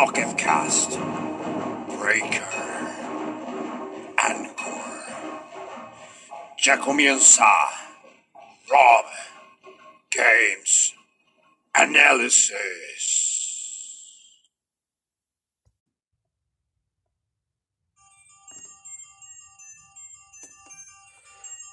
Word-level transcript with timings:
Pocketcast, 0.00 0.96
Breaker, 2.00 2.48
Anchor. 4.16 4.80
Ya 6.56 6.78
comienza 6.78 7.44
Rob 8.66 9.04
Games 10.10 10.94
Analysis. 11.74 12.54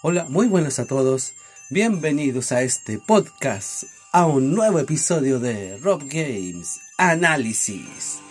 Hola, 0.04 0.26
muy 0.28 0.48
buenas 0.48 0.80
a 0.80 0.86
todos. 0.86 1.34
Bienvenidos 1.70 2.52
a 2.52 2.62
este 2.62 3.00
podcast, 3.00 3.84
a 4.12 4.26
un 4.26 4.54
nuevo 4.54 4.80
episodio 4.80 5.40
de 5.40 5.78
Rob 5.78 6.02
Games 6.04 6.87
Análisis. 7.00 8.22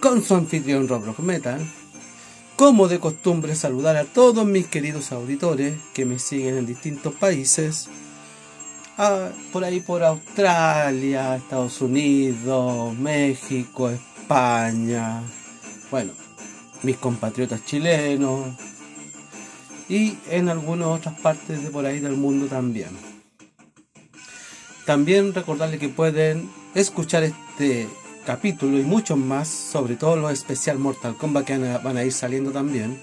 Con 0.00 0.24
su 0.24 0.34
anfitrión 0.34 0.88
Rob 0.88 1.04
Rock 1.04 1.20
Metal. 1.20 1.64
Como 2.56 2.88
de 2.88 2.98
costumbre, 2.98 3.54
saludar 3.54 3.96
a 3.96 4.04
todos 4.04 4.44
mis 4.44 4.66
queridos 4.66 5.12
auditores 5.12 5.78
que 5.94 6.04
me 6.04 6.18
siguen 6.18 6.58
en 6.58 6.66
distintos 6.66 7.14
países. 7.14 7.88
Por 9.52 9.62
ahí 9.62 9.80
por 9.80 10.02
Australia, 10.02 11.36
Estados 11.36 11.80
Unidos, 11.80 12.94
México, 12.98 13.88
España. 13.88 15.22
Bueno, 15.90 16.12
mis 16.82 16.96
compatriotas 16.96 17.64
chilenos, 17.64 18.56
y 19.88 20.18
en 20.28 20.48
algunas 20.48 20.88
otras 20.88 21.18
partes 21.20 21.62
de 21.62 21.70
por 21.70 21.86
ahí 21.86 22.00
del 22.00 22.16
mundo 22.16 22.46
también. 22.46 22.90
También 24.84 25.32
recordarles 25.32 25.78
que 25.80 25.88
pueden 25.88 26.50
escuchar 26.74 27.24
este 27.24 27.88
capítulo 28.24 28.78
y 28.78 28.82
muchos 28.82 29.18
más, 29.18 29.48
sobre 29.48 29.96
todo 29.96 30.16
los 30.16 30.32
especial 30.32 30.78
Mortal 30.78 31.16
Kombat 31.16 31.44
que 31.44 31.58
van 31.58 31.96
a 31.96 32.04
ir 32.04 32.12
saliendo 32.12 32.52
también, 32.52 33.00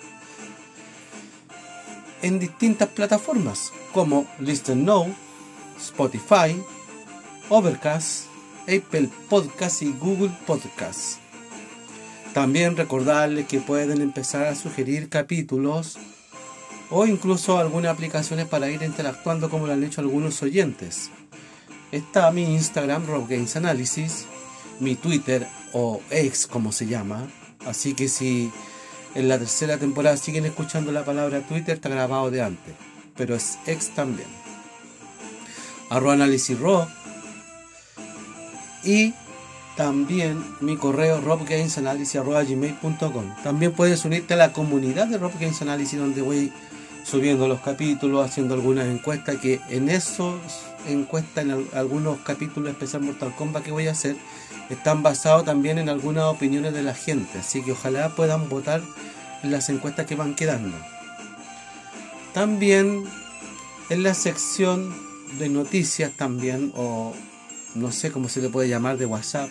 en 2.22 2.40
distintas 2.40 2.90
plataformas 2.90 3.72
como 3.94 4.26
Listen 4.40 4.86
Now, 4.86 5.08
Spotify, 5.78 6.62
Overcast, 7.50 8.26
Apple 8.64 9.10
Podcast 9.30 9.82
y 9.82 9.92
Google 9.92 10.32
Podcast. 10.46 11.20
También 12.34 12.78
recordarles 12.78 13.48
que 13.48 13.60
pueden 13.60 14.02
empezar 14.02 14.46
a 14.46 14.56
sugerir 14.56 15.10
capítulos 15.10 15.98
o 16.90 17.06
incluso 17.06 17.58
algunas 17.58 17.92
aplicaciones 17.92 18.46
para 18.46 18.70
ir 18.70 18.82
interactuando 18.84 19.50
como 19.50 19.68
lo 19.68 19.74
han 19.74 19.84
hecho 19.84 20.02
algunos 20.02 20.42
oyentes. 20.42 21.10
Está 21.92 22.32
mi 22.32 22.44
Instagram, 22.44 23.06
Rob 23.06 23.30
Games 23.30 23.56
Analysis, 23.56 24.26
mi 24.80 24.96
Twitter 24.96 25.48
o 25.74 26.02
X 26.10 26.48
como 26.48 26.72
se 26.72 26.88
llama, 26.88 27.28
así 27.66 27.94
que 27.94 28.08
si 28.08 28.52
en 29.16 29.30
la 29.30 29.38
tercera 29.38 29.78
temporada 29.78 30.18
siguen 30.18 30.46
escuchando 30.46 30.92
la 30.92 31.06
palabra 31.06 31.42
Twitter 31.42 31.76
está 31.76 31.90
grabado 31.90 32.30
de 32.30 32.42
antes, 32.42 32.74
pero 33.16 33.36
es 33.36 33.58
X 33.66 33.92
también. 33.96 34.28
Arroba 35.90 36.14
Análisis 36.14 36.60
Rob 36.60 36.88
y 38.84 39.14
también 39.78 40.44
mi 40.60 40.76
correo 40.76 41.22
robgamesanalysis.gmail.com 41.22 43.36
También 43.44 43.72
puedes 43.72 44.04
unirte 44.06 44.34
a 44.34 44.38
la 44.38 44.52
comunidad 44.52 45.08
de 45.08 45.18
Rob 45.18 45.32
Games 45.40 45.62
Analysis 45.62 45.98
donde 46.00 46.22
voy 46.22 46.52
subiendo 47.06 47.48
los 47.48 47.62
capítulos, 47.62 48.26
haciendo 48.26 48.56
algunas 48.56 48.88
encuestas, 48.88 49.38
que 49.38 49.62
en 49.70 49.88
esos 49.90 50.36
encuestas, 50.86 51.46
en 51.46 51.68
algunos 51.74 52.20
capítulos 52.20 52.72
especial 52.72 53.04
Mortal 53.04 53.36
Kombat 53.36 53.64
que 53.64 53.72
voy 53.72 53.88
a 53.88 53.92
hacer, 53.92 54.16
están 54.70 55.04
basados 55.04 55.46
también 55.46 55.78
en 55.78 55.90
algunas 55.90 56.26
opiniones 56.26 56.74
de 56.74 56.84
la 56.84 56.94
gente, 56.94 57.40
así 57.40 57.62
que 57.62 57.72
ojalá 57.72 58.10
puedan 58.16 58.50
votar 58.50 58.82
en 59.44 59.52
las 59.52 59.70
encuestas 59.70 60.06
que 60.06 60.16
van 60.16 60.36
quedando. 60.36 60.78
También 62.34 63.06
en 63.90 64.04
la 64.04 64.14
sección 64.14 64.94
de 65.40 65.50
noticias 65.50 66.12
también, 66.12 66.74
o 66.76 67.14
no 67.76 67.92
sé 67.92 68.12
cómo 68.12 68.30
se 68.30 68.42
le 68.42 68.50
puede 68.50 68.70
llamar, 68.70 68.98
de 68.98 69.06
WhatsApp, 69.06 69.50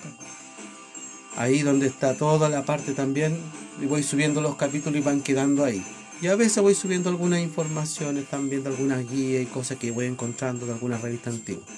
ahí 1.36 1.62
donde 1.62 1.86
está 1.86 2.14
toda 2.14 2.48
la 2.48 2.64
parte 2.64 2.92
también, 2.92 3.38
y 3.80 3.86
voy 3.86 4.02
subiendo 4.02 4.40
los 4.40 4.56
capítulos 4.56 4.98
y 4.98 5.02
van 5.02 5.20
quedando 5.20 5.64
ahí. 5.64 5.84
Y 6.22 6.28
a 6.28 6.36
veces 6.36 6.62
voy 6.62 6.74
subiendo 6.74 7.10
algunas 7.10 7.40
informaciones 7.40 8.26
también 8.28 8.62
de 8.62 8.70
algunas 8.70 9.08
guías 9.08 9.42
y 9.42 9.46
cosas 9.46 9.76
que 9.78 9.90
voy 9.90 10.06
encontrando 10.06 10.64
de 10.64 10.72
algunas 10.72 11.02
revistas 11.02 11.34
antiguas. 11.34 11.68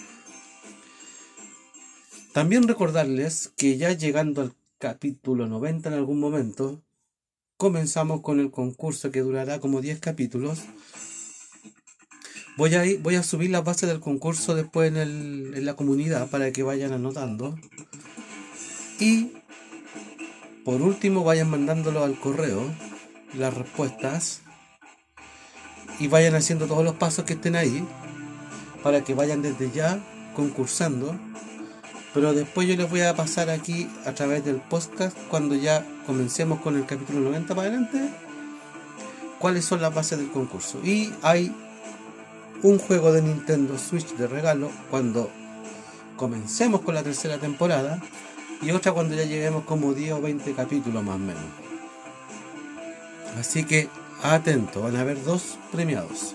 También 2.32 2.69
recordarles 2.69 3.53
que 3.56 3.76
ya 3.76 3.93
llegando 3.93 4.43
al 4.43 4.53
capítulo 4.78 5.49
90 5.49 5.88
en 5.88 5.94
algún 5.97 6.21
momento, 6.21 6.81
comenzamos 7.56 8.21
con 8.21 8.38
el 8.38 8.53
concurso 8.53 9.10
que 9.10 9.22
durará 9.22 9.59
como 9.59 9.81
10 9.81 9.99
capítulos. 9.99 10.60
Voy 12.56 12.75
a, 12.76 12.87
ir, 12.87 13.00
voy 13.00 13.16
a 13.16 13.25
subir 13.25 13.50
las 13.50 13.65
bases 13.65 13.88
del 13.88 13.99
concurso 13.99 14.55
después 14.55 14.88
en, 14.88 14.99
el, 14.99 15.53
en 15.56 15.65
la 15.65 15.75
comunidad 15.75 16.31
para 16.31 16.53
que 16.53 16.62
vayan 16.62 16.93
anotando. 16.93 17.59
Y 19.00 19.32
por 20.65 20.81
último 20.81 21.25
vayan 21.25 21.50
mandándolo 21.50 22.05
al 22.05 22.20
correo 22.20 22.72
las 23.34 23.55
respuestas 23.55 24.41
y 25.99 26.09
vayan 26.09 26.34
haciendo 26.34 26.66
todos 26.66 26.84
los 26.84 26.94
pasos 26.94 27.25
que 27.25 27.34
estén 27.34 27.56
ahí 27.56 27.87
para 28.83 29.03
que 29.03 29.15
vayan 29.15 29.43
desde 29.43 29.71
ya 29.71 29.99
concursando. 30.34 31.16
Pero 32.15 32.33
después 32.33 32.67
yo 32.67 32.77
les 32.77 32.88
voy 32.88 33.03
a 33.03 33.15
pasar 33.15 33.50
aquí 33.50 33.88
a 34.06 34.12
través 34.12 34.44
del 34.44 34.56
podcast 34.56 35.17
cuando 35.28 35.55
ya 35.55 35.84
comencemos 36.06 36.61
con 36.61 36.77
el 36.77 36.87
capítulo 36.87 37.21
90 37.21 37.55
para 37.55 37.69
adelante 37.69 38.09
cuáles 39.38 39.65
son 39.65 39.81
las 39.81 39.94
bases 39.94 40.19
del 40.19 40.31
concurso. 40.31 40.81
Y 40.83 41.12
hay 41.22 41.55
un 42.62 42.78
juego 42.78 43.12
de 43.12 43.22
Nintendo 43.22 43.78
Switch 43.78 44.15
de 44.15 44.27
regalo 44.27 44.71
cuando 44.91 45.31
comencemos 46.17 46.81
con 46.81 46.94
la 46.94 47.03
tercera 47.03 47.38
temporada 47.38 48.00
y 48.61 48.73
otra 48.73 48.93
cuando 48.93 49.14
ya 49.14 49.25
lleguemos 49.25 49.64
como 49.64 49.93
10 49.93 50.14
o 50.14 50.20
20 50.20 50.53
capítulos 50.55 51.05
más 51.05 51.17
o 51.17 51.19
menos. 51.19 51.68
Así 53.37 53.65
que 53.65 53.89
atento, 54.23 54.83
van 54.83 54.97
a 54.97 55.01
haber 55.01 55.23
dos 55.23 55.59
premiados. 55.73 56.35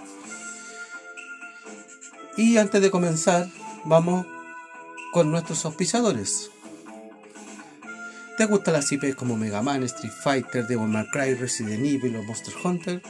Y 2.37 2.57
antes 2.57 2.81
de 2.81 2.91
comenzar, 2.91 3.47
vamos 3.85 4.25
con 5.11 5.31
nuestros 5.31 5.65
auspiciadores. 5.65 6.49
¿Te 8.37 8.45
gustan 8.45 8.73
las 8.73 8.91
IPs 8.91 9.15
como 9.15 9.37
Mega 9.37 9.61
Man, 9.61 9.83
Street 9.83 10.11
Fighter, 10.11 10.65
Devil 10.65 10.87
May 10.87 11.05
Cry, 11.11 11.35
Resident 11.35 11.85
Evil 11.85 12.15
o 12.15 12.23
Monster 12.23 12.53
Hunter? 12.63 13.01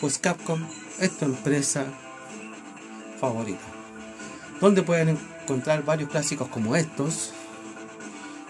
Pues 0.00 0.18
Capcom 0.18 0.66
es 0.98 1.18
tu 1.18 1.26
empresa 1.26 1.84
favorita, 3.20 3.64
donde 4.60 4.82
pueden 4.82 5.18
encontrar 5.42 5.84
varios 5.84 6.08
clásicos 6.08 6.48
como 6.48 6.74
estos, 6.74 7.34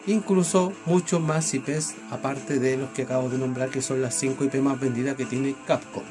incluso 0.06 0.73
muchos 0.85 1.20
más 1.20 1.53
IPs 1.53 1.94
aparte 2.11 2.58
de 2.58 2.76
los 2.76 2.91
que 2.91 3.03
acabo 3.03 3.29
de 3.29 3.38
nombrar 3.38 3.70
que 3.70 3.82
son 3.82 4.03
las 4.03 4.14
5 4.14 4.44
IP 4.44 4.56
más 4.56 4.81
vendidas 4.81 5.17
que 5.17 5.26
tiene 5.26 5.56
Capcom. 5.67 6.05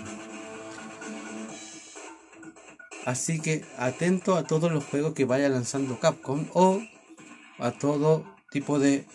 Así 3.05 3.39
que 3.39 3.63
atento 3.77 4.35
a 4.35 4.43
todos 4.43 4.71
los 4.71 4.83
juegos 4.83 5.13
que 5.13 5.25
vaya 5.25 5.47
lanzando 5.47 5.99
Capcom 5.99 6.47
o 6.53 6.81
a 7.59 7.71
todo 7.71 8.25
tipo 8.49 8.79
de 8.79 9.05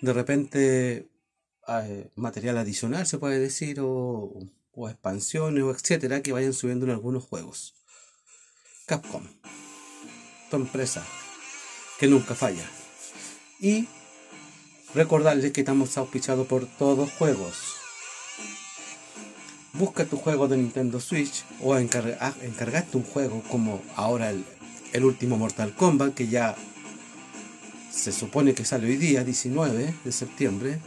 de 0.00 0.12
repente 0.12 1.08
eh, 1.68 2.10
material 2.14 2.58
adicional 2.58 3.06
se 3.06 3.18
puede 3.18 3.38
decir 3.38 3.80
o, 3.80 4.32
o 4.72 4.88
expansiones 4.88 5.64
o 5.64 5.70
etcétera 5.70 6.22
que 6.22 6.32
vayan 6.32 6.52
subiendo 6.52 6.86
en 6.86 6.92
algunos 6.92 7.24
juegos. 7.24 7.74
Capcom, 8.86 9.24
tu 10.50 10.56
empresa 10.56 11.06
que 11.98 12.06
nunca 12.06 12.34
falla. 12.34 12.68
Y 13.64 13.88
recordarles 14.94 15.52
que 15.52 15.62
estamos 15.62 15.96
auspiciados 15.96 16.46
por 16.46 16.66
todos 16.66 17.10
juegos. 17.12 17.76
Busca 19.72 20.04
tu 20.04 20.18
juego 20.18 20.48
de 20.48 20.58
Nintendo 20.58 21.00
Switch 21.00 21.44
o 21.62 21.74
encarga, 21.78 22.34
encargaste 22.42 22.98
un 22.98 23.04
juego 23.04 23.42
como 23.50 23.80
ahora 23.96 24.28
el, 24.28 24.44
el 24.92 25.04
último 25.06 25.38
Mortal 25.38 25.74
Kombat 25.74 26.12
que 26.12 26.28
ya 26.28 26.54
se 27.90 28.12
supone 28.12 28.52
que 28.52 28.66
sale 28.66 28.86
hoy 28.86 28.98
día, 28.98 29.24
19 29.24 29.94
de 30.04 30.12
septiembre. 30.12 30.78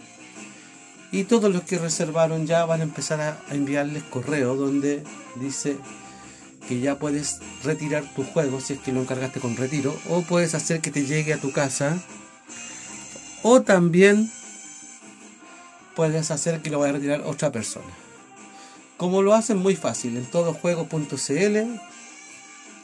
Y 1.12 1.23
todos 1.23 1.51
los 1.51 1.63
que 1.63 1.80
reservaron 1.80 2.45
ya 2.45 2.63
van 2.65 2.81
a 2.81 2.83
empezar 2.83 3.19
a, 3.21 3.41
enviarles 3.50 4.03
correo 4.03 4.56
donde 4.56 5.03
dice 5.41 5.77
que 6.68 6.80
ya 6.80 7.00
puedes 7.00 7.39
retirar 7.63 8.03
tu 8.13 8.23
juego 8.23 8.62
si 8.62 8.73
es 8.73 8.80
que 8.80 8.91
lo 8.91 9.01
encargaste 9.01 9.39
con 9.39 9.57
retiro. 9.57 9.97
O 10.09 10.21
puedes 10.21 10.53
hacer 10.53 10.80
que 10.80 10.91
te 10.91 11.07
llegue 11.07 11.33
a 11.33 11.41
tu 11.41 11.51
casa. 11.51 11.97
O 13.43 13.61
también 13.61 14.31
puedes 15.95 16.31
hacer 16.31 16.61
que 16.61 16.69
lo 16.69 16.79
vaya 16.79 16.91
a 16.91 16.97
retirar 16.97 17.21
otra 17.21 17.51
persona. 17.51 17.93
Como 18.97 19.21
lo 19.21 19.33
hacen 19.33 19.57
muy 19.57 19.75
fácil, 19.75 20.17
en 20.17 20.25
todojuego.cl 20.25 21.57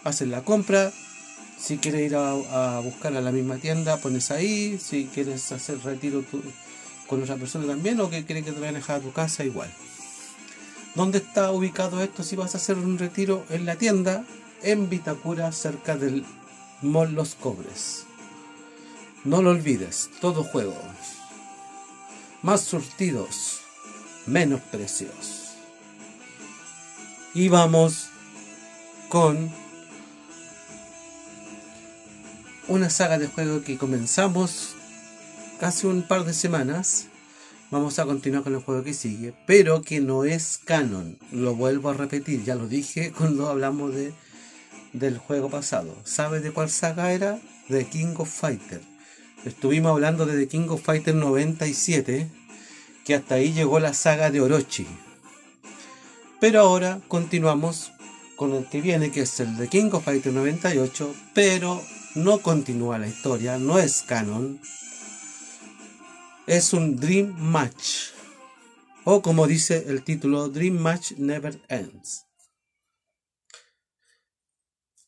hacen 0.04 0.32
la 0.32 0.42
compra, 0.42 0.92
si 1.58 1.78
quieres 1.78 2.02
ir 2.02 2.16
a, 2.16 2.80
buscar 2.84 3.16
a 3.16 3.22
la 3.22 3.32
misma 3.32 3.58
tienda, 3.58 3.98
pones 3.98 4.32
ahí. 4.32 4.78
Si 4.78 5.06
quieres 5.06 5.52
hacer 5.52 5.80
retiro 5.80 6.24
con 7.08 7.24
otra 7.24 7.38
persona 7.38 7.66
también, 7.66 8.00
o 8.02 8.10
que 8.10 8.26
quieres 8.26 8.44
que 8.44 8.52
te 8.52 8.60
vayan 8.60 8.76
a 8.76 8.80
dejar 8.80 8.98
a 8.98 9.04
tu 9.04 9.14
casa, 9.14 9.46
igual. 9.46 9.72
¿Dónde 10.96 11.20
está 11.20 11.52
ubicado 11.52 12.04
esto 12.04 12.22
si 12.22 12.36
vas 12.36 12.54
a 12.54 12.58
hacer 12.58 12.78
un 12.78 13.00
retiro 13.00 13.46
en 13.50 13.66
la 13.66 13.78
tienda? 13.78 14.26
En 14.62 14.90
Vitacura, 14.90 15.52
cerca 15.52 15.96
del 15.96 16.26
Mall 16.82 17.16
Cobres. 17.40 18.06
No 19.24 19.42
lo 19.42 19.52
olvides, 19.52 20.10
todo 20.20 20.44
juego. 20.44 20.78
Más 22.42 22.62
surtidos, 22.62 23.62
menos 24.26 24.60
precios. 24.60 25.54
Y 27.34 27.48
vamos 27.48 28.10
con 29.08 29.50
una 32.68 32.90
saga 32.90 33.18
de 33.18 33.28
juego 33.28 33.64
que 33.64 33.78
comenzamos 33.78 34.76
casi 35.58 35.88
un 35.88 36.04
par 36.04 36.26
de 36.26 36.34
semanas. 36.34 37.06
Vamos 37.72 38.00
a 38.00 38.06
continuar 38.06 38.44
con 38.44 38.54
el 38.54 38.62
juego 38.62 38.84
que 38.84 38.94
sigue, 38.94 39.34
pero 39.48 39.82
que 39.82 40.02
no 40.02 40.26
es 40.26 40.60
canon. 40.66 41.18
Lo 41.32 41.56
vuelvo 41.56 41.90
a 41.90 41.94
repetir, 41.94 42.44
ya 42.44 42.56
lo 42.56 42.68
dije 42.68 43.12
cuando 43.18 43.48
hablamos 43.48 43.96
de, 43.96 44.14
del 44.92 45.18
juego 45.18 45.50
pasado. 45.50 45.96
¿Sabes 46.04 46.44
de 46.44 46.52
cuál 46.52 46.70
saga 46.70 47.14
era? 47.14 47.40
De 47.70 47.86
King 47.86 48.16
of 48.18 48.30
Fighter. 48.30 48.93
Estuvimos 49.46 49.92
hablando 49.92 50.26
de 50.26 50.38
The 50.38 50.48
King 50.48 50.70
of 50.70 50.82
Fighter 50.82 51.14
97, 51.14 52.30
que 53.04 53.16
hasta 53.16 53.36
ahí 53.36 53.52
llegó 53.52 53.80
la 53.80 53.94
saga 53.94 54.32
de 54.32 54.40
Orochi. 54.40 54.88
Pero 56.40 56.62
ahora 56.62 57.02
continuamos 57.10 57.92
con 58.38 58.54
el 58.54 58.68
que 58.70 58.80
viene, 58.80 59.12
que 59.12 59.22
es 59.22 59.40
el 59.42 59.58
de 59.58 59.68
King 59.68 59.90
of 59.92 60.06
Fighter 60.06 60.32
98, 60.32 61.14
pero 61.34 61.82
no 62.16 62.42
continúa 62.42 62.98
la 62.98 63.08
historia, 63.08 63.58
no 63.58 63.80
es 63.80 64.04
canon. 64.04 64.62
Es 66.48 66.72
un 66.72 66.96
Dream 66.96 67.36
Match. 67.38 68.12
O 69.04 69.22
como 69.22 69.46
dice 69.46 69.86
el 69.88 70.04
título, 70.04 70.48
Dream 70.48 70.78
Match 70.78 71.14
Never 71.18 71.62
Ends. 71.68 72.28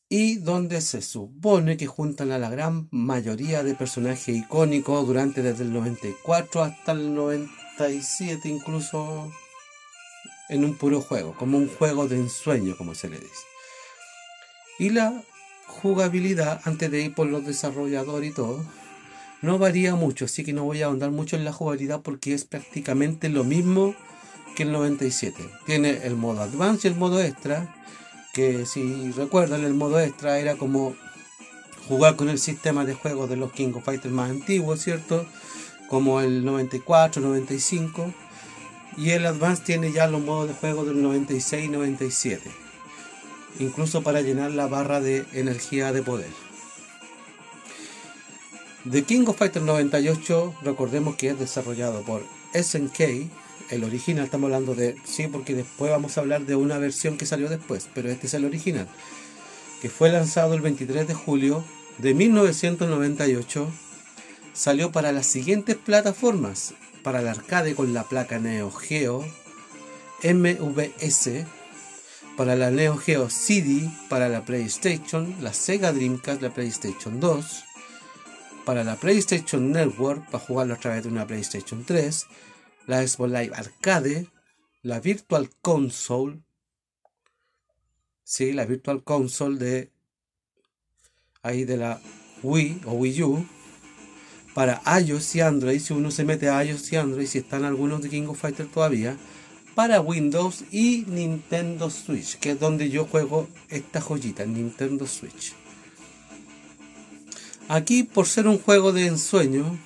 Y 0.08 0.36
donde 0.36 0.80
se 0.82 1.02
supone 1.02 1.76
que 1.76 1.88
juntan 1.88 2.30
a 2.30 2.38
la 2.38 2.48
gran 2.48 2.88
mayoría 2.92 3.64
de 3.64 3.74
personajes 3.74 4.28
icónicos 4.28 5.04
durante 5.04 5.42
desde 5.42 5.64
el 5.64 5.72
94 5.72 6.62
hasta 6.62 6.92
el 6.92 7.12
97 7.12 8.48
incluso 8.48 9.32
en 10.48 10.64
un 10.64 10.76
puro 10.76 11.00
juego, 11.00 11.34
como 11.36 11.58
un 11.58 11.68
juego 11.68 12.06
de 12.06 12.16
ensueño 12.16 12.76
como 12.76 12.94
se 12.94 13.08
le 13.08 13.18
dice. 13.18 13.44
Y 14.78 14.90
la 14.90 15.24
jugabilidad, 15.66 16.60
antes 16.64 16.88
de 16.90 17.02
ir 17.02 17.14
por 17.14 17.26
los 17.26 17.44
desarrolladores 17.44 18.30
y 18.30 18.34
todo, 18.34 18.64
no 19.42 19.58
varía 19.58 19.96
mucho, 19.96 20.26
así 20.26 20.44
que 20.44 20.52
no 20.52 20.64
voy 20.64 20.82
a 20.82 20.86
ahondar 20.86 21.10
mucho 21.10 21.36
en 21.36 21.44
la 21.44 21.52
jugabilidad 21.52 22.02
porque 22.02 22.32
es 22.32 22.44
prácticamente 22.44 23.28
lo 23.28 23.42
mismo 23.42 23.94
que 24.54 24.62
el 24.62 24.72
97. 24.72 25.50
Tiene 25.66 26.06
el 26.06 26.16
modo 26.16 26.42
Advance 26.42 26.86
y 26.86 26.92
el 26.92 26.96
modo 26.96 27.20
Extra, 27.20 27.74
que 28.36 28.66
si 28.66 29.10
recuerdan 29.12 29.64
el 29.64 29.72
modo 29.72 29.98
Extra 29.98 30.38
era 30.38 30.56
como 30.56 30.94
jugar 31.88 32.16
con 32.16 32.28
el 32.28 32.38
sistema 32.38 32.84
de 32.84 32.92
juego 32.94 33.26
de 33.26 33.36
los 33.36 33.50
King 33.50 33.72
of 33.74 33.84
Fighters 33.84 34.12
más 34.12 34.30
antiguos, 34.30 34.82
¿cierto? 34.82 35.26
Como 35.88 36.20
el 36.20 36.44
94, 36.44 37.22
95. 37.22 38.12
Y 38.98 39.10
el 39.10 39.24
Advance 39.24 39.64
tiene 39.64 39.90
ya 39.90 40.06
los 40.06 40.22
modos 40.22 40.48
de 40.48 40.54
juego 40.54 40.84
del 40.84 41.02
96 41.02 41.64
y 41.64 41.68
97 41.68 42.66
incluso 43.58 44.02
para 44.02 44.20
llenar 44.20 44.50
la 44.50 44.66
barra 44.66 45.00
de 45.00 45.24
energía 45.32 45.92
de 45.92 46.02
poder. 46.02 46.30
The 48.90 49.02
King 49.02 49.24
of 49.26 49.38
Fighters 49.38 49.64
98, 49.64 50.54
recordemos 50.62 51.16
que 51.16 51.30
es 51.30 51.38
desarrollado 51.38 52.02
por 52.02 52.22
SNK, 52.54 53.30
el 53.70 53.84
original, 53.84 54.24
estamos 54.24 54.46
hablando 54.46 54.74
de, 54.74 54.96
sí, 55.04 55.26
porque 55.26 55.54
después 55.54 55.90
vamos 55.90 56.16
a 56.16 56.20
hablar 56.20 56.42
de 56.46 56.56
una 56.56 56.78
versión 56.78 57.16
que 57.16 57.26
salió 57.26 57.48
después, 57.48 57.88
pero 57.94 58.10
este 58.10 58.26
es 58.26 58.34
el 58.34 58.44
original, 58.44 58.88
que 59.82 59.90
fue 59.90 60.10
lanzado 60.10 60.54
el 60.54 60.60
23 60.60 61.06
de 61.06 61.14
julio 61.14 61.64
de 61.98 62.14
1998, 62.14 63.70
salió 64.52 64.92
para 64.92 65.12
las 65.12 65.26
siguientes 65.26 65.76
plataformas, 65.76 66.74
para 67.02 67.20
el 67.20 67.28
arcade 67.28 67.74
con 67.74 67.94
la 67.94 68.04
placa 68.04 68.38
Neo 68.38 68.70
Geo, 68.70 69.24
MVS, 70.22 71.46
para 72.36 72.56
la 72.56 72.70
Neo 72.70 72.96
Geo 72.96 73.30
CD, 73.30 73.88
para 74.08 74.28
la 74.28 74.44
PlayStation, 74.44 75.34
la 75.40 75.52
Sega 75.52 75.92
Dreamcast, 75.92 76.42
la 76.42 76.50
PlayStation 76.50 77.20
2, 77.20 77.64
para 78.64 78.82
la 78.84 78.96
PlayStation 78.96 79.72
Network, 79.72 80.28
para 80.30 80.44
jugarlo 80.44 80.74
a 80.74 80.78
través 80.78 81.04
de 81.04 81.08
una 81.08 81.26
PlayStation 81.26 81.84
3, 81.84 82.26
la 82.86 83.06
Xbox 83.06 83.30
Live 83.30 83.52
Arcade, 83.54 84.26
la 84.82 85.00
Virtual 85.00 85.50
Console, 85.60 86.40
sí, 88.24 88.52
la 88.52 88.64
Virtual 88.64 89.02
Console 89.02 89.58
de 89.58 89.90
ahí 91.42 91.64
de 91.64 91.76
la 91.76 92.00
Wii 92.42 92.82
o 92.86 92.92
Wii 92.92 93.22
U, 93.22 93.46
para 94.54 94.80
iOS 95.00 95.36
y 95.36 95.40
Android, 95.40 95.80
si 95.80 95.92
uno 95.92 96.10
se 96.10 96.24
mete 96.24 96.48
a 96.48 96.64
iOS 96.64 96.92
y 96.92 96.96
Android, 96.96 97.26
si 97.26 97.38
están 97.38 97.64
algunos 97.64 98.02
de 98.02 98.08
King 98.08 98.26
of 98.28 98.40
Fighters 98.40 98.70
todavía, 98.70 99.16
para 99.74 100.00
Windows 100.00 100.64
y 100.70 101.04
Nintendo 101.06 101.90
Switch, 101.90 102.38
que 102.38 102.52
es 102.52 102.60
donde 102.60 102.88
yo 102.88 103.04
juego 103.04 103.48
esta 103.68 104.00
joyita, 104.00 104.46
Nintendo 104.46 105.06
Switch. 105.06 105.52
Aquí, 107.68 108.04
por 108.04 108.26
ser 108.26 108.48
un 108.48 108.58
juego 108.58 108.92
de 108.92 109.06
ensueño, 109.06 109.78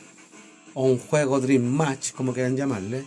o 0.75 0.85
un 0.85 0.99
juego 0.99 1.41
Dream 1.41 1.65
Match, 1.65 2.13
como 2.13 2.33
quieran 2.33 2.57
llamarle, 2.57 3.05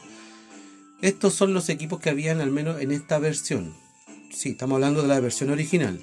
estos 1.02 1.34
son 1.34 1.54
los 1.54 1.70
equipos 1.70 2.00
que 2.00 2.10
habían 2.10 2.42
al 2.42 2.52
menos 2.52 2.82
en 2.82 2.92
esta 2.92 3.20
versión. 3.20 3.74
Sí, 4.32 4.50
estamos 4.50 4.76
hablando 4.76 5.02
de 5.02 5.08
la 5.08 5.20
versión 5.20 5.50
original. 5.50 6.00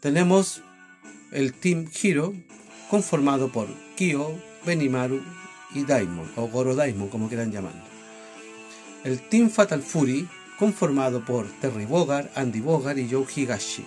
Tenemos 0.00 0.62
el 1.32 1.52
Team 1.54 1.88
Hero, 2.02 2.34
conformado 2.90 3.50
por 3.50 3.68
Kyo, 3.96 4.32
Benimaru 4.66 5.22
y 5.74 5.84
Daimon, 5.84 6.30
o 6.36 6.48
Goro 6.48 6.74
Daimon, 6.74 7.08
como 7.08 7.28
quieran 7.28 7.52
llamarlo 7.52 7.88
el 9.04 9.20
Team 9.20 9.48
Fatal 9.48 9.82
Fury, 9.82 10.28
conformado 10.58 11.24
por 11.24 11.46
Terry 11.60 11.86
Bogard, 11.86 12.28
Andy 12.34 12.60
Bogard 12.60 12.98
y 12.98 13.08
Joe 13.08 13.24
Higashi. 13.24 13.84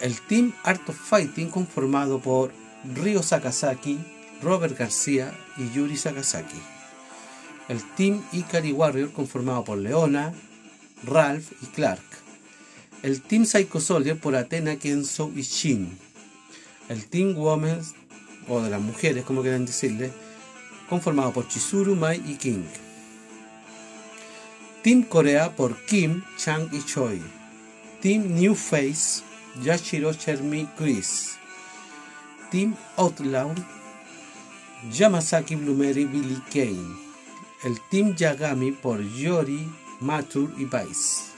El 0.00 0.18
Team 0.22 0.52
Art 0.64 0.88
of 0.88 0.96
Fighting, 0.96 1.50
conformado 1.50 2.20
por 2.20 2.52
Ryo 2.94 3.22
Sakazaki, 3.22 3.98
Robert 4.42 4.76
García 4.78 5.32
y 5.56 5.70
Yuri 5.70 5.96
Sakazaki. 5.96 6.60
El 7.68 7.82
Team 7.94 8.22
Ikari 8.32 8.72
Warrior, 8.72 9.12
conformado 9.12 9.64
por 9.64 9.78
Leona, 9.78 10.32
Ralph 11.04 11.52
y 11.62 11.66
Clark. 11.66 12.02
El 13.02 13.22
Team 13.22 13.44
Psycho 13.46 13.80
Soldier 13.80 14.18
por 14.18 14.34
Athena, 14.34 14.76
Kenzo 14.76 15.30
y 15.34 15.42
Shin. 15.42 15.98
El 16.88 17.06
Team 17.06 17.36
Women, 17.36 17.80
o 18.48 18.60
de 18.60 18.70
las 18.70 18.80
mujeres, 18.80 19.24
como 19.24 19.42
quieran 19.42 19.66
decirle, 19.66 20.10
conformado 20.88 21.32
por 21.32 21.46
Chizuru, 21.46 21.94
Mai 21.94 22.22
y 22.26 22.34
King. 22.34 22.64
Team 24.82 25.02
Corea 25.02 25.54
por 25.54 25.76
Kim, 25.84 26.22
Chang 26.36 26.68
y 26.72 26.82
Choi. 26.82 27.22
Team 28.00 28.34
New 28.34 28.54
Face, 28.54 29.22
Yashiro 29.62 30.12
Chermi 30.14 30.66
Chris. 30.76 31.36
Team 32.50 32.74
Outlaw, 32.96 33.54
Yamasaki 34.88 35.56
Blumeri 35.56 36.06
Billy 36.06 36.40
Kane, 36.50 36.96
el 37.64 37.78
Team 37.90 38.14
Yagami 38.16 38.72
por 38.72 39.02
Yori, 39.02 39.68
Matur 40.00 40.50
y 40.56 40.64
Vice, 40.64 41.32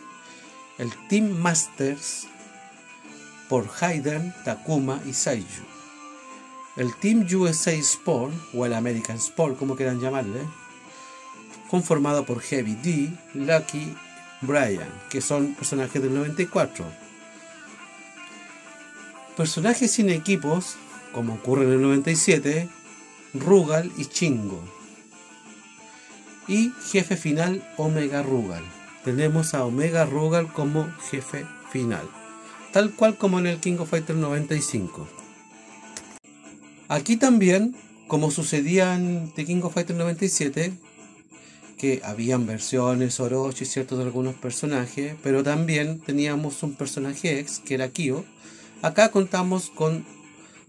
el 0.78 0.92
Team 1.08 1.30
Masters 1.40 2.28
por 3.48 3.68
Hayden, 3.80 4.32
Takuma 4.44 5.00
y 5.06 5.12
Saiju, 5.12 5.64
el 6.76 6.94
Team 7.00 7.26
USA 7.34 7.72
Sport 7.72 8.32
o 8.54 8.64
el 8.64 8.74
American 8.74 9.16
Sport 9.16 9.58
como 9.58 9.74
quieran 9.74 10.00
llamarle, 10.00 10.40
conformado 11.68 12.24
por 12.24 12.40
Heavy 12.40 12.76
D, 12.76 13.10
Lucky, 13.34 13.92
Brian, 14.40 14.88
que 15.10 15.20
son 15.20 15.54
personajes 15.54 16.00
del 16.00 16.14
94. 16.14 16.84
Personajes 19.36 19.90
sin 19.90 20.10
equipos, 20.10 20.76
como 21.12 21.34
ocurre 21.34 21.64
en 21.64 21.72
el 21.72 21.82
97, 21.82 22.68
Rugal 23.34 23.90
y 23.96 24.04
Chingo. 24.06 24.62
Y 26.48 26.72
jefe 26.90 27.16
final 27.16 27.66
Omega 27.76 28.22
Rugal. 28.22 28.62
Tenemos 29.04 29.54
a 29.54 29.64
Omega 29.64 30.04
Rugal 30.04 30.52
como 30.52 30.90
jefe 31.10 31.46
final. 31.70 32.08
Tal 32.72 32.92
cual 32.92 33.16
como 33.16 33.38
en 33.38 33.46
el 33.46 33.58
King 33.58 33.78
of 33.78 33.90
Fighters 33.90 34.18
95. 34.18 35.08
Aquí 36.88 37.16
también, 37.16 37.74
como 38.06 38.30
sucedía 38.30 38.94
en 38.94 39.32
The 39.34 39.46
King 39.46 39.62
of 39.62 39.74
Fighters 39.74 39.98
97, 39.98 40.72
que 41.78 42.00
habían 42.04 42.46
versiones 42.46 43.18
Orochi, 43.18 43.64
cierto, 43.64 43.96
de 43.96 44.04
algunos 44.04 44.34
personajes, 44.34 45.16
pero 45.22 45.42
también 45.42 46.00
teníamos 46.00 46.62
un 46.62 46.74
personaje 46.74 47.40
ex, 47.40 47.60
que 47.60 47.74
era 47.74 47.88
Kyo. 47.88 48.24
Acá 48.82 49.10
contamos 49.10 49.70
con 49.70 50.04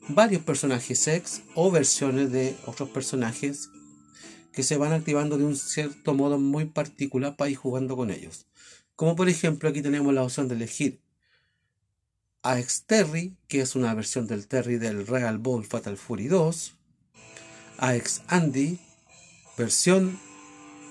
varios 0.10 0.42
personajes 0.44 1.08
ex 1.08 1.42
o 1.56 1.72
versiones 1.72 2.32
de 2.32 2.56
otros 2.66 2.90
personajes 2.90 3.70
que 4.52 4.64
se 4.64 4.78
van 4.78 4.94
activando 4.94 5.38
de 5.38 5.46
un 5.46 5.56
cierto 5.56 6.14
modo 6.14 6.38
muy 6.38 6.66
particular 6.66 7.36
para 7.36 7.50
ir 7.50 7.58
jugando 7.58 7.96
con 7.96 8.12
ellos. 8.12 8.46
Como 8.96 9.16
por 9.16 9.30
ejemplo 9.30 9.70
aquí 9.70 9.82
tenemos 9.82 10.14
la 10.14 10.24
opción 10.24 10.48
de 10.48 10.56
elegir 10.56 11.02
a 12.44 12.58
Terry, 12.86 13.38
que 13.48 13.62
es 13.62 13.76
una 13.76 13.94
versión 13.94 14.28
del 14.28 14.48
Terry 14.48 14.78
del 14.78 15.08
Real 15.08 15.38
Ball 15.38 15.64
Fatal 15.64 15.98
Fury 15.98 16.28
2, 16.28 16.74
a 17.78 17.96
Ex 17.96 18.22
Andy, 18.28 18.80
versión 19.58 20.20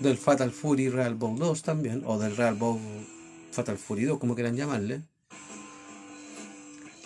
del 0.00 0.16
Fatal 0.16 0.50
Fury 0.50 0.88
Real 0.88 1.14
Ball 1.14 1.38
2 1.38 1.62
también, 1.62 2.02
o 2.06 2.18
del 2.18 2.36
Real 2.36 2.54
Ball 2.54 2.80
Fatal 3.52 3.76
Fury 3.76 4.04
2, 4.04 4.18
como 4.18 4.34
quieran 4.34 4.56
llamarle. 4.56 5.02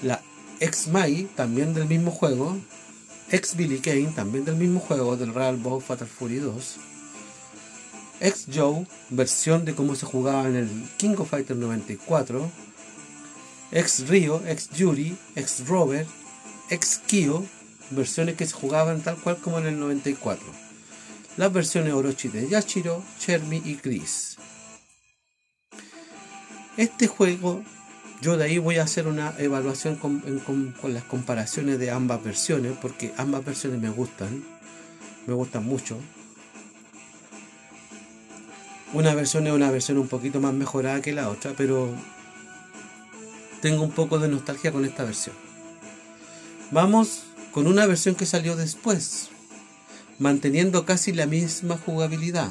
La 0.03 0.23
Ex 0.61 0.89
Mai, 0.89 1.29
también 1.37 1.75
del 1.75 1.87
mismo 1.87 2.11
juego. 2.11 2.57
Ex 3.31 3.57
Billy 3.57 3.79
Kane, 3.79 4.13
también 4.15 4.45
del 4.45 4.57
mismo 4.57 4.81
juego, 4.81 5.17
del 5.17 5.35
Real 5.35 5.57
Ball 5.57 5.83
Fatal 5.83 6.09
Fury 6.09 6.37
2. 6.37 6.77
Ex 8.21 8.47
Joe, 8.53 8.87
versión 9.11 9.65
de 9.67 9.75
cómo 9.75 9.95
se 9.95 10.07
jugaba 10.07 10.49
en 10.49 10.57
el 10.57 10.89
King 10.97 11.17
of 11.19 11.31
Fighters 11.31 11.59
94. 11.59 12.51
Ex 13.73 14.09
Rio, 14.09 14.43
ex 14.47 14.71
Yuri, 14.71 15.19
ex 15.35 15.67
Robert, 15.67 16.09
ex 16.71 17.01
Kyo, 17.07 17.45
versiones 17.91 18.37
que 18.37 18.47
se 18.47 18.55
jugaban 18.55 19.03
tal 19.03 19.17
cual 19.17 19.37
como 19.39 19.59
en 19.59 19.67
el 19.67 19.79
94. 19.79 20.47
Las 21.37 21.53
versiones 21.53 21.93
Orochi 21.93 22.29
de 22.29 22.49
Yashiro, 22.49 23.03
Chermi 23.19 23.61
y 23.65 23.75
Chris. 23.77 24.37
Este 26.79 27.07
juego 27.07 27.63
yo 28.21 28.37
de 28.37 28.45
ahí 28.45 28.59
voy 28.59 28.79
a 28.79 28.85
hacer 28.85 29.07
una 29.07 29.35
evaluación 29.39 29.97
con, 29.97 30.23
las 30.85 31.05
comparaciones 31.05 31.79
de 31.79 31.91
ambas 31.91 32.23
versiones, 32.23 32.73
porque 32.81 33.13
ambas 33.17 33.45
versiones 33.45 33.81
me 33.81 33.91
gustan, 33.91 34.43
me 35.27 35.35
gustan 35.35 35.65
mucho. 35.65 35.99
Una 38.95 39.15
versión 39.15 39.47
es 39.47 39.53
una 39.53 39.71
versión 39.71 39.99
un 39.99 40.09
poquito 40.09 40.41
más 40.41 40.55
mejorada 40.55 41.03
que 41.03 41.13
la 41.13 41.29
otra, 41.29 41.53
pero 41.57 41.95
tengo 43.61 43.83
un 43.83 43.91
poco 43.91 44.19
de 44.19 44.29
nostalgia 44.29 44.73
con 44.73 44.85
esta 44.85 45.05
versión. 45.05 45.37
Vamos 46.71 47.25
con 47.53 47.67
una 47.67 47.87
versión 47.87 48.15
que 48.15 48.25
salió 48.25 48.57
después, 48.57 49.29
manteniendo 50.19 50.87
casi 50.87 51.13
la 51.13 51.27
misma 51.27 51.77
jugabilidad. 51.77 52.51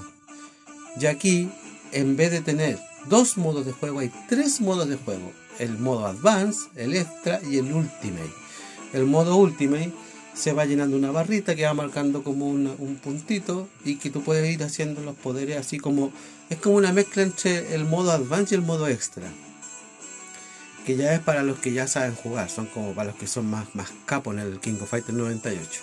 Y 0.99 1.07
aquí, 1.07 1.49
en 1.91 2.15
vez 2.15 2.31
de 2.31 2.41
tener 2.41 2.79
dos 3.09 3.37
modos 3.37 3.65
de 3.65 3.71
juego, 3.71 3.99
hay 3.99 4.11
tres 4.29 4.61
modos 4.61 4.87
de 4.87 4.97
juego 4.97 5.31
el 5.59 5.77
modo 5.77 6.05
Advance, 6.05 6.69
el 6.75 6.95
Extra 6.95 7.39
y 7.49 7.57
el 7.57 7.71
Ultimate. 7.71 8.33
El 8.93 9.05
modo 9.05 9.35
Ultimate 9.37 9.91
se 10.33 10.53
va 10.53 10.65
llenando 10.65 10.97
una 10.97 11.11
barrita 11.11 11.55
que 11.55 11.65
va 11.65 11.73
marcando 11.73 12.23
como 12.23 12.47
un 12.47 12.99
puntito 13.01 13.69
y 13.83 13.95
que 13.95 14.09
tú 14.09 14.21
puedes 14.21 14.53
ir 14.53 14.63
haciendo 14.63 15.01
los 15.01 15.15
poderes 15.15 15.57
así 15.57 15.79
como 15.79 16.11
es 16.49 16.57
como 16.59 16.75
una 16.75 16.93
mezcla 16.93 17.23
entre 17.23 17.73
el 17.73 17.85
modo 17.85 18.11
Advance 18.11 18.53
y 18.53 18.57
el 18.57 18.63
modo 18.63 18.87
Extra. 18.87 19.27
Que 20.85 20.95
ya 20.95 21.15
es 21.15 21.19
para 21.19 21.41
los 21.41 21.57
que 21.57 21.73
ya 21.73 21.87
saben 21.87 22.13
jugar, 22.15 22.49
son 22.49 22.67
como 22.67 22.93
para 22.93 23.09
los 23.09 23.19
que 23.19 23.25
son 23.25 23.49
más, 23.49 23.73
más 23.73 23.91
capos 24.05 24.35
en 24.35 24.41
el 24.41 24.59
King 24.59 24.75
of 24.81 24.89
Fighters 24.89 25.17
98. 25.17 25.81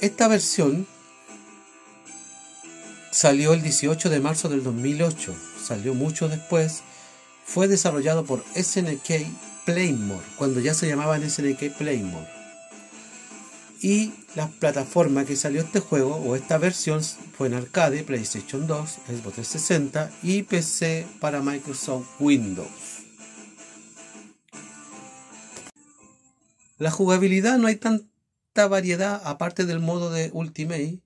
Esta 0.00 0.28
versión 0.28 0.86
salió 3.10 3.54
el 3.54 3.62
18 3.62 4.10
de 4.10 4.20
marzo 4.20 4.48
del 4.48 4.62
2008 4.62 5.34
salió 5.66 5.94
mucho 5.94 6.28
después, 6.28 6.82
fue 7.44 7.68
desarrollado 7.68 8.24
por 8.24 8.44
SNK 8.54 9.64
Playmore, 9.64 10.24
cuando 10.38 10.60
ya 10.60 10.74
se 10.74 10.88
llamaban 10.88 11.28
SNK 11.28 11.76
Playmore. 11.76 12.28
Y 13.82 14.14
la 14.34 14.48
plataforma 14.48 15.24
que 15.24 15.36
salió 15.36 15.60
este 15.60 15.80
juego 15.80 16.16
o 16.16 16.34
esta 16.34 16.58
versión 16.58 17.02
fue 17.02 17.48
en 17.48 17.54
arcade, 17.54 18.04
PlayStation 18.04 18.66
2, 18.66 18.90
Xbox 18.90 19.34
360 19.34 20.10
y 20.22 20.42
PC 20.44 21.06
para 21.20 21.42
Microsoft 21.42 22.06
Windows. 22.20 23.04
La 26.78 26.90
jugabilidad 26.90 27.58
no 27.58 27.68
hay 27.68 27.76
tanta 27.76 28.68
variedad 28.68 29.20
aparte 29.24 29.64
del 29.64 29.80
modo 29.80 30.10
de 30.10 30.30
Ultimate 30.32 31.00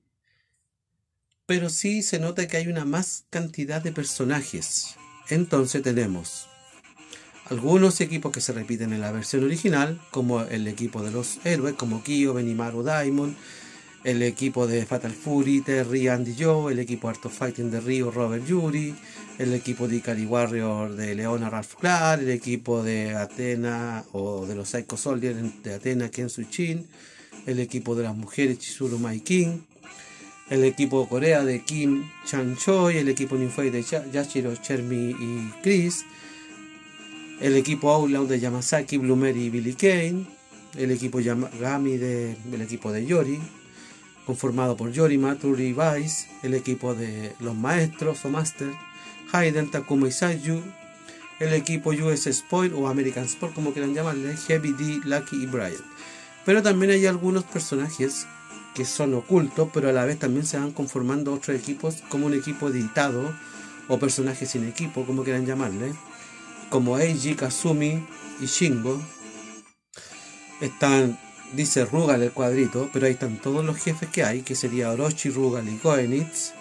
pero 1.51 1.69
sí 1.69 2.05
se 2.05 2.21
nota 2.21 2.47
que 2.47 2.59
hay 2.59 2.69
una 2.69 2.85
más 2.85 3.25
cantidad 3.29 3.83
de 3.83 3.91
personajes. 3.91 4.95
Entonces 5.31 5.83
tenemos 5.83 6.47
algunos 7.47 8.01
equipos 8.01 8.31
que 8.31 8.41
se 8.41 8.53
repiten 8.53 8.93
en 8.93 9.01
la 9.01 9.11
versión 9.11 9.43
original, 9.43 10.01
como 10.13 10.43
el 10.43 10.69
equipo 10.69 11.03
de 11.03 11.11
los 11.11 11.45
héroes, 11.45 11.75
como 11.75 12.05
Kyo, 12.05 12.35
Benimaru, 12.35 12.85
Diamond, 12.85 13.35
el 14.05 14.23
equipo 14.23 14.69
de 14.69 14.87
Fatal 14.87 15.11
Fury, 15.11 15.61
Terry, 15.63 16.07
Andy 16.07 16.37
Joe, 16.39 16.73
el 16.73 16.79
equipo 16.79 17.09
Art 17.09 17.27
of 17.27 17.37
Fighting 17.37 17.73
de 17.73 17.81
Rio, 17.81 18.13
Robert 18.13 18.47
Yuri, 18.47 18.95
el 19.39 19.53
equipo 19.53 19.89
de 19.89 19.97
Ikari 19.97 20.27
Warrior 20.27 20.95
de 20.95 21.17
Leona, 21.17 21.51
Ralph 21.51 21.75
Clark, 21.81 22.23
el 22.23 22.31
equipo 22.31 22.85
de 22.85 23.17
Atena 23.17 24.05
o 24.13 24.47
de 24.47 24.55
los 24.55 24.69
Psycho 24.69 24.97
Soldiers 24.97 25.65
de 25.65 25.75
Atena, 25.75 26.13
Ken 26.13 26.29
Chin, 26.29 26.87
el 27.47 27.59
equipo 27.59 27.97
de 27.97 28.05
las 28.05 28.15
mujeres 28.15 28.61
Chizuru 28.61 29.01
Mai 29.01 29.19
King, 29.19 29.63
el 30.51 30.65
equipo 30.65 31.09
Corea 31.09 31.45
de 31.45 31.63
Kim 31.63 32.11
Chan 32.27 32.57
Choi, 32.57 32.99
el 32.99 33.09
equipo 33.09 33.37
Ninfei 33.37 33.71
de 33.71 33.83
Yashiro 33.83 34.55
Chermi 34.57 35.11
y 35.11 35.53
Chris, 35.63 36.05
el 37.41 37.57
equipo 37.57 37.91
Outlaw 37.91 38.27
de 38.27 38.41
Yamasaki, 38.41 38.99
Blumeri 38.99 39.45
y 39.45 39.51
Billy 39.51 39.75
Kane, 39.75 40.27
el 40.77 40.91
equipo 40.91 41.21
Yamagami 41.21 41.97
de, 41.97 42.37
del 42.45 42.63
equipo 42.63 42.91
de 42.91 43.07
Yori, 43.07 43.39
conformado 44.27 44.77
por 44.77 44.91
Yori, 44.91 45.19
Matur 45.19 45.61
y 45.61 45.73
Vice, 45.73 46.29
el 46.43 46.55
equipo 46.55 46.95
de 46.95 47.33
los 47.39 47.55
maestros 47.55 48.25
o 48.25 48.29
Master, 48.29 48.71
Hayden, 49.33 49.71
Takuma 49.71 50.09
y 50.09 50.13
Saiju, 50.13 50.61
el 51.39 51.55
equipo 51.55 51.91
US 51.91 52.29
Spoil 52.29 52.75
o 52.75 52.89
American 52.89 53.25
Sport, 53.25 53.55
como 53.55 53.73
quieran 53.73 53.95
llamarle, 53.95 54.37
Heavy 54.37 54.73
D, 54.73 55.01
Lucky 55.05 55.45
y 55.45 55.47
Brian. 55.47 55.85
Pero 56.45 56.61
también 56.61 56.91
hay 56.91 57.07
algunos 57.07 57.45
personajes 57.45 58.27
que 58.75 58.85
son 58.85 59.15
ocultos, 59.15 59.69
pero 59.73 59.89
a 59.89 59.93
la 59.93 60.05
vez 60.05 60.19
también 60.19 60.47
se 60.47 60.59
van 60.59 60.73
conformando 60.73 61.33
otros 61.33 61.57
equipos 61.57 62.03
como 62.09 62.27
un 62.27 62.35
equipo 62.35 62.69
editado 62.69 63.35
o 63.89 63.99
personajes 63.99 64.51
sin 64.51 64.67
equipo, 64.69 65.05
como 65.05 65.25
quieran 65.25 65.47
llamarle, 65.47 65.93
como 66.69 66.99
Eiji, 66.99 67.35
Kazumi 67.35 68.07
y 68.41 68.47
Shingo. 68.47 69.01
Están, 70.61 71.19
dice 71.53 71.85
Rugal 71.85 72.23
el 72.23 72.33
cuadrito, 72.33 72.89
pero 72.93 73.07
ahí 73.07 73.13
están 73.13 73.39
todos 73.39 73.65
los 73.65 73.77
jefes 73.77 74.09
que 74.11 74.23
hay, 74.23 74.43
que 74.43 74.55
sería 74.55 74.91
Orochi, 74.91 75.31
Rugal 75.31 75.69
y 75.69 75.79
Goenitz. 75.79 76.53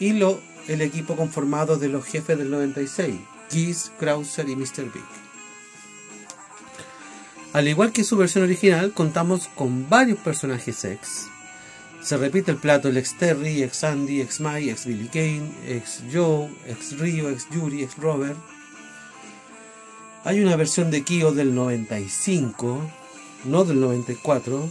Y 0.00 0.12
lo, 0.12 0.40
el 0.68 0.82
equipo 0.82 1.16
conformado 1.16 1.78
de 1.78 1.88
los 1.88 2.04
jefes 2.04 2.36
del 2.36 2.50
96, 2.50 3.14
Geese, 3.50 3.90
Krauser 3.98 4.48
y 4.48 4.56
Mr. 4.56 4.92
Big. 4.92 5.27
Al 7.52 7.66
igual 7.66 7.92
que 7.92 8.04
su 8.04 8.16
versión 8.16 8.44
original, 8.44 8.92
contamos 8.92 9.48
con 9.54 9.88
varios 9.88 10.18
personajes 10.18 10.84
ex. 10.84 11.28
Se 12.02 12.16
repite 12.16 12.50
el 12.50 12.58
plato 12.58 12.88
el 12.88 12.96
ex 12.96 13.16
Terry, 13.16 13.62
ex 13.62 13.84
Andy, 13.84 14.20
ex 14.20 14.40
Mai, 14.40 14.68
ex 14.68 14.84
Billy 14.84 15.08
Kane, 15.08 15.50
ex 15.66 16.02
Joe, 16.12 16.48
ex 16.66 16.98
Rio, 16.98 17.30
ex 17.30 17.48
Yuri, 17.50 17.82
ex 17.82 17.96
Robert. 17.96 18.36
Hay 20.24 20.40
una 20.40 20.56
versión 20.56 20.90
de 20.90 21.02
Kyo 21.04 21.32
del 21.32 21.54
95, 21.54 22.90
no 23.46 23.64
del 23.64 23.80
94. 23.80 24.70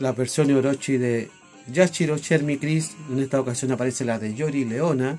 La 0.00 0.12
versión 0.12 0.50
Orochi 0.50 0.98
de 0.98 1.30
Yashiro 1.72 2.18
Chermi 2.18 2.58
Chris. 2.58 2.96
En 3.10 3.20
esta 3.20 3.40
ocasión 3.40 3.70
aparece 3.70 4.04
la 4.04 4.18
de 4.18 4.34
Yori 4.34 4.64
Leona. 4.64 5.18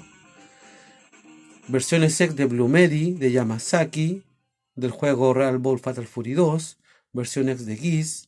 Versiones 1.69 2.13
SEC 2.13 2.31
de 2.31 2.45
Blue 2.45 2.67
Medi 2.67 3.13
de 3.13 3.31
Yamazaki. 3.31 4.21
Del 4.77 4.91
juego 4.91 5.34
Real 5.34 5.57
Ball 5.57 5.79
Fatal 5.79 6.07
Fury 6.07 6.31
2. 6.31 6.77
Versión 7.12 7.50
X 7.50 7.65
de 7.65 7.75
Geese. 7.75 8.27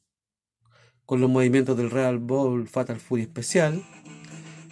Con 1.06 1.22
los 1.22 1.30
movimientos 1.30 1.78
del 1.78 1.90
Real 1.90 2.20
Ball 2.20 2.68
Fatal 2.68 3.00
Fury 3.00 3.22
especial. 3.22 3.82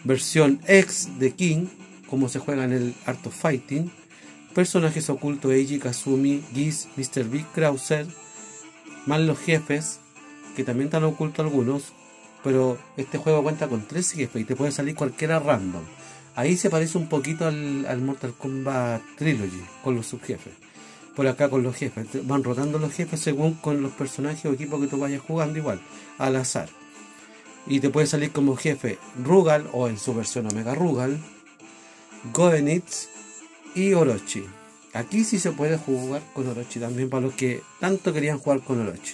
Versión 0.04 0.60
X 0.68 1.18
de 1.20 1.34
King. 1.34 1.68
Como 2.10 2.28
se 2.28 2.40
juega 2.40 2.66
en 2.66 2.74
el 2.74 2.96
Art 3.06 3.26
of 3.26 3.34
Fighting 3.34 3.90
personajes 4.58 5.08
ocultos 5.12 5.52
Eiji, 5.52 5.78
Kazumi, 5.78 6.44
Giz, 6.52 6.88
Mr. 6.98 7.26
Big 7.26 7.46
Krauser, 7.54 8.08
más 9.06 9.20
los 9.22 9.38
jefes, 9.38 10.00
que 10.56 10.64
también 10.64 10.88
están 10.88 11.04
ocultos 11.04 11.46
algunos, 11.46 11.94
pero 12.44 12.80
este 12.98 13.20
juego 13.20 13.44
cuenta 13.44 13.68
con 13.68 13.88
tres 13.88 14.14
jefes 14.14 14.42
y 14.42 14.46
te 14.46 14.56
puede 14.56 14.72
salir 14.72 14.96
cualquiera 14.96 15.38
random. 15.38 15.84
Ahí 16.34 16.58
se 16.58 16.72
parece 16.72 16.98
un 16.98 17.08
poquito 17.08 17.46
al, 17.46 18.02
Mortal 18.02 18.34
Kombat 18.34 19.04
Trilogy, 19.16 19.62
con 19.84 19.94
los 19.94 20.08
subjefes. 20.08 20.54
Por 21.18 21.28
acá 21.28 21.50
con 21.50 21.64
los 21.64 21.76
jefes. 21.76 22.08
Van 22.26 22.46
rotando 22.46 22.80
los 22.80 22.94
jefes 22.94 23.20
según 23.20 23.56
con 23.56 23.82
los 23.82 23.92
personajes 23.92 24.46
o 24.46 24.54
equipos 24.54 24.80
que 24.80 24.88
tú 24.88 24.98
vayas 24.98 25.22
jugando 25.22 25.60
igual, 25.60 25.82
al 26.18 26.38
azar. 26.38 26.70
Y 27.66 27.82
te 27.82 27.90
puede 27.90 28.08
salir 28.08 28.32
como 28.32 28.56
jefe 28.56 28.98
Rugal 29.22 29.68
o 29.74 29.90
en 29.90 29.98
su 29.98 30.14
versión 30.14 30.48
Omega 30.48 30.74
Rugal, 30.74 31.20
Goenitz, 32.34 33.10
y 33.78 33.94
Orochi. 33.94 34.44
Aquí 34.94 35.24
sí 35.24 35.38
se 35.38 35.52
puede 35.52 35.78
jugar 35.78 36.24
con 36.34 36.48
Orochi 36.48 36.80
también 36.80 37.10
para 37.10 37.28
los 37.28 37.36
que 37.36 37.62
tanto 37.80 38.12
querían 38.12 38.40
jugar 38.40 38.62
con 38.62 38.82
Orochi. 38.82 39.14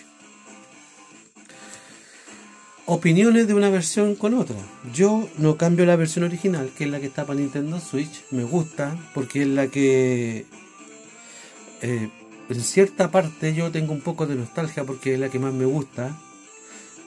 Opiniones 2.86 3.48
de 3.48 3.54
una 3.54 3.70
versión 3.70 4.16
con 4.16 4.34
otra. 4.34 4.56
Yo 4.94 5.28
no 5.38 5.58
cambio 5.58 5.86
la 5.86 5.98
versión 5.98 6.24
original, 6.24 6.72
que 6.78 6.86
es 6.86 6.90
la 6.90 7.00
que 7.02 7.08
está 7.08 7.26
para 7.26 7.40
Nintendo 7.40 7.80
Switch. 7.80 8.24
Me 8.32 8.44
gusta 8.44 8.98
porque 9.14 9.42
es 9.42 9.48
la 9.48 9.68
que 9.68 10.46
eh, 11.84 12.10
en 12.50 12.62
cierta 12.62 13.12
parte 13.12 13.54
yo 13.54 13.72
tengo 13.72 13.94
un 13.94 14.02
poco 14.02 14.26
de 14.26 14.36
nostalgia 14.36 14.84
porque 14.84 15.14
es 15.14 15.20
la 15.20 15.30
que 15.30 15.38
más 15.38 15.54
me 15.54 15.66
gusta. 15.66 16.18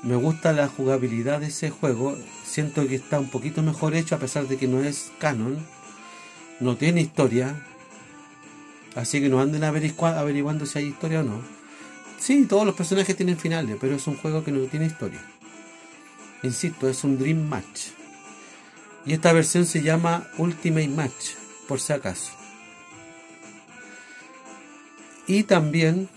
Me 0.05 0.15
gusta 0.15 0.53
la 0.53 0.69
jugabilidad 0.69 1.41
de 1.41 1.47
ese 1.47 1.71
juego. 1.71 2.17
Siento 2.45 2.87
que 2.87 2.95
está 2.95 3.19
un 3.19 3.31
poquito 3.31 3.63
mejor 3.63 3.97
hecho 3.97 4.15
a 4.15 4.19
pesar 4.19 4.47
de 4.47 4.57
que 4.57 4.69
no 4.69 4.85
es 4.85 5.11
canon 5.19 5.59
no 6.61 6.77
tiene 6.77 7.03
historia, 7.03 7.55
así 8.95 9.21
que 9.21 9.29
no 9.29 9.41
anden 9.41 9.65
averiguando 9.65 10.65
si 10.67 10.79
hay 10.79 10.87
historia 10.87 11.21
o 11.21 11.23
no. 11.23 11.43
Sí, 12.19 12.47
todos 12.47 12.65
los 12.65 12.75
personajes 12.75 13.17
tienen 13.17 13.37
finales, 13.37 13.77
pero 13.81 13.97
es 13.97 14.07
un 14.07 14.17
juego 14.17 14.43
que 14.43 14.53
no 14.53 14.61
tiene 14.67 14.87
historia. 14.87 15.21
Insisto, 16.43 16.89
es 16.89 17.05
un 17.05 17.19
Dream 17.19 17.47
Match. 17.47 17.89
Y 19.05 19.13
esta 19.13 19.33
versión 19.33 19.67
se 19.67 19.83
llama 19.83 20.29
Ultimate 20.39 20.89
Match, 20.89 21.35
por 21.69 21.79
si 21.79 21.93
acaso. 21.93 22.33
Y 25.27 25.43
también 25.43 26.09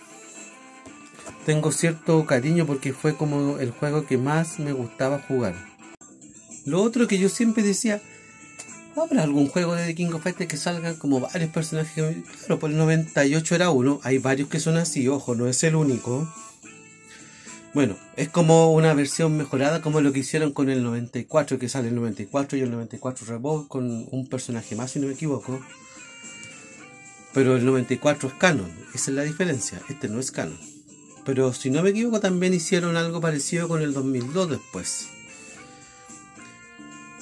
tengo 1.46 1.72
cierto 1.72 2.26
cariño 2.26 2.66
porque 2.66 2.94
fue 2.94 3.16
como 3.16 3.60
el 3.60 3.72
juego 3.72 4.06
que 4.06 4.18
más 4.18 4.60
me 4.60 4.72
gustaba 4.72 5.20
jugar. 5.20 5.56
Lo 6.66 6.82
otro 6.82 7.08
que 7.08 7.18
yo 7.18 7.30
siempre 7.30 7.64
decía, 7.64 8.02
¿Habrá 8.96 9.24
algún 9.24 9.48
juego 9.48 9.76
de 9.76 9.96
King 9.96 10.12
of 10.14 10.24
Fighters 10.24 10.50
que 10.50 10.58
salgan 10.58 10.96
como 10.96 11.22
varios 11.22 11.52
personajes? 11.52 12.18
Claro, 12.40 12.60
por 12.60 12.70
el 12.70 12.78
98 12.78 13.56
era 13.56 13.70
uno. 13.70 14.00
Hay 14.04 14.18
varios 14.18 14.50
que 14.50 14.60
son 14.60 14.78
así, 14.78 15.08
ojo, 15.08 15.36
no 15.36 15.48
es 15.48 15.64
el 15.64 15.76
único. 15.76 16.28
Bueno, 17.74 17.96
es 18.18 18.30
como 18.30 18.74
una 18.74 18.94
versión 18.94 19.38
mejorada 19.38 19.82
como 19.82 20.02
lo 20.02 20.12
que 20.12 20.20
hicieron 20.20 20.52
con 20.52 20.70
el 20.70 20.84
94, 20.84 21.60
que 21.60 21.70
sale 21.70 21.90
el 21.90 21.96
94 21.96 22.58
y 22.58 22.62
el 22.62 22.72
94 22.72 23.28
Revolve 23.28 23.68
con 23.68 24.08
un 24.12 24.28
personaje 24.28 24.76
más, 24.76 24.92
si 24.92 25.00
no 25.00 25.08
me 25.08 25.14
equivoco. 25.14 25.62
Pero 27.34 27.56
el 27.56 27.66
94 27.66 28.30
es 28.30 28.36
canon, 28.36 28.72
esa 28.94 29.12
es 29.12 29.16
la 29.16 29.24
diferencia, 29.24 29.82
este 29.90 30.08
no 30.10 30.20
es 30.20 30.32
canon. 30.32 30.60
Pero 31.26 31.54
si 31.54 31.70
no 31.70 31.84
me 31.84 31.92
equivoco 31.92 32.20
también 32.20 32.54
hicieron 32.54 32.98
algo 32.98 33.22
parecido 33.22 33.68
con 33.68 33.82
el 33.82 33.94
2002 33.94 34.50
después. 34.50 35.08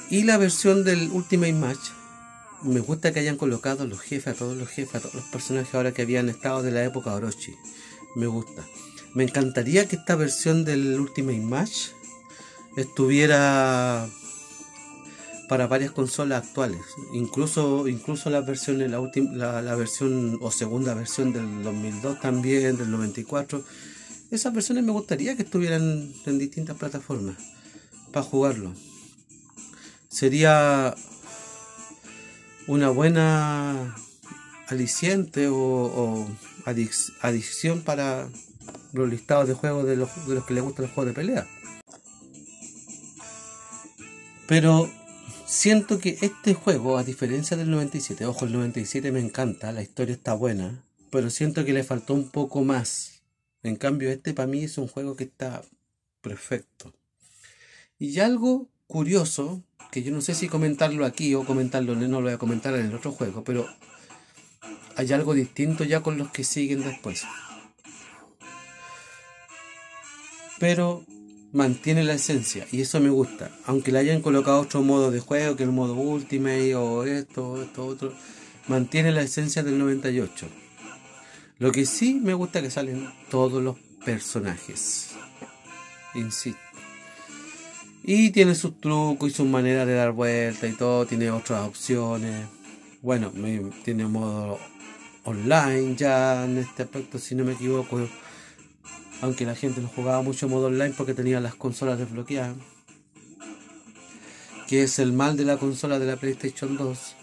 Y 0.10 0.24
la 0.24 0.38
versión 0.38 0.86
del 0.86 1.10
Ultimate 1.12 1.54
Match, 1.54 1.89
me 2.62 2.80
gusta 2.80 3.12
que 3.12 3.20
hayan 3.20 3.36
colocado 3.36 3.86
los 3.86 4.00
jefes, 4.00 4.28
a 4.28 4.38
todos 4.38 4.56
los 4.56 4.70
jefes, 4.70 4.96
a 4.96 5.00
todos 5.02 5.15
los 5.15 5.26
personajes 5.26 5.76
ahora 5.76 5.91
que 5.91 6.04
habían 6.04 6.30
estado 6.30 6.63
de 6.63 6.72
la 6.72 6.84
época 6.86 7.13
Orochi. 7.13 7.56
Me 8.15 8.28
gusta. 8.28 8.65
Me 9.13 9.26
encantaría 9.26 9.88
que 9.88 9.98
esta 9.98 10.15
versión 10.15 10.63
del 10.63 10.98
Ultimate 11.00 11.39
Match 11.39 11.89
estuviera 12.78 14.08
para 15.48 15.68
varias 15.68 15.92
consolas 15.92 16.44
actuales. 16.44 16.82
Incluso, 17.14 17.88
incluso 17.88 18.30
las 18.30 18.46
versiones, 18.46 18.92
la, 18.92 19.62
la, 19.62 19.76
versión 19.76 20.38
o 20.42 20.52
segunda 20.52 20.94
versión 20.94 21.34
del 21.34 21.64
2002 21.64 22.20
también, 22.20 22.78
del 22.78 22.92
94. 22.92 23.64
Esas 24.32 24.54
versiones 24.54 24.84
me 24.84 24.92
gustaría 24.92 25.36
que 25.36 25.44
estuvieran 25.44 26.12
en 26.26 26.38
distintas 26.38 26.76
plataformas 26.78 27.38
para 28.12 28.26
jugarlo 28.26 28.74
sería 30.10 30.96
una 32.66 32.90
buena 32.90 33.96
aliciente 34.68 35.48
o, 35.48 36.28
adicción 37.22 37.82
para 37.82 38.28
los 38.94 39.10
listados 39.10 39.48
de 39.48 39.54
juegos 39.54 39.86
de 39.86 39.96
los, 39.96 40.28
de 40.28 40.36
los 40.36 40.46
que 40.46 40.54
les 40.54 40.64
gustan 40.64 40.86
los 40.86 40.94
juegos 40.94 41.14
de 41.14 41.22
pelea. 41.22 41.48
Pero 44.48 44.90
siento 45.48 45.98
que 46.00 46.18
este 46.22 46.54
juego, 46.54 46.98
a 46.98 47.04
diferencia 47.04 47.58
del 47.58 47.72
97, 47.72 48.26
ojo, 48.26 48.46
el 48.46 48.54
97 48.54 49.12
me 49.12 49.22
encanta, 49.22 49.72
la 49.72 49.82
historia 49.82 50.14
está 50.14 50.34
buena, 50.34 50.84
pero 51.10 51.30
siento 51.30 51.66
que 51.66 51.74
le 51.74 51.84
faltó 51.84 52.14
un 52.14 52.30
poco 52.30 52.64
más. 52.64 53.24
En 53.64 53.78
cambio, 53.78 54.12
este 54.12 54.34
para 54.34 54.48
mí 54.48 54.64
es 54.64 54.78
un 54.78 54.88
juego 54.88 55.16
que 55.16 55.24
está 55.24 55.64
perfecto. 56.22 56.94
Y 57.98 58.20
algo 58.20 58.68
curioso 58.86 59.64
que 59.92 60.04
yo 60.04 60.12
no 60.12 60.22
sé 60.22 60.36
si 60.36 60.50
comentarlo 60.50 61.06
aquí 61.06 61.34
o 61.34 61.46
comentarlo, 61.46 61.96
no 61.96 62.20
lo 62.20 62.28
voy 62.28 62.34
a 62.34 62.38
comentar 62.38 62.76
en 62.76 62.86
el 62.86 62.94
otro 62.94 63.12
juego, 63.12 63.44
pero 63.44 63.66
hay 64.96 65.12
algo 65.14 65.34
distinto 65.34 65.86
ya 65.86 66.04
con 66.04 66.18
los 66.18 66.30
que 66.30 66.44
siguen 66.44 66.84
después. 66.84 67.24
Pero 70.60 71.06
mantiene 71.54 72.04
la 72.04 72.14
esencia 72.14 72.68
y 72.72 72.82
eso 72.82 73.00
me 73.00 73.10
gusta. 73.10 73.52
Aunque 73.66 73.92
le 73.92 74.00
hayan 74.00 74.22
colocado 74.22 74.62
otro 74.62 74.82
modo 74.82 75.12
de 75.12 75.20
juego, 75.20 75.56
que 75.56 75.64
el 75.64 75.72
modo 75.72 75.94
Ultimate 75.94 76.76
o 76.76 77.04
esto, 77.04 77.62
esto, 77.62 77.86
otro, 77.86 78.14
mantiene 78.68 79.12
la 79.12 79.22
esencia 79.22 79.64
del 79.64 79.78
98. 79.78 80.48
Lo 81.60 81.72
que 81.72 81.86
sí 81.86 82.20
me 82.22 82.34
gusta 82.34 82.62
que 82.62 82.70
salen 82.70 83.10
todos 83.30 83.64
los 83.64 83.78
personajes. 84.06 85.10
Insisto. 86.14 86.62
Y 88.04 88.30
tiene 88.30 88.56
sus 88.56 88.80
trucos 88.80 89.30
y 89.30 89.34
sus 89.34 89.48
maneras 89.48 89.86
de 89.86 89.96
dar 89.96 90.12
vuelta 90.12 90.68
y 90.68 90.74
todo, 90.74 91.06
tiene 91.06 91.30
otras 91.30 91.68
opciones. 91.68 92.48
Bueno, 93.02 93.34
tiene 93.84 94.08
modo 94.08 94.60
online 95.26 95.96
ya 95.96 96.46
en 96.46 96.58
este 96.58 96.84
aspecto, 96.84 97.20
si 97.20 97.36
no 97.36 97.44
me 97.44 97.54
equivoco. 97.54 98.08
Aunque 99.21 99.45
la 99.45 99.56
gente 99.56 99.82
no 99.82 99.88
jugaba 99.88 100.21
mucho 100.21 100.47
modo 100.47 100.67
online 100.67 100.93
porque 100.95 101.13
tenía 101.13 101.39
las 101.39 101.56
consolas 101.56 101.97
desbloqueadas. 101.97 102.56
Que 104.67 104.84
es 104.84 104.99
el 104.99 105.13
mal 105.13 105.38
de 105.38 105.45
la 105.45 105.58
consola 105.58 105.97
de 105.97 106.06
la 106.06 106.17
PlayStation 106.17 106.77
2. 106.77 107.15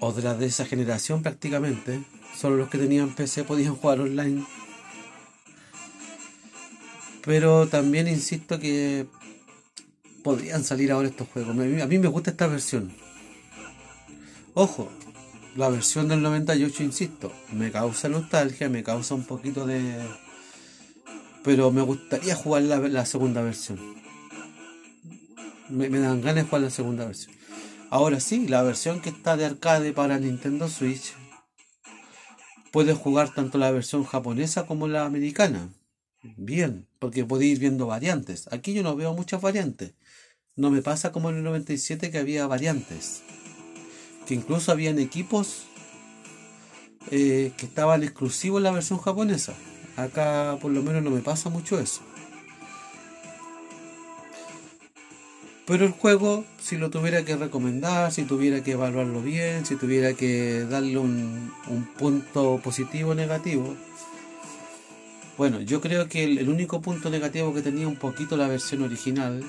O 0.00 0.12
de 0.12 0.22
las 0.22 0.38
de 0.38 0.46
esa 0.46 0.64
generación 0.64 1.22
prácticamente. 1.22 2.02
Solo 2.36 2.56
los 2.56 2.68
que 2.68 2.78
tenían 2.78 3.14
PC 3.14 3.44
podían 3.44 3.76
jugar 3.76 4.00
online. 4.00 4.44
Pero 7.24 7.68
también 7.68 8.08
insisto 8.08 8.58
que 8.58 9.06
podrían 10.24 10.64
salir 10.64 10.90
ahora 10.90 11.08
estos 11.08 11.28
juegos. 11.28 11.50
A 11.50 11.86
mí 11.86 11.98
me 11.98 12.08
gusta 12.08 12.30
esta 12.30 12.48
versión. 12.48 12.92
Ojo, 14.54 14.90
la 15.56 15.68
versión 15.68 16.08
del 16.08 16.22
98, 16.22 16.82
insisto, 16.82 17.32
me 17.52 17.70
causa 17.70 18.08
nostalgia, 18.08 18.68
me 18.68 18.82
causa 18.82 19.14
un 19.14 19.24
poquito 19.24 19.66
de... 19.66 20.00
Pero 21.44 21.70
me 21.70 21.82
gustaría 21.82 22.34
jugar 22.34 22.62
la, 22.62 23.04
segunda 23.04 23.42
versión. 23.42 23.78
Me, 25.68 25.88
dan 25.88 26.20
ganas 26.20 26.36
de 26.36 26.42
jugar 26.44 26.62
la 26.62 26.70
segunda 26.70 27.04
versión. 27.04 27.34
Ahora 27.90 28.20
sí, 28.20 28.48
la 28.48 28.62
versión 28.62 29.00
que 29.00 29.10
está 29.10 29.36
de 29.36 29.44
arcade 29.44 29.92
para 29.92 30.18
Nintendo 30.18 30.68
Switch, 30.68 31.14
puedes 32.70 32.96
jugar 32.96 33.34
tanto 33.34 33.58
la 33.58 33.70
versión 33.70 34.04
japonesa 34.04 34.66
como 34.66 34.88
la 34.88 35.04
americana. 35.04 35.68
Bien, 36.22 36.86
porque 36.98 37.24
podéis 37.24 37.54
ir 37.54 37.58
viendo 37.58 37.86
variantes. 37.86 38.48
Aquí 38.52 38.72
yo 38.72 38.82
no 38.82 38.94
veo 38.94 39.12
muchas 39.12 39.42
variantes. 39.42 39.94
No 40.54 40.70
me 40.70 40.80
pasa 40.80 41.12
como 41.12 41.28
en 41.30 41.38
el 41.38 41.42
97 41.42 42.10
que 42.10 42.18
había 42.18 42.46
variantes. 42.46 43.22
Que 44.26 44.34
incluso 44.34 44.72
habían 44.72 44.98
equipos 44.98 45.64
eh, 47.10 47.52
que 47.56 47.66
estaban 47.66 48.02
exclusivos 48.02 48.58
en 48.58 48.64
la 48.64 48.70
versión 48.70 48.98
japonesa. 48.98 49.54
Acá 49.96 50.56
por 50.60 50.70
lo 50.70 50.82
menos 50.82 51.02
no 51.02 51.10
me 51.10 51.20
pasa 51.20 51.50
mucho 51.50 51.78
eso. 51.78 52.02
Pero 55.66 55.84
el 55.84 55.92
juego, 55.92 56.44
si 56.60 56.76
lo 56.76 56.90
tuviera 56.90 57.24
que 57.24 57.36
recomendar, 57.36 58.12
si 58.12 58.24
tuviera 58.24 58.62
que 58.62 58.72
evaluarlo 58.72 59.22
bien, 59.22 59.64
si 59.64 59.76
tuviera 59.76 60.12
que 60.14 60.64
darle 60.64 60.98
un, 60.98 61.52
punto 61.98 62.60
positivo 62.62 63.12
o 63.12 63.14
negativo, 63.14 63.76
bueno, 65.38 65.60
yo 65.60 65.80
creo 65.80 66.08
que 66.08 66.24
el, 66.24 66.48
único 66.48 66.80
punto 66.80 67.10
negativo 67.10 67.54
que 67.54 67.62
tenía 67.62 67.86
un 67.86 67.96
poquito 67.96 68.36
la 68.36 68.48
versión 68.48 68.82
original, 68.82 69.44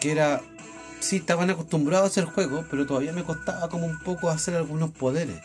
que 0.00 0.10
era, 0.10 0.40
sí, 1.02 1.16
estaban 1.16 1.50
acostumbrados 1.50 2.04
a 2.04 2.10
hacer 2.10 2.24
juegos, 2.24 2.64
pero 2.70 2.86
todavía 2.86 3.12
me 3.12 3.24
costaba 3.24 3.68
como 3.68 3.86
un 3.86 3.98
poco 3.98 4.30
hacer 4.30 4.54
algunos 4.54 4.90
poderes, 4.90 5.40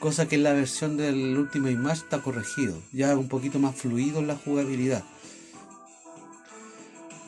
cosa 0.00 0.28
que 0.28 0.36
en 0.36 0.42
la 0.44 0.52
versión 0.52 0.96
del 0.96 1.36
Ultimate 1.36 1.76
Match 1.76 1.98
está 1.98 2.20
corregido, 2.20 2.74
ya 2.92 3.16
un 3.16 3.28
poquito 3.28 3.58
más 3.58 3.74
fluido 3.74 4.20
en 4.20 4.26
la 4.28 4.36
jugabilidad. 4.36 5.02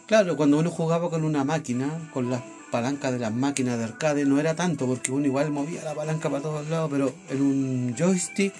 Claro, 0.07 0.37
cuando 0.37 0.59
uno 0.59 0.71
jugaba 0.71 1.09
con 1.09 1.25
una 1.25 1.45
máquina, 1.45 2.11
con 2.13 2.31
las 2.31 2.43
palancas 2.71 3.13
de 3.13 3.19
las 3.19 3.33
máquinas 3.33 3.79
de 3.79 3.85
arcade, 3.85 4.25
no 4.25 4.41
era 4.41 4.55
tanto, 4.55 4.87
porque 4.87 5.13
uno 5.13 5.27
igual 5.27 5.51
movía 5.51 5.83
la 5.85 5.95
palanca 5.95 6.29
para 6.29 6.43
todos 6.43 6.69
lados, 6.69 6.91
pero 6.91 7.13
en 7.29 7.43
un 7.43 7.95
joystick 7.97 8.55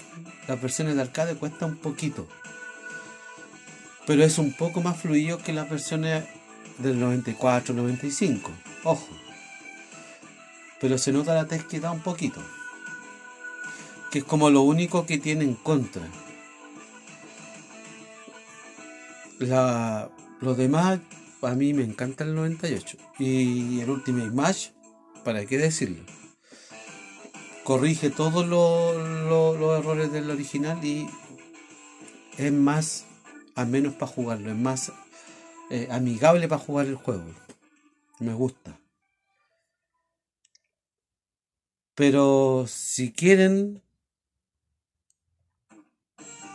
las 0.47 0.61
versiones 0.61 0.95
de 0.95 1.01
arcade 1.01 1.35
cuesta 1.35 1.65
un 1.65 1.77
poquito. 1.77 2.27
Pero 4.07 4.23
es 4.23 4.37
un 4.37 4.53
poco 4.53 4.81
más 4.81 4.97
fluido 4.97 5.37
que 5.37 5.53
las 5.53 5.69
versiones 5.69 6.23
del 6.81 6.99
94, 6.99 7.73
95. 7.73 8.51
Ojo. 8.83 9.07
Pero 10.79 10.97
se 10.97 11.11
nota 11.11 11.33
la 11.33 11.45
da 11.45 11.91
un 11.91 12.01
poquito. 12.01 12.41
Que 14.11 14.19
es 14.19 14.25
como 14.25 14.49
lo 14.49 14.61
único 14.61 15.05
que 15.05 15.17
tiene 15.17 15.43
en 15.43 15.55
contra. 15.55 16.01
La, 19.39 20.09
los 20.39 20.57
demás 20.57 20.99
a 21.41 21.55
mí 21.55 21.73
me 21.73 21.83
encanta 21.83 22.23
el 22.23 22.35
98. 22.35 22.97
Y 23.19 23.79
el 23.79 23.89
Ultimate 23.89 24.31
Match, 24.31 24.69
¿para 25.23 25.45
qué 25.45 25.57
decirlo? 25.57 26.03
Corrige 27.63 28.09
todos 28.09 28.45
los 28.45 29.79
errores 29.79 30.11
del 30.11 30.29
original 30.29 30.83
y 30.83 31.07
es 32.37 32.51
más, 32.51 33.05
al 33.55 33.67
menos 33.67 33.93
para 33.93 34.11
jugarlo, 34.11 34.49
es 34.49 34.57
más 34.57 34.91
eh, 35.71 35.87
amigable 35.89 36.47
para 36.47 36.61
jugar 36.61 36.85
el 36.85 36.95
juego. 36.95 37.25
Me 38.19 38.33
gusta. 38.33 38.77
Pero 41.95 42.65
si 42.67 43.11
quieren, 43.11 43.81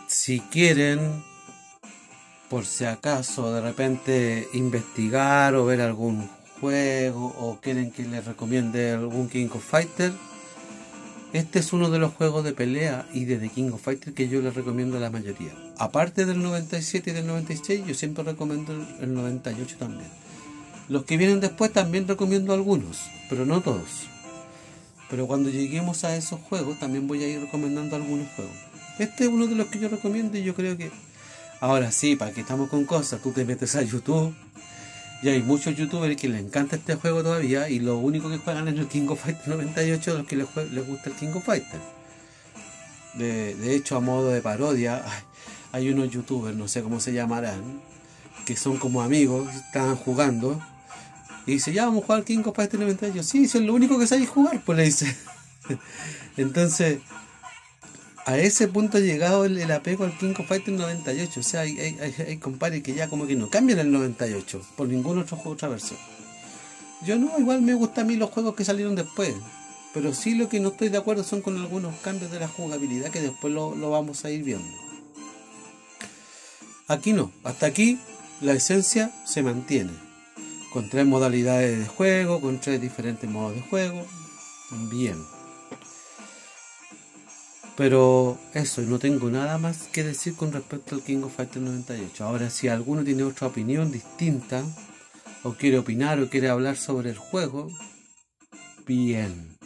si 0.07 0.39
quieren 0.39 1.23
por 2.49 2.65
si 2.65 2.85
acaso 2.85 3.51
de 3.53 3.61
repente 3.61 4.47
investigar 4.53 5.55
o 5.55 5.65
ver 5.65 5.81
algún 5.81 6.29
juego 6.61 7.33
o 7.39 7.59
quieren 7.59 7.91
que 7.91 8.03
les 8.03 8.23
recomiende 8.23 8.91
algún 8.91 9.29
King 9.29 9.49
of 9.51 9.63
Fighter, 9.63 10.13
este 11.33 11.59
es 11.59 11.73
uno 11.73 11.89
de 11.89 11.99
los 11.99 12.13
juegos 12.13 12.43
de 12.43 12.53
pelea 12.53 13.05
y 13.13 13.25
de 13.25 13.37
The 13.37 13.49
King 13.49 13.71
of 13.71 13.81
Fighter 13.81 14.13
que 14.13 14.29
yo 14.29 14.41
les 14.41 14.55
recomiendo 14.55 14.97
a 14.97 14.99
la 14.99 15.09
mayoría. 15.09 15.53
Aparte 15.77 16.25
del 16.25 16.41
97 16.41 17.09
y 17.09 17.13
del 17.13 17.27
96, 17.27 17.85
yo 17.85 17.93
siempre 17.93 18.23
recomiendo 18.23 18.73
el 19.01 19.13
98 19.13 19.75
también. 19.77 20.09
Los 20.87 21.03
que 21.03 21.17
vienen 21.17 21.41
después 21.41 21.73
también 21.73 22.07
recomiendo 22.07 22.53
algunos, 22.53 23.01
pero 23.29 23.45
no 23.45 23.61
todos. 23.61 24.07
Pero 25.09 25.27
cuando 25.27 25.49
lleguemos 25.49 26.03
a 26.03 26.15
esos 26.15 26.39
juegos 26.39 26.79
también 26.79 27.07
voy 27.07 27.23
a 27.23 27.27
ir 27.27 27.41
recomendando 27.41 27.95
algunos 27.95 28.27
juegos. 28.35 28.55
Este 28.99 29.25
es 29.25 29.29
uno 29.29 29.47
de 29.47 29.55
los 29.55 29.67
que 29.67 29.79
yo 29.79 29.89
recomiendo 29.89 30.37
y 30.37 30.43
yo 30.43 30.55
creo 30.55 30.77
que 30.77 30.91
Ahora 31.59 31.91
sí, 31.91 32.15
para 32.15 32.31
que 32.31 32.41
estamos 32.41 32.69
con 32.69 32.85
cosas, 32.85 33.19
tú 33.19 33.31
te 33.31 33.43
metes 33.43 33.75
a 33.75 33.81
YouTube 33.81 34.35
y 35.21 35.29
hay 35.29 35.41
muchos 35.41 35.75
youtubers 35.75 36.15
que 36.15 36.29
les 36.29 36.41
encanta 36.41 36.75
este 36.75 36.95
juego 36.95 37.23
todavía 37.23 37.69
y 37.69 37.79
lo 37.79 37.97
único 37.97 38.29
que 38.29 38.37
juegan 38.37 38.67
es 38.67 38.75
el 38.77 38.87
King 38.87 39.07
of 39.09 39.21
Fighters 39.21 39.47
98 39.47 40.13
los 40.13 40.27
que 40.27 40.35
les, 40.35 40.47
gusta 40.87 41.09
el 41.09 41.15
King 41.15 41.29
of 41.33 41.43
Fighters. 41.43 41.83
De, 43.15 43.75
hecho, 43.75 43.97
a 43.97 43.99
modo 43.99 44.29
de 44.29 44.41
parodia, 44.41 45.03
hay 45.71 45.89
unos 45.89 46.11
youtubers, 46.11 46.55
no 46.55 46.67
sé 46.67 46.83
cómo 46.83 46.99
se 46.99 47.13
llamarán, 47.13 47.81
que 48.45 48.55
son 48.55 48.77
como 48.77 49.01
amigos, 49.01 49.53
están 49.55 49.95
jugando 49.95 50.61
y 51.47 51.53
dice, 51.53 51.73
ya 51.73 51.85
vamos 51.85 52.03
a 52.03 52.05
jugar 52.05 52.23
King 52.25 52.43
of 52.45 52.55
Fighters 52.55 52.81
98. 52.81 53.23
Sí, 53.23 53.45
es 53.45 53.55
lo 53.55 53.73
único 53.73 53.97
que 53.97 54.05
sabéis 54.05 54.29
jugar, 54.29 54.61
pues 54.63 54.77
le 54.77 54.83
dice. 54.83 55.15
Entonces, 56.37 56.99
a 58.27 58.37
ese 58.37 58.67
punto 58.67 58.97
ha 58.97 58.99
llegado 58.99 59.45
el, 59.45 59.71
apego 59.71 60.03
al 60.03 60.17
King 60.17 60.33
of 60.37 60.47
Fighters 60.47 60.77
98. 60.77 61.39
O 61.39 61.43
sea, 61.43 61.61
hay, 61.61 61.97
hay, 62.27 62.37
compadres 62.37 62.83
que 62.83 62.93
ya 62.93 63.07
como 63.07 63.25
que 63.25 63.37
no 63.37 63.49
cambian 63.49 63.79
el 63.79 63.89
98 63.89 64.61
por 64.75 64.89
ningún 64.89 65.17
otro 65.19 65.37
juego, 65.37 65.51
otra 65.51 65.69
versión. 65.69 65.97
Yo 67.05 67.17
no, 67.17 67.39
igual 67.39 67.61
me 67.61 67.73
gustan 67.73 68.03
a 68.03 68.07
mí 68.09 68.17
los 68.17 68.29
juegos 68.29 68.53
que 68.55 68.65
salieron 68.65 68.95
después. 68.95 69.33
Pero 69.93 70.13
sí 70.13 70.35
lo 70.35 70.49
que 70.49 70.59
no 70.59 70.69
estoy 70.69 70.89
de 70.89 70.97
acuerdo 70.97 71.23
son 71.23 71.41
con 71.41 71.57
algunos 71.57 71.95
cambios 72.01 72.29
de 72.29 72.41
la 72.41 72.49
jugabilidad 72.49 73.11
que 73.11 73.21
después 73.21 73.53
lo, 73.53 73.73
lo 73.75 73.91
vamos 73.91 74.25
a 74.25 74.29
ir 74.29 74.43
viendo. 74.43 74.67
Aquí 76.89 77.13
no, 77.13 77.31
hasta 77.45 77.65
aquí 77.65 77.97
la 78.41 78.51
esencia 78.51 79.09
se 79.25 79.41
mantiene. 79.41 79.93
Con 80.73 80.89
tres 80.89 81.05
modalidades 81.05 81.79
de 81.79 81.87
juego, 81.87 82.41
con 82.41 82.59
tres 82.59 82.81
diferentes 82.81 83.29
modos 83.29 83.55
de 83.55 83.61
juego. 83.61 84.05
Bien. 84.91 85.36
Pero 87.77 88.39
eso, 88.55 88.81
no 88.81 88.97
tengo 88.97 89.29
nada 89.29 89.59
más 89.59 89.83
que 89.89 90.03
decir 90.03 90.35
con 90.35 90.51
respecto 90.51 90.95
al 90.95 91.03
King 91.03 91.21
of 91.21 91.35
Fighters 91.35 91.63
98. 91.63 92.25
Ahora, 92.25 92.49
si 92.49 92.67
alguno 92.67 93.03
tiene 93.03 93.21
otra 93.21 93.45
opinión 93.45 93.91
distinta, 93.91 94.65
o 95.43 95.53
quiere 95.53 95.77
opinar 95.77 96.19
o 96.19 96.27
quiere 96.27 96.49
hablar 96.49 96.75
sobre 96.75 97.11
el 97.11 97.17
juego, 97.17 97.69
bien. 98.87 99.59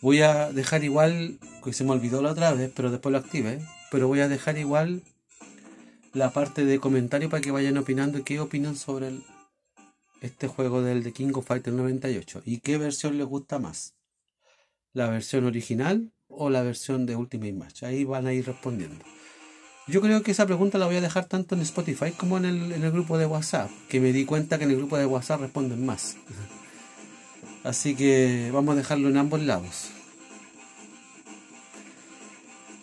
Voy 0.00 0.22
a 0.22 0.52
dejar 0.52 0.82
igual, 0.82 1.38
que 1.62 1.72
se 1.72 1.84
me 1.84 1.92
olvidó 1.92 2.20
la 2.20 2.32
otra 2.32 2.52
vez, 2.52 2.72
pero 2.74 2.90
después 2.90 3.12
lo 3.12 3.18
active, 3.18 3.64
pero 3.92 4.08
voy 4.08 4.18
a 4.18 4.28
dejar 4.28 4.58
igual 4.58 5.04
la 6.14 6.32
parte 6.32 6.64
de 6.64 6.80
comentario 6.80 7.30
para 7.30 7.42
que 7.42 7.52
vayan 7.52 7.78
opinando 7.78 8.24
qué 8.24 8.40
opinan 8.40 8.74
sobre 8.74 9.20
este 10.20 10.48
juego 10.48 10.82
del 10.82 11.04
de 11.04 11.12
King 11.12 11.30
of 11.34 11.46
Fighters 11.46 11.76
98 11.76 12.42
y 12.44 12.58
qué 12.58 12.76
versión 12.76 13.18
les 13.18 13.26
gusta 13.26 13.60
más. 13.60 13.94
La 14.92 15.08
versión 15.08 15.44
original 15.44 16.10
o 16.36 16.50
la 16.50 16.62
versión 16.62 17.06
de 17.06 17.16
Ultimate 17.16 17.52
Match. 17.52 17.82
Ahí 17.82 18.04
van 18.04 18.26
a 18.26 18.32
ir 18.32 18.46
respondiendo. 18.46 19.04
Yo 19.88 20.00
creo 20.00 20.22
que 20.22 20.32
esa 20.32 20.46
pregunta 20.46 20.78
la 20.78 20.86
voy 20.86 20.96
a 20.96 21.00
dejar 21.00 21.26
tanto 21.26 21.54
en 21.54 21.60
Spotify 21.60 22.10
como 22.10 22.36
en 22.38 22.44
el, 22.44 22.90
grupo 22.90 23.18
de 23.18 23.26
WhatsApp, 23.26 23.70
que 23.88 24.00
me 24.00 24.12
di 24.12 24.24
cuenta 24.24 24.58
que 24.58 24.64
en 24.64 24.70
el 24.70 24.76
grupo 24.78 24.98
de 24.98 25.06
WhatsApp 25.06 25.42
responden 25.42 25.86
más. 25.86 26.16
Así 27.64 27.94
que 27.94 28.50
vamos 28.52 28.74
a 28.74 28.78
dejarlo 28.78 29.08
en 29.08 29.16
ambos 29.16 29.42
lados. 29.42 29.90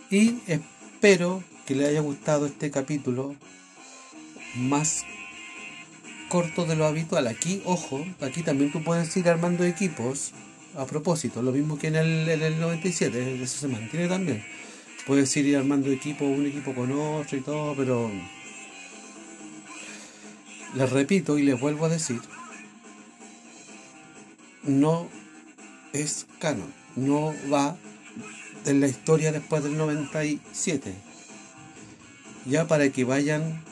Y 0.10 0.40
espero 0.48 1.44
que 1.66 1.76
le 1.76 1.88
haya 1.88 2.02
gustado 2.02 2.46
este 2.46 2.72
capítulo 2.72 3.36
más 4.56 5.04
corto 6.30 6.66
de 6.66 6.76
lo 6.76 6.86
habitual. 6.86 7.28
Aquí, 7.28 7.62
ojo, 7.66 8.06
aquí 8.22 8.44
también 8.44 8.72
tú 8.72 8.84
puedes 8.84 9.16
ir 9.18 9.28
armando 9.28 9.64
equipos 9.66 10.32
a 10.76 10.86
propósito, 10.86 11.42
lo 11.42 11.52
mismo 11.52 11.78
que 11.78 11.88
en 11.88 11.96
el, 11.96 12.30
en 12.30 12.42
el 12.42 12.60
97, 12.60 13.44
eso 13.44 13.58
se 13.60 13.68
mantiene 13.68 14.08
también. 14.08 14.44
Puedes 15.06 15.36
ir 15.38 15.56
armando 15.56 15.92
equipo, 15.92 16.26
un 16.26 16.46
equipo 16.46 16.74
con 16.74 16.92
otro 16.92 17.38
y 17.38 17.42
todo, 17.42 17.76
pero 17.76 18.10
les 20.76 20.90
repito 20.90 21.38
y 21.38 21.44
les 21.44 21.60
vuelvo 21.60 21.86
a 21.86 21.90
decir, 21.90 22.20
no 24.64 25.10
es 25.92 26.26
canon, 26.40 26.74
no 26.96 27.34
va 27.52 27.78
en 28.66 28.80
la 28.80 28.88
historia 28.88 29.32
después 29.32 29.64
del 29.64 29.78
97. 29.78 30.94
Ya 32.46 32.68
para 32.68 32.90
que 32.90 33.04
vayan 33.04 33.64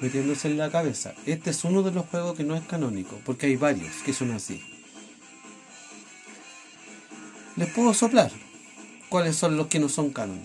metiéndose 0.00 0.48
en 0.48 0.58
la 0.58 0.70
cabeza. 0.70 1.14
Este 1.26 1.50
es 1.50 1.64
uno 1.64 1.82
de 1.82 1.92
los 1.92 2.06
juegos 2.06 2.36
que 2.36 2.44
no 2.44 2.56
es 2.56 2.62
canónico, 2.64 3.20
porque 3.24 3.46
hay 3.46 3.56
varios 3.56 3.92
que 4.04 4.12
son 4.12 4.30
así 4.30 4.73
les 7.56 7.68
puedo 7.70 7.94
soplar 7.94 8.30
cuáles 9.08 9.36
son 9.36 9.56
los 9.56 9.68
que 9.68 9.78
no 9.78 9.88
son 9.88 10.10
canon. 10.10 10.40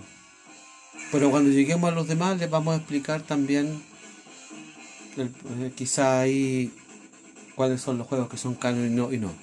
Pero 1.12 1.32
cuando 1.32 1.50
lleguemos 1.50 1.92
a 1.92 1.96
los 1.96 2.08
demás 2.08 2.38
les 2.38 2.50
vamos 2.50 2.74
a 2.74 2.78
explicar 2.78 3.22
también 3.22 3.82
eh, 5.18 5.72
quizá 5.76 6.22
ahí 6.22 6.72
cuáles 7.56 7.82
son 7.82 7.98
los 7.98 8.08
juegos 8.08 8.30
que 8.30 8.38
son 8.38 8.56
canon 8.56 8.88
y 8.88 8.90
no 8.90 9.12
y 9.12 9.18
no. 9.18 9.34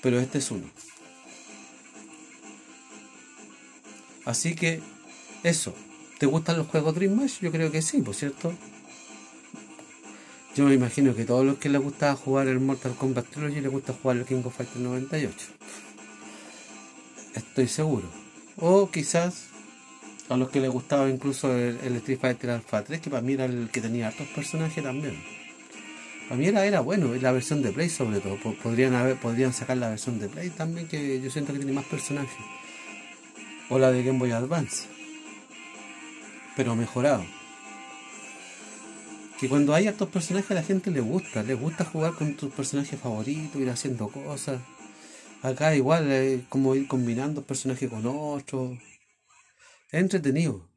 Pero 0.00 0.20
este 0.20 0.38
es 0.38 0.50
uno. 0.50 0.64
Así 4.24 4.54
que 4.54 4.80
eso. 5.42 5.74
¿Te 6.18 6.26
gustan 6.26 6.58
los 6.58 6.66
juegos 6.66 6.94
Dream 6.94 7.14
Match? 7.14 7.40
Yo 7.40 7.50
creo 7.50 7.70
que 7.70 7.80
sí, 7.80 8.02
por 8.02 8.14
cierto. 8.14 8.52
Yo 10.54 10.64
me 10.64 10.74
imagino 10.74 11.14
que 11.14 11.22
a 11.22 11.26
todos 11.26 11.46
los 11.46 11.58
que 11.58 11.68
les 11.68 11.80
gusta 11.80 12.14
jugar 12.16 12.48
el 12.48 12.58
Mortal 12.58 12.94
Kombat 12.96 13.26
Trilogy 13.26 13.60
les 13.60 13.70
gusta 13.70 13.92
jugar 13.92 14.16
el 14.16 14.24
King 14.24 14.42
of 14.44 14.56
Fighters 14.56 14.80
98. 14.80 15.36
Estoy 17.34 17.68
seguro. 17.68 18.08
O 18.56 18.90
quizás 18.90 19.48
a 20.28 20.36
los 20.36 20.50
que 20.50 20.60
les 20.60 20.70
gustaba 20.70 21.08
incluso 21.08 21.54
el, 21.54 21.96
Street 21.96 22.18
Fighter 22.20 22.50
Alpha 22.50 22.84
3, 22.84 23.00
que 23.00 23.10
para 23.10 23.22
mí 23.22 23.32
era 23.32 23.46
el 23.46 23.70
que 23.70 23.80
tenía 23.80 24.08
hartos 24.08 24.26
personajes 24.28 24.82
también. 24.82 25.22
Para 26.28 26.38
mí 26.38 26.46
era, 26.46 26.66
era 26.66 26.80
bueno, 26.80 27.14
la 27.14 27.32
versión 27.32 27.62
de 27.62 27.72
Play 27.72 27.88
sobre 27.88 28.20
todo. 28.20 28.36
Podrían, 28.62 28.94
haber, 28.94 29.16
podrían 29.16 29.52
sacar 29.54 29.78
la 29.78 29.88
versión 29.88 30.18
de 30.18 30.28
Play 30.28 30.50
también, 30.50 30.86
que 30.86 31.20
yo 31.20 31.30
siento 31.30 31.52
que 31.52 31.58
tiene 31.58 31.72
más 31.72 31.86
personajes. 31.86 32.36
O 33.70 33.78
la 33.78 33.90
de 33.90 34.02
Game 34.02 34.18
Boy 34.18 34.32
Advance. 34.32 34.86
Pero 36.56 36.76
mejorado. 36.76 37.24
Que 39.40 39.48
cuando 39.48 39.72
hay 39.72 39.86
hartos 39.86 40.08
personajes 40.08 40.50
a 40.50 40.54
la 40.54 40.62
gente 40.62 40.90
le 40.90 41.00
gusta. 41.00 41.42
Les 41.42 41.58
gusta 41.58 41.84
jugar 41.84 42.12
con 42.12 42.34
tus 42.34 42.52
personajes 42.52 43.00
favoritos, 43.00 43.60
ir 43.60 43.70
haciendo 43.70 44.08
cosas. 44.08 44.60
Acá 45.42 45.74
igual, 45.76 46.10
eh, 46.10 46.44
como 46.48 46.74
ir 46.74 46.88
combinando 46.88 47.42
personajes 47.42 47.88
con 47.88 48.04
otros. 48.06 48.78
Es 49.90 50.00
entretenido. 50.00 50.68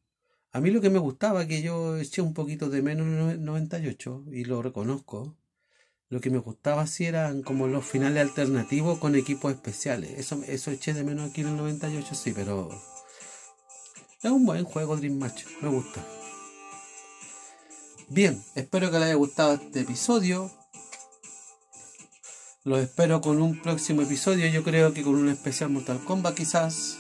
A 0.54 0.60
mí 0.60 0.70
lo 0.70 0.82
que 0.82 0.90
me 0.90 1.00
gustaba, 1.00 1.48
que 1.48 1.62
yo 1.62 1.98
eché 1.98 2.22
un 2.22 2.34
poquito 2.34 2.70
de 2.70 2.82
menos 2.82 3.08
en 3.34 3.46
98, 3.46 4.26
y 4.32 4.44
lo 4.44 4.62
reconozco, 4.62 5.38
lo 6.10 6.20
que 6.20 6.30
me 6.30 6.40
gustaba 6.40 6.88
sí 6.88 7.06
eran 7.06 7.42
como 7.42 7.68
los 7.68 7.86
finales 7.86 8.22
alternativos 8.22 9.00
con 9.00 9.16
equipos 9.16 9.54
especiales. 9.54 10.12
Eso, 10.20 10.42
eso 10.46 10.72
eché 10.72 10.94
de 10.94 11.06
menos 11.06 11.30
aquí 11.30 11.42
en 11.42 11.48
el 11.48 11.58
98, 11.58 12.16
sí, 12.16 12.34
pero 12.34 12.70
es 14.22 14.30
un 14.30 14.46
buen 14.46 14.66
juego 14.66 14.98
Dream 14.98 15.18
Match, 15.18 15.46
me 15.62 15.70
gusta. 15.70 16.06
Bien, 18.10 18.44
espero 18.56 18.92
que 18.92 19.00
les 19.00 19.06
haya 19.06 19.16
gustado 19.16 19.54
este 19.54 19.80
episodio. 19.80 20.52
Los 22.64 22.80
espero 22.80 23.22
con 23.22 23.42
un 23.42 23.60
próximo 23.60 24.04
episodio, 24.04 24.46
yo 24.46 24.64
creo 24.64 24.94
que 24.94 25.02
con 25.02 25.16
un 25.16 25.30
especial 25.30 25.72
Mortal 25.72 26.00
Kombat 26.06 26.36
quizás. 26.36 27.00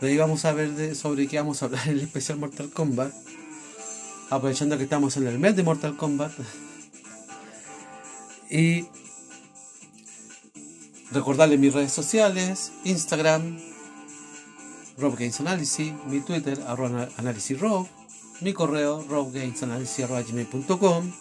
De 0.00 0.08
ahí 0.08 0.16
vamos 0.16 0.44
a 0.44 0.52
ver 0.52 0.96
sobre 0.96 1.28
qué 1.28 1.36
vamos 1.36 1.62
a 1.62 1.66
hablar 1.66 1.86
en 1.86 1.92
el 1.92 2.00
especial 2.00 2.38
Mortal 2.38 2.68
Kombat. 2.70 3.12
Aprovechando 4.30 4.76
que 4.76 4.82
estamos 4.82 5.16
en 5.16 5.28
el 5.28 5.38
mes 5.38 5.54
de 5.54 5.62
Mortal 5.62 5.96
Kombat. 5.96 6.32
Y 8.50 8.86
recordarles 11.12 11.60
mis 11.60 11.72
redes 11.72 11.92
sociales, 11.92 12.72
Instagram, 12.82 13.60
Rob 14.98 15.16
Games 15.16 15.38
Analysis, 15.38 15.92
mi 16.08 16.18
Twitter, 16.18 16.58
Rob, 16.76 17.86
mi 18.40 18.52
correo, 18.52 19.00
robgamesanalysis.com, 19.08 21.12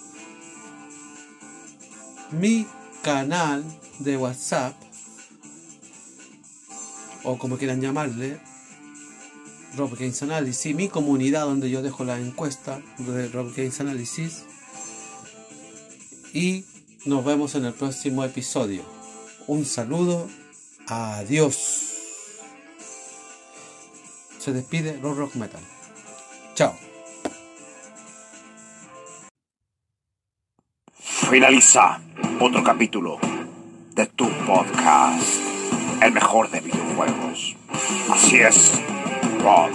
mi 2.31 2.65
canal 3.03 3.63
de 3.99 4.17
WhatsApp, 4.17 4.73
o 7.23 7.37
como 7.37 7.57
quieran 7.57 7.81
llamarle, 7.81 8.39
Rob 9.75 9.95
Games 9.97 10.21
Analysis, 10.23 10.75
mi 10.75 10.87
comunidad 10.87 11.45
donde 11.45 11.69
yo 11.69 11.81
dejo 11.81 12.03
la 12.03 12.19
encuesta 12.19 12.81
de 12.97 13.27
Rob 13.29 13.53
Games 13.55 13.79
Analysis. 13.79 14.43
Y 16.33 16.65
nos 17.05 17.25
vemos 17.25 17.55
en 17.55 17.65
el 17.65 17.73
próximo 17.73 18.23
episodio. 18.23 18.83
Un 19.47 19.65
saludo. 19.65 20.29
Adiós. 20.87 21.89
Se 24.39 24.51
despide 24.51 24.99
Rock 25.01 25.17
Rock 25.17 25.35
Metal. 25.35 25.61
Chao. 26.55 26.92
Finaliza 31.33 31.99
otro 32.39 32.63
capítulo 32.63 33.17
de 33.95 34.05
tu 34.05 34.29
podcast, 34.45 35.39
el 35.99 36.11
mejor 36.11 36.51
de 36.51 36.59
videojuegos. 36.61 37.55
Así 38.11 38.37
es, 38.37 38.79
Rob 39.41 39.71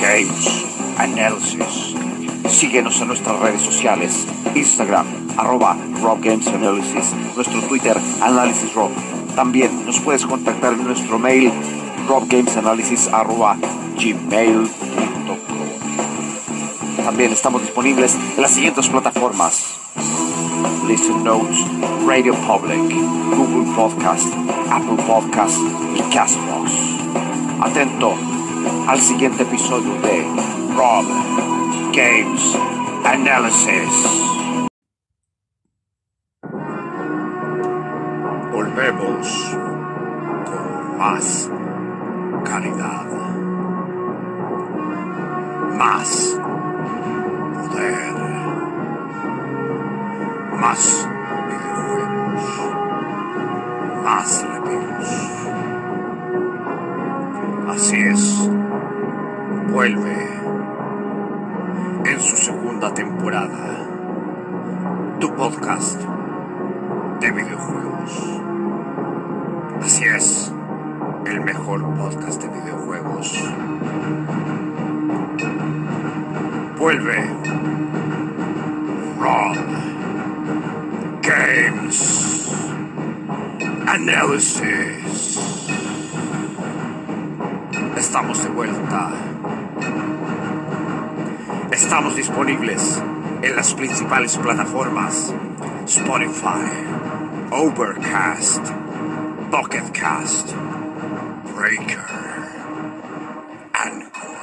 Games 0.00 0.64
Analysis. 0.96 1.96
Síguenos 2.48 3.00
en 3.00 3.08
nuestras 3.08 3.36
redes 3.40 3.62
sociales, 3.62 4.28
Instagram, 4.54 5.04
arroba 5.36 5.76
Rob 6.00 6.20
Games 6.20 6.46
Analysis, 6.46 7.12
nuestro 7.34 7.60
Twitter, 7.62 7.98
Análisis 8.20 8.72
Rob. 8.74 8.92
También 9.34 9.84
nos 9.84 9.98
puedes 9.98 10.24
contactar 10.24 10.74
en 10.74 10.84
nuestro 10.84 11.18
mail, 11.18 11.50
robgamesanalysis 12.06 13.08
arroba. 13.08 13.56
También 17.04 17.32
estamos 17.32 17.62
disponibles 17.62 18.14
en 18.36 18.42
las 18.42 18.52
siguientes 18.52 18.88
plataformas. 18.88 19.83
Listen 20.86 21.24
Notes, 21.24 21.64
Radio 22.06 22.34
Public, 22.46 22.80
Google 23.34 23.74
Podcast, 23.74 24.32
Apple 24.70 25.02
Podcast 25.06 25.58
y 25.94 26.02
Castbox. 26.12 26.70
Atento 27.60 28.14
al 28.86 29.00
siguiente 29.00 29.44
episodio 29.44 29.94
de 30.02 30.24
Rob 30.76 31.04
Games 31.92 32.56
Analysis. 33.04 34.23
Plataformas 94.44 95.32
Spotify, 95.88 96.68
Overcast, 97.50 98.62
Pocket 99.50 99.86
Cast, 99.94 100.48
Breaker, 101.54 102.04
Anchor. 103.72 104.36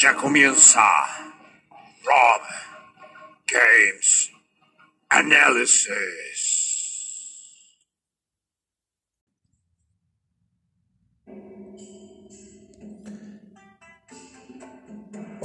Ya 0.00 0.14
comienza 0.14 0.88
Rob 2.08 2.42
Games 3.46 4.30
Analysis. 5.10 6.33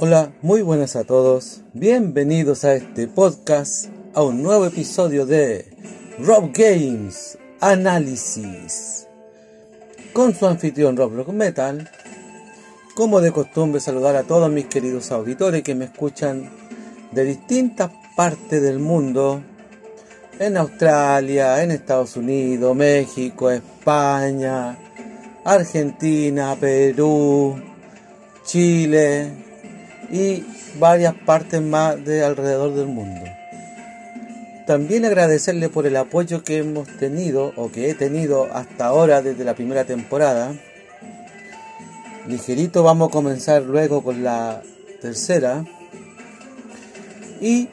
Hola, 0.02 0.32
muy 0.40 0.62
buenas 0.62 0.96
a 0.96 1.04
todos. 1.04 1.60
Bienvenidos 1.74 2.64
a 2.64 2.74
este 2.74 3.06
podcast, 3.06 3.90
a 4.14 4.22
un 4.22 4.42
nuevo 4.42 4.64
episodio 4.64 5.26
de 5.26 5.66
Rob 6.18 6.52
Games 6.54 7.36
Análisis. 7.60 9.06
Con 10.14 10.34
su 10.34 10.46
anfitrión 10.46 10.96
Rob 10.96 11.14
Rock 11.16 11.28
Metal, 11.28 11.90
como 12.94 13.20
de 13.20 13.30
costumbre 13.30 13.78
saludar 13.78 14.16
a 14.16 14.22
todos 14.22 14.50
mis 14.50 14.64
queridos 14.68 15.12
auditores 15.12 15.62
que 15.62 15.74
me 15.74 15.84
escuchan 15.84 16.48
de 17.12 17.24
distintas 17.24 17.90
partes 18.16 18.62
del 18.62 18.78
mundo, 18.78 19.42
en 20.38 20.56
Australia, 20.56 21.62
en 21.62 21.72
Estados 21.72 22.16
Unidos, 22.16 22.74
México, 22.74 23.50
España, 23.50 24.78
Argentina, 25.44 26.56
Perú, 26.58 27.60
Chile 28.46 29.49
y 30.10 30.44
varias 30.78 31.14
partes 31.14 31.60
más 31.62 32.04
de 32.04 32.24
alrededor 32.24 32.74
del 32.74 32.86
mundo. 32.86 33.22
También 34.66 35.04
agradecerle 35.04 35.68
por 35.68 35.86
el 35.86 35.96
apoyo 35.96 36.44
que 36.44 36.58
hemos 36.58 36.86
tenido 36.98 37.52
o 37.56 37.72
que 37.72 37.90
he 37.90 37.94
tenido 37.94 38.48
hasta 38.52 38.86
ahora 38.86 39.22
desde 39.22 39.44
la 39.44 39.54
primera 39.54 39.84
temporada. 39.84 40.54
Ligerito 42.28 42.82
vamos 42.82 43.08
a 43.08 43.12
comenzar 43.12 43.62
luego 43.62 44.04
con 44.04 44.22
la 44.22 44.62
tercera. 45.00 45.64
Y 47.40 47.68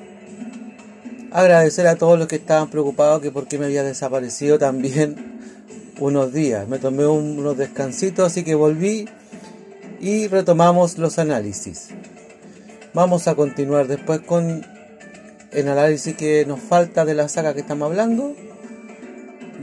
agradecer 1.32 1.86
a 1.88 1.98
todos 1.98 2.18
los 2.18 2.28
que 2.28 2.38
estaban 2.38 2.70
preocupados 2.70 3.22
que 3.22 3.32
por 3.32 3.48
qué 3.48 3.60
me 3.60 3.66
había 3.66 3.84
desaparecido 3.84 4.58
también 4.58 5.38
unos 6.00 6.34
días. 6.34 6.68
Me 6.68 6.80
tomé 6.80 7.06
unos 7.06 7.58
descansitos, 7.58 8.26
así 8.26 8.44
que 8.44 8.56
volví 8.56 9.08
y 10.00 10.28
retomamos 10.28 10.98
los 10.98 11.20
análisis. 11.20 11.90
Vamos 12.98 13.28
a 13.28 13.36
continuar 13.36 13.86
después 13.86 14.22
con 14.22 14.66
el 15.52 15.68
análisis 15.68 16.16
que 16.16 16.48
nos 16.48 16.60
falta 16.60 17.06
de 17.06 17.14
la 17.14 17.30
saga 17.30 17.54
que 17.54 17.60
estamos 17.60 17.92
hablando. 17.92 18.34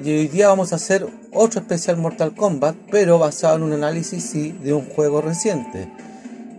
Y 0.05 0.11
hoy 0.11 0.29
día 0.29 0.47
vamos 0.47 0.73
a 0.73 0.77
hacer 0.77 1.05
otro 1.33 1.61
especial 1.61 1.97
Mortal 1.97 2.33
Kombat, 2.37 2.77
pero 2.92 3.18
basado 3.18 3.57
en 3.57 3.64
un 3.64 3.73
análisis 3.73 4.25
sí, 4.25 4.53
de 4.62 4.73
un 4.73 4.85
juego 4.85 5.20
reciente. 5.20 5.88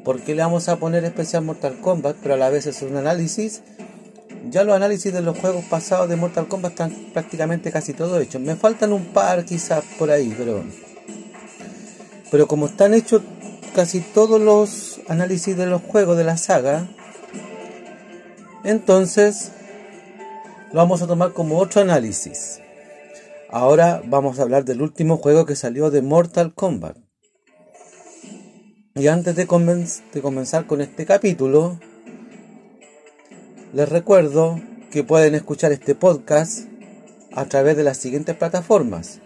Porque 0.03 0.35
le 0.35 0.41
vamos 0.41 0.67
a 0.67 0.75
poner 0.75 1.05
especial 1.05 1.45
Mortal 1.45 1.79
Kombat, 1.79 2.17
pero 2.21 2.33
a 2.33 2.37
la 2.37 2.49
vez 2.49 2.65
es 2.65 2.81
un 2.81 2.97
análisis 2.97 3.61
ya 4.51 4.65
los 4.65 4.75
análisis 4.75 5.13
de 5.13 5.21
los 5.21 5.39
juegos 5.39 5.63
pasados 5.63 6.09
de 6.09 6.17
Mortal 6.17 6.49
Kombat 6.49 6.71
están 6.73 6.91
prácticamente 7.13 7.71
casi 7.71 7.93
todos 7.93 8.21
hechos. 8.21 8.41
Me 8.41 8.57
faltan 8.57 8.91
un 8.91 9.05
par 9.05 9.45
quizás 9.45 9.81
por 9.97 10.11
ahí, 10.11 10.35
pero 10.37 10.61
pero 12.31 12.47
como 12.47 12.65
están 12.65 12.93
hechos 12.93 13.21
casi 13.75 13.99
todos 13.99 14.39
los 14.39 15.01
análisis 15.09 15.57
de 15.57 15.65
los 15.65 15.81
juegos 15.81 16.17
de 16.17 16.23
la 16.23 16.37
saga, 16.37 16.87
entonces 18.63 19.51
lo 20.71 20.79
vamos 20.79 21.01
a 21.01 21.07
tomar 21.07 21.33
como 21.33 21.59
otro 21.59 21.81
análisis. 21.81 22.61
Ahora 23.51 24.01
vamos 24.05 24.39
a 24.39 24.43
hablar 24.43 24.63
del 24.63 24.81
último 24.81 25.17
juego 25.17 25.45
que 25.45 25.57
salió 25.57 25.91
de 25.91 26.01
Mortal 26.01 26.53
Kombat. 26.53 26.97
Y 28.95 29.07
antes 29.07 29.35
de, 29.35 29.45
de 29.45 30.21
comenzar 30.21 30.67
con 30.67 30.79
este 30.79 31.05
capítulo, 31.05 31.77
les 33.73 33.89
recuerdo 33.89 34.61
que 34.89 35.03
pueden 35.03 35.35
escuchar 35.35 35.73
este 35.73 35.95
podcast 35.95 36.69
a 37.33 37.43
través 37.45 37.75
de 37.75 37.83
las 37.83 37.97
siguientes 37.97 38.37
plataformas. 38.37 39.19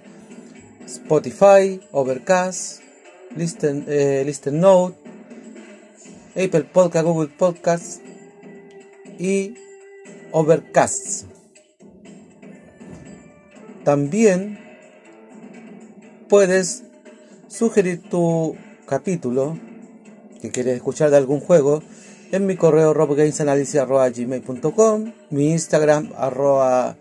Spotify, 0.87 1.79
Overcast, 1.91 2.78
Listen, 3.35 3.85
eh, 3.87 4.23
Listen 4.25 4.59
Note, 4.59 4.97
Apple 6.31 6.65
Podcast, 6.71 7.05
Google 7.05 7.29
Podcast 7.37 8.01
y 9.17 9.55
Overcast. 10.31 11.25
También 13.83 14.59
puedes 16.27 16.83
sugerir 17.47 18.01
tu 18.09 18.55
capítulo 18.85 19.57
que 20.41 20.51
quieres 20.51 20.75
escuchar 20.75 21.11
de 21.11 21.17
algún 21.17 21.39
juego 21.39 21.81
en 22.31 22.45
mi 22.45 22.55
correo 22.55 22.93
robgamesanalysis.com, 22.93 25.13
mi 25.31 25.51
Instagram 25.51 26.13
arroba 26.15 26.95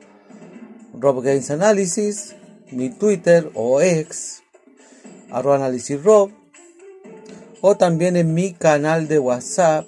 robgamesanalysis, 0.94 2.34
mi 2.70 2.90
Twitter 2.90 3.50
o 3.54 3.80
ex 3.80 4.42
arroba 5.30 5.56
análisis 5.56 6.02
rob, 6.02 6.30
o 7.60 7.76
también 7.76 8.16
en 8.16 8.34
mi 8.34 8.52
canal 8.52 9.08
de 9.08 9.18
WhatsApp 9.18 9.86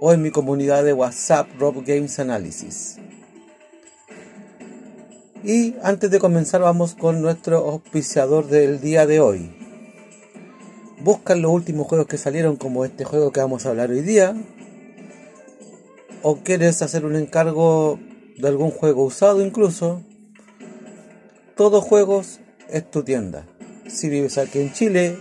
o 0.00 0.12
en 0.12 0.22
mi 0.22 0.30
comunidad 0.30 0.84
de 0.84 0.92
WhatsApp 0.92 1.48
Rob 1.58 1.84
Games 1.86 2.18
Analysis. 2.18 2.98
Y 5.42 5.74
antes 5.82 6.10
de 6.10 6.18
comenzar 6.18 6.62
vamos 6.62 6.94
con 6.94 7.22
nuestro 7.22 7.58
auspiciador 7.58 8.46
del 8.48 8.80
día 8.80 9.06
de 9.06 9.20
hoy. 9.20 9.54
Buscan 11.00 11.42
los 11.42 11.52
últimos 11.52 11.86
juegos 11.86 12.06
que 12.06 12.18
salieron 12.18 12.56
como 12.56 12.84
este 12.84 13.04
juego 13.04 13.30
que 13.30 13.40
vamos 13.40 13.66
a 13.66 13.70
hablar 13.70 13.90
hoy 13.90 14.00
día, 14.00 14.34
o 16.22 16.36
quieres 16.38 16.80
hacer 16.80 17.04
un 17.04 17.16
encargo 17.16 17.98
de 18.38 18.48
algún 18.48 18.70
juego 18.70 19.04
usado 19.04 19.44
incluso, 19.44 20.02
Todos 21.56 21.84
Juegos 21.84 22.40
es 22.68 22.90
tu 22.90 23.04
tienda. 23.04 23.46
Si 23.88 24.08
vives 24.08 24.38
aquí 24.38 24.60
en 24.60 24.72
Chile 24.72 25.16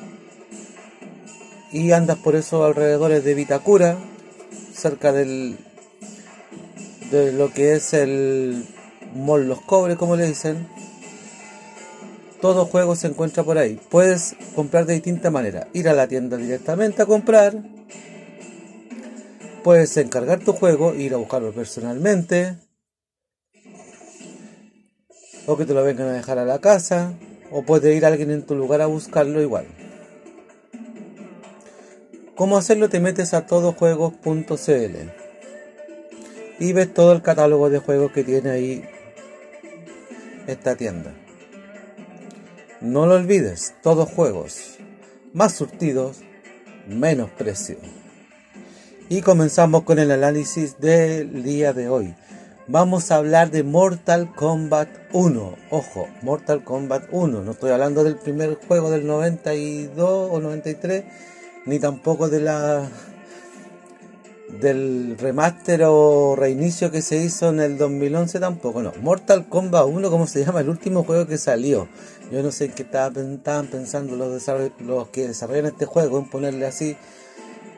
y 1.72 1.92
andas 1.92 2.18
por 2.18 2.36
esos 2.36 2.66
alrededores 2.66 3.24
de 3.24 3.34
Vitacura, 3.34 3.98
cerca 4.74 5.12
del 5.12 5.58
de 7.12 7.32
lo 7.32 7.52
que 7.52 7.74
es 7.74 7.94
el 7.94 8.66
Mall 9.16 9.48
Los 9.48 9.62
Cobres, 9.62 9.98
como 9.98 10.16
le 10.16 10.28
dicen, 10.28 10.68
todo 12.42 12.66
juego 12.66 12.96
se 12.96 13.08
encuentra 13.08 13.44
por 13.44 13.58
ahí. 13.58 13.80
Puedes 13.90 14.36
comprar 14.56 14.86
de 14.86 14.96
distinta 14.96 15.30
manera. 15.30 15.68
Ir 15.74 15.88
a 15.88 15.94
la 15.94 16.08
tienda 16.08 16.38
directamente 16.38 17.02
a 17.02 17.06
comprar 17.06 17.62
Puedes 19.64 19.96
encargar 19.96 20.40
tu 20.40 20.52
juego, 20.52 20.94
ir 20.94 21.14
a 21.14 21.18
buscarlo 21.18 21.54
personalmente, 21.54 22.58
o 25.46 25.56
que 25.56 25.66
te 25.66 25.74
lo 25.74 25.86
vengan 25.86 26.10
a 26.10 26.12
dejar 26.12 26.38
a 26.38 26.44
la 26.44 26.60
casa, 26.60 27.14
o 27.52 27.64
puede 27.64 27.96
ir 27.96 28.06
alguien 28.06 28.32
en 28.32 28.44
tu 28.44 28.56
lugar 28.56 28.82
a 28.82 28.88
buscarlo 28.88 29.42
igual. 29.42 29.66
¿Cómo 32.36 32.58
hacerlo? 32.58 32.90
Te 32.90 33.00
metes 33.00 33.34
a 33.34 33.46
todojuegos.cl 33.46 35.24
y 36.60 36.74
ves 36.74 36.94
todo 36.94 37.14
el 37.14 37.22
catálogo 37.22 37.70
de 37.70 37.80
juegos 37.80 38.12
que 38.12 38.24
tiene 38.24 38.50
ahí 38.50 38.84
esta 40.48 40.76
tienda. 40.76 41.14
No 42.82 43.06
lo 43.06 43.16
olvides, 43.16 43.76
todos 43.82 44.10
juegos, 44.10 44.78
más 45.34 45.54
surtidos, 45.54 46.22
menos 46.88 47.30
precio. 47.32 47.78
Y 49.10 49.22
comenzamos 49.22 49.84
con 49.84 50.00
el 50.00 50.12
análisis 50.12 50.80
del 50.80 51.44
día 51.44 51.74
de 51.74 51.88
hoy. 51.90 52.16
Vamos 52.68 53.12
a 53.12 53.18
hablar 53.18 53.52
de 53.52 53.64
Mortal 53.64 54.34
Kombat 54.34 54.90
1. 55.12 55.56
Ojo, 55.70 56.08
Mortal 56.22 56.64
Kombat 56.64 57.06
1. 57.12 57.42
No 57.42 57.52
estoy 57.52 57.72
hablando 57.72 58.04
del 58.04 58.16
primer 58.16 58.56
juego 58.56 58.90
del 58.90 59.06
92 59.06 60.30
o 60.32 60.40
93, 60.40 61.04
ni 61.66 61.80
tampoco 61.80 62.30
de 62.30 62.40
la 62.40 62.90
del 64.62 65.18
remaster 65.18 65.84
o 65.86 66.36
reinicio 66.38 66.92
que 66.92 67.02
se 67.02 67.18
hizo 67.18 67.50
en 67.50 67.60
el 67.60 67.78
2011 67.78 68.40
tampoco, 68.40 68.82
no. 68.82 68.94
Mortal 69.02 69.50
Kombat 69.50 69.86
1, 69.88 70.10
como 70.10 70.28
se 70.28 70.46
llama, 70.46 70.62
el 70.62 70.70
último 70.70 71.04
juego 71.04 71.28
que 71.28 71.38
salió. 71.38 71.88
Yo 72.32 72.44
no 72.44 72.52
sé 72.52 72.70
qué 72.70 72.84
estaban 72.84 73.68
pensando 73.68 74.16
los, 74.16 74.48
los 74.80 75.08
que 75.10 75.28
desarrollan 75.28 75.66
este 75.66 75.86
juego 75.86 76.20
en 76.20 76.30
ponerle 76.30 76.66
así 76.66 76.96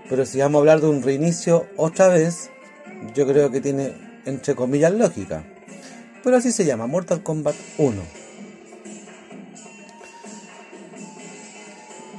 pero 0.10 0.26
si 0.26 0.39
vamos 0.39 0.60
a 0.60 0.62
hablar 0.62 0.82
de 0.82 0.88
un 0.88 1.02
reinicio 1.02 1.65
otra 1.78 2.10
vez, 2.10 2.52
yo 3.15 3.26
creo 3.26 3.50
que 3.50 3.60
tiene 3.60 3.93
entre 4.26 4.56
comillas 4.56 4.94
lógica. 4.94 5.44
Pero 6.24 6.38
así 6.38 6.52
se 6.52 6.66
llama, 6.66 6.88
Mortal 6.88 7.22
Kombat 7.24 7.56
1. 7.78 8.02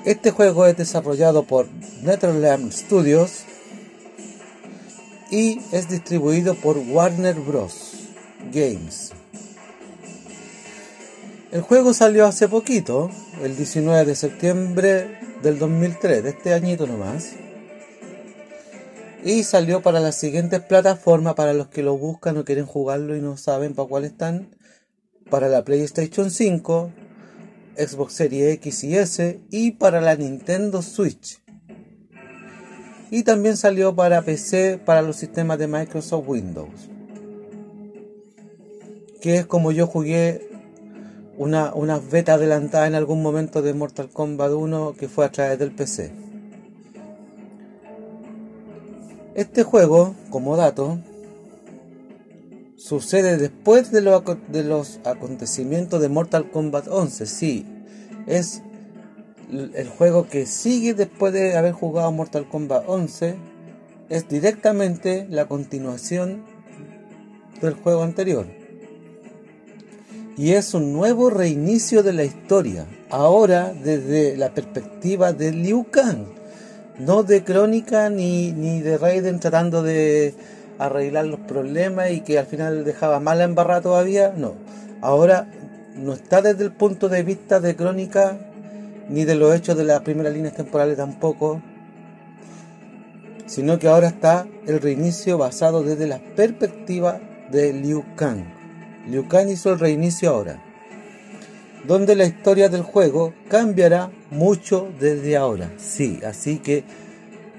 Este 0.05 0.31
juego 0.31 0.67
es 0.67 0.77
desarrollado 0.77 1.43
por 1.43 1.67
NetherRealm 2.03 2.71
Studios 2.71 3.45
y 5.31 5.61
es 5.73 5.89
distribuido 5.89 6.55
por 6.55 6.79
Warner 6.79 7.35
Bros. 7.35 7.95
Games. 8.53 9.11
El 11.51 11.63
juego 11.63 11.93
salió 11.93 12.27
hace 12.27 12.49
poquito, 12.49 13.11
el 13.43 13.57
19 13.57 14.05
de 14.05 14.15
septiembre 14.15 15.19
del 15.43 15.59
2003, 15.59 16.23
de 16.23 16.31
este 16.31 16.55
añito 16.55 16.87
nomás 16.87 17.35
y 19.27 19.43
salió 19.43 19.83
para 19.83 19.99
las 19.99 20.15
siguientes 20.15 20.61
plataformas 20.61 21.35
para 21.35 21.53
los 21.53 21.67
que 21.67 21.83
lo 21.83 21.99
buscan 21.99 22.37
o 22.37 22.45
quieren 22.45 22.65
jugarlo 22.65 23.17
y 23.17 23.21
no 23.21 23.37
saben 23.37 23.75
para 23.75 23.89
cuál 23.89 24.05
están. 24.05 24.55
Para 25.29 25.49
la 25.49 25.65
PlayStation 25.65 26.31
5, 26.31 26.93
Xbox 27.77 28.13
Series 28.13 28.55
X 28.55 28.85
y 28.85 28.97
S 28.97 29.41
y 29.51 29.73
para 29.73 30.01
la 30.01 30.15
Nintendo 30.15 30.81
Switch. 30.81 31.43
Y 33.11 33.25
también 33.25 33.57
salió 33.57 33.97
para 33.97 34.23
PC 34.23 34.79
para 34.79 35.03
los 35.03 35.17
sistemas 35.17 35.59
de 35.59 35.67
Microsoft 35.67 36.29
Windows. 36.29 36.89
Que 39.21 39.39
es 39.39 39.47
como 39.47 39.73
yo 39.73 39.89
jugué 39.89 40.49
una, 41.37 41.75
una 41.75 41.99
beta 41.99 42.35
adelantada 42.35 42.87
en 42.87 42.95
algún 42.95 43.23
momento 43.23 43.61
de 43.61 43.75
Mortal 43.75 44.09
Kombat 44.09 44.53
1 44.53 44.95
que 44.97 45.09
fue 45.09 45.25
a 45.25 45.33
través 45.33 45.59
del 45.59 45.73
PC. 45.73 46.26
Este 49.37 49.65
juego, 49.65 50.15
como 50.31 50.57
dato, 50.57 50.99
sucede 52.79 53.37
después 53.37 53.93
de, 53.93 54.01
los 54.01 54.99
acontecimientos 55.05 56.01
de 56.01 56.09
Mortal 56.09 56.51
Kombat 56.51 56.89
11. 56.89 57.27
Sí, 57.27 57.67
es 58.27 58.63
el 59.53 59.91
juego 59.91 60.27
que 60.27 60.47
sigue 60.47 60.95
después 60.95 61.35
de 61.35 61.55
haber 61.55 61.73
jugado 61.73 62.11
Mortal 62.13 62.49
Kombat 62.49 62.85
11. 62.87 63.37
Es 64.09 64.27
directamente 64.27 65.27
la 65.29 65.45
continuación 65.45 66.43
del 67.61 67.75
juego 67.75 68.05
anterior. 68.05 68.47
Y 70.39 70.53
es 70.53 70.73
un 70.73 70.95
nuevo 70.95 71.29
reinicio 71.29 72.03
de 72.03 72.15
la 72.15 72.25
historia. 72.25 72.87
Ahora 73.11 73.75
desde 73.75 74.35
la 74.39 74.55
perspectiva 74.55 75.35
de 75.35 75.53
Liu 75.53 75.85
Kang 75.91 76.25
no 76.99 77.23
de 77.23 77.45
crónica 77.45 78.11
ni, 78.11 78.53
ni 78.53 78.81
de 78.81 78.99
Raiden 78.99 79.41
tratando 79.41 79.83
de 79.83 80.35
arreglar 80.79 81.27
los 81.27 81.41
problemas 81.41 82.11
y 82.11 82.21
que 82.21 82.39
al 82.39 82.47
final 82.47 82.85
dejaba 82.85 83.21
mala 83.21 83.45
embarrada 83.45 83.81
todavía, 83.81 84.33
no. 84.37 84.55
Ahora 85.01 85.49
no 85.97 86.13
está 86.13 86.43
desde 86.43 86.65
el 86.65 86.73
punto 86.73 87.09
de 87.09 87.23
vista 87.23 87.61
de 87.61 87.77
crónica 87.77 88.39
ni 89.09 89.25
de 89.25 89.35
los 89.35 89.55
hechos 89.55 89.77
de 89.77 89.85
las 89.85 90.01
primeras 90.01 90.33
líneas 90.33 90.55
temporales 90.55 90.97
tampoco, 90.97 91.63
sino 93.47 93.79
que 93.79 93.89
ahora 93.89 94.09
está 94.09 94.47
el 94.67 94.81
reinicio 94.81 95.39
basado 95.39 95.83
desde 95.83 96.07
la 96.07 96.19
perspectiva 96.19 97.21
de 97.51 97.73
Liu 97.73 98.05
Kang. 98.17 98.45
Liu 99.07 99.29
Kang 99.29 99.49
hizo 99.49 99.73
el 99.73 99.79
reinicio 99.79 100.31
ahora, 100.31 100.63
donde 101.87 102.17
la 102.17 102.25
historia 102.25 102.69
del 102.69 102.83
juego 102.83 103.33
cambiará 103.49 104.11
mucho 104.31 104.89
desde 104.99 105.37
ahora. 105.37 105.73
Sí, 105.79 106.21
así 106.25 106.59
que 106.59 106.85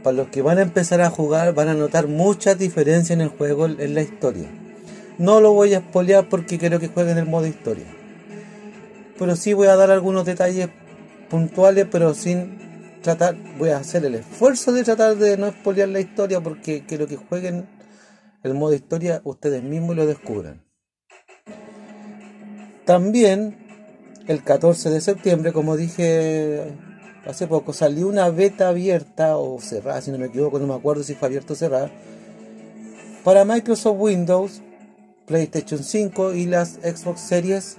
para 0.04 0.18
los 0.18 0.28
que 0.30 0.42
van 0.42 0.58
a 0.58 0.62
empezar 0.62 1.02
a 1.02 1.10
jugar 1.10 1.54
van 1.54 1.70
a 1.70 1.74
notar 1.74 2.08
muchas 2.08 2.58
diferencias 2.58 3.12
en 3.12 3.22
el 3.22 3.30
juego, 3.30 3.66
en 3.66 3.94
la 3.94 4.02
historia. 4.02 4.48
No 5.18 5.42
lo 5.42 5.54
voy 5.54 5.74
a 5.74 5.80
espolear 5.80 6.30
porque 6.30 6.58
quiero 6.58 6.80
que 6.80 6.90
jueguen 6.90 7.18
el 7.18 7.26
modo 7.26 7.48
historia. 7.48 7.88
Pero 9.18 9.36
sí 9.36 9.54
voy 9.54 9.68
a 9.68 9.76
dar 9.76 9.90
algunos 9.90 10.26
detalles 10.26 10.70
puntuales, 11.30 11.88
pero 11.92 12.14
sin 12.14 13.00
tratar, 13.02 13.36
voy 13.58 13.70
a 13.70 13.78
hacer 13.78 14.06
el 14.06 14.16
esfuerzo 14.16 14.72
de 14.72 14.84
tratar 14.84 15.16
de 15.16 15.38
no 15.38 15.48
espolear 15.48 15.90
la 15.90 16.00
historia 16.00 16.40
porque 16.42 16.86
quiero 16.86 17.08
que 17.08 17.16
jueguen 17.16 17.68
el 18.44 18.54
modo 18.54 18.74
historia 18.74 19.22
ustedes 19.24 19.64
mismos 19.64 19.94
y 19.94 19.96
lo 19.96 20.06
descubran. 20.06 20.64
También 22.86 23.67
el 24.28 24.44
14 24.44 24.90
de 24.90 25.02
septiembre, 25.02 25.54
como 25.54 25.78
dije 25.78 26.74
hace 27.26 27.48
poco, 27.48 27.74
salió 27.74 28.08
una 28.08 28.30
beta 28.30 28.70
abierta 28.70 29.38
o 29.38 29.60
cerrada, 29.60 30.02
si 30.02 30.12
no 30.12 30.18
me 30.18 30.28
equivoco, 30.28 30.60
no 30.60 30.68
me 30.68 30.74
acuerdo 30.74 31.04
si 31.04 31.16
fue 31.16 31.28
abierta 31.28 31.54
o 31.54 31.56
cerrada, 31.56 31.92
para 33.24 33.46
Microsoft 33.46 33.98
Windows, 34.00 34.62
PlayStation 35.26 35.84
5 35.84 36.34
y 36.34 36.46
las 36.46 36.80
Xbox 36.84 37.22
Series, 37.22 37.78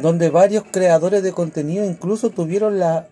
donde 0.00 0.30
varios 0.30 0.64
creadores 0.70 1.22
de 1.22 1.32
contenido 1.32 1.84
incluso 1.84 2.30
tuvieron 2.30 2.78
la 2.78 3.08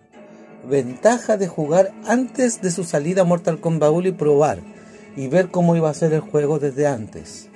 ventaja 0.69 1.35
de 1.35 1.47
jugar 1.47 1.91
antes 2.05 2.61
de 2.61 2.71
su 2.71 2.83
salida 2.83 3.21
a 3.21 3.25
Mortal 3.25 3.59
Kombat 3.59 3.91
1 3.91 4.07
y 4.07 4.11
probar 4.13 4.59
y 5.17 5.27
ver 5.27 5.49
cómo 5.49 5.75
iba 5.75 5.89
a 5.89 5.93
ser 5.93 6.13
el 6.13 6.21
juego 6.21 6.59
desde 6.59 6.87
antes. 6.87 7.48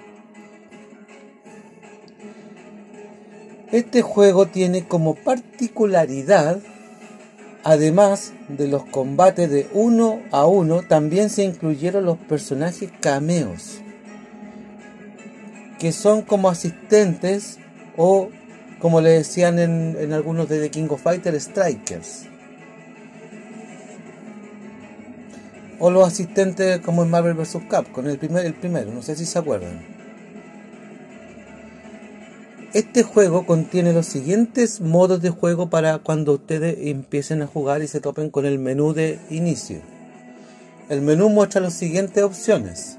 Este 3.73 4.03
juego 4.03 4.45
tiene 4.45 4.83
como 4.83 5.15
particularidad, 5.15 6.59
además 7.63 8.31
de 8.47 8.67
los 8.67 8.85
combates 8.85 9.49
de 9.49 9.67
uno 9.73 10.21
a 10.29 10.45
uno, 10.45 10.83
también 10.83 11.31
se 11.31 11.43
incluyeron 11.43 12.05
los 12.05 12.19
personajes 12.19 12.91
cameos, 12.99 13.79
que 15.79 15.91
son 15.91 16.21
como 16.21 16.49
asistentes 16.49 17.57
o, 17.97 18.29
como 18.77 19.01
le 19.01 19.09
decían 19.09 19.57
en, 19.57 19.97
en 19.99 20.13
algunos 20.13 20.47
de 20.49 20.59
The 20.59 20.69
King 20.69 20.89
of 20.91 21.01
Fighters, 21.01 21.45
strikers. 21.45 22.27
O 25.79 25.89
los 25.89 26.07
asistentes 26.07 26.79
como 26.81 27.01
en 27.01 27.09
Marvel 27.09 27.33
vs. 27.33 27.57
Capcom, 27.67 28.07
el, 28.07 28.19
primer, 28.19 28.45
el 28.45 28.53
primero, 28.53 28.91
no 28.91 29.01
sé 29.01 29.15
si 29.15 29.25
se 29.25 29.39
acuerdan. 29.39 30.02
Este 32.73 33.03
juego 33.03 33.45
contiene 33.45 33.93
los 33.93 34.07
siguientes 34.07 34.81
modos 34.81 35.21
de 35.21 35.29
juego 35.29 35.69
para 35.69 35.99
cuando 35.99 36.33
ustedes 36.33 36.75
empiecen 36.87 37.43
a 37.43 37.47
jugar 37.47 37.83
y 37.83 37.87
se 37.87 38.01
topen 38.01 38.31
con 38.31 38.47
el 38.47 38.57
menú 38.57 38.93
de 38.93 39.19
inicio. 39.29 39.81
El 40.89 41.01
menú 41.01 41.29
muestra 41.29 41.61
las 41.61 41.75
siguientes 41.75 42.23
opciones. 42.23 42.97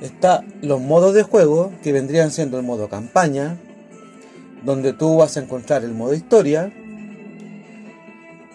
Está 0.00 0.42
los 0.62 0.80
modos 0.80 1.12
de 1.12 1.24
juego 1.24 1.74
que 1.82 1.92
vendrían 1.92 2.30
siendo 2.30 2.58
el 2.58 2.64
modo 2.64 2.88
campaña, 2.88 3.58
donde 4.64 4.94
tú 4.94 5.18
vas 5.18 5.36
a 5.36 5.40
encontrar 5.40 5.84
el 5.84 5.92
modo 5.92 6.14
historia, 6.14 6.72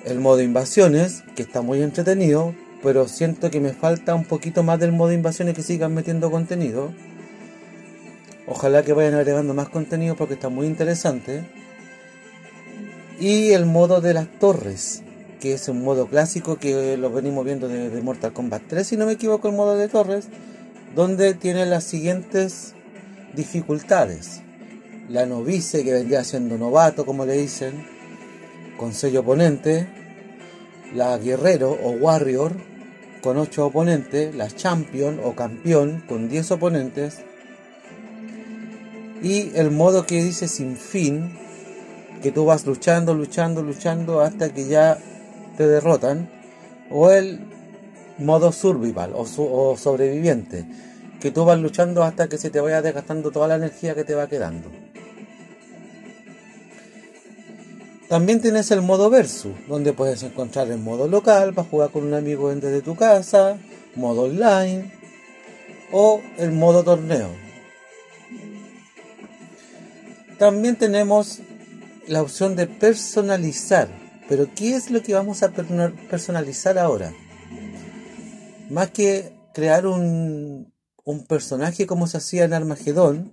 el 0.05 0.19
modo 0.19 0.41
invasiones, 0.41 1.23
que 1.35 1.43
está 1.43 1.61
muy 1.61 1.83
entretenido, 1.83 2.55
pero 2.81 3.07
siento 3.07 3.51
que 3.51 3.59
me 3.59 3.73
falta 3.73 4.15
un 4.15 4.25
poquito 4.25 4.63
más 4.63 4.79
del 4.79 4.91
modo 4.91 5.11
invasiones 5.11 5.53
que 5.53 5.61
sigan 5.61 5.93
metiendo 5.93 6.31
contenido. 6.31 6.91
Ojalá 8.47 8.81
que 8.83 8.93
vayan 8.93 9.15
agregando 9.15 9.53
más 9.53 9.67
contenido 9.67 10.15
porque 10.15 10.35
está 10.35 10.47
muy 10.47 10.67
interesante. 10.67 11.43
Y 13.19 13.51
el 13.51 13.65
modo 13.65 13.99
de 13.99 14.13
las 14.13 14.27
torres, 14.39 15.03
que 15.41 15.53
es 15.53 15.67
un 15.67 15.83
modo 15.83 16.07
clásico 16.07 16.55
que 16.55 16.95
lo 16.95 17.11
venimos 17.11 17.43
viendo 17.43 17.67
de, 17.67 18.01
Mortal 18.01 18.31
Kombat 18.31 18.63
3, 18.69 18.87
si 18.87 18.95
no 18.95 19.05
me 19.05 19.13
equivoco, 19.13 19.49
el 19.49 19.55
modo 19.55 19.75
de 19.75 19.89
torres, 19.89 20.29
donde 20.95 21.33
tiene 21.33 21.65
las 21.65 21.83
siguientes 21.83 22.73
dificultades. 23.33 24.41
La 25.09 25.25
novice, 25.25 25.83
que 25.83 25.91
vendría 25.91 26.23
siendo 26.23 26.57
novato, 26.57 27.05
como 27.05 27.25
le 27.25 27.33
dicen, 27.33 27.85
con 28.77 28.93
sello 28.93 29.21
oponente, 29.21 29.87
la 30.95 31.17
guerrero 31.17 31.71
o 31.71 31.91
warrior 31.91 32.53
con 33.21 33.37
8 33.37 33.65
oponentes, 33.65 34.35
la 34.35 34.47
champion 34.47 35.19
o 35.21 35.35
campeón 35.35 36.03
con 36.07 36.29
10 36.29 36.51
oponentes 36.51 37.26
y 39.21 39.51
el 39.55 39.71
modo 39.71 40.05
que 40.05 40.23
dice 40.23 40.47
sin 40.47 40.77
fin, 40.77 41.31
que 42.21 42.31
tú 42.31 42.45
vas 42.45 42.65
luchando, 42.65 43.13
luchando, 43.13 43.61
luchando 43.61 44.21
hasta 44.21 44.53
que 44.53 44.67
ya 44.67 44.97
te 45.57 45.67
derrotan, 45.67 46.29
o 46.89 47.09
el 47.09 47.39
modo 48.17 48.51
survival 48.51 49.13
o, 49.15 49.77
sobreviviente, 49.77 50.65
que 51.19 51.31
tú 51.31 51.45
vas 51.45 51.59
luchando 51.59 52.03
hasta 52.03 52.27
que 52.27 52.37
se 52.37 52.49
te 52.49 52.59
vaya 52.59 52.81
desgastando 52.81 53.31
toda 53.31 53.47
la 53.47 53.55
energía 53.55 53.95
que 53.95 54.03
te 54.03 54.15
va 54.15 54.27
quedando. 54.27 54.69
También 58.07 58.39
tienes 58.39 58.71
el 58.71 58.81
modo 58.81 59.09
versus, 59.09 59.51
donde 59.67 59.91
puedes 59.91 60.23
encontrar 60.23 60.71
el 60.71 60.77
modo 60.77 61.07
local 61.07 61.53
para 61.53 61.67
jugar 61.67 61.89
con 61.89 62.05
un 62.05 62.13
amigo 62.13 62.53
desde 62.53 62.81
tu 62.81 62.95
casa, 62.95 63.57
modo 63.95 64.23
online 64.23 64.93
o 65.91 66.21
el 66.37 66.53
modo 66.53 66.83
torneo. 66.83 67.46
También 70.39 70.75
tenemos 70.75 71.39
la 72.07 72.21
opción 72.21 72.55
de 72.55 72.67
personalizar, 72.67 73.89
pero 74.29 74.47
¿qué 74.55 74.75
es 74.75 74.91
lo 74.91 75.01
que 75.01 75.13
vamos 75.13 75.41
a 75.41 75.51
personalizar 75.51 76.77
ahora? 76.77 77.11
Más 78.69 78.91
que 78.91 79.33
crear 79.53 79.87
un, 79.87 80.71
un 81.03 81.25
personaje 81.25 81.87
como 81.87 82.05
se 82.05 82.17
hacía 82.17 82.43
en 82.43 82.53
Armagedón, 82.53 83.31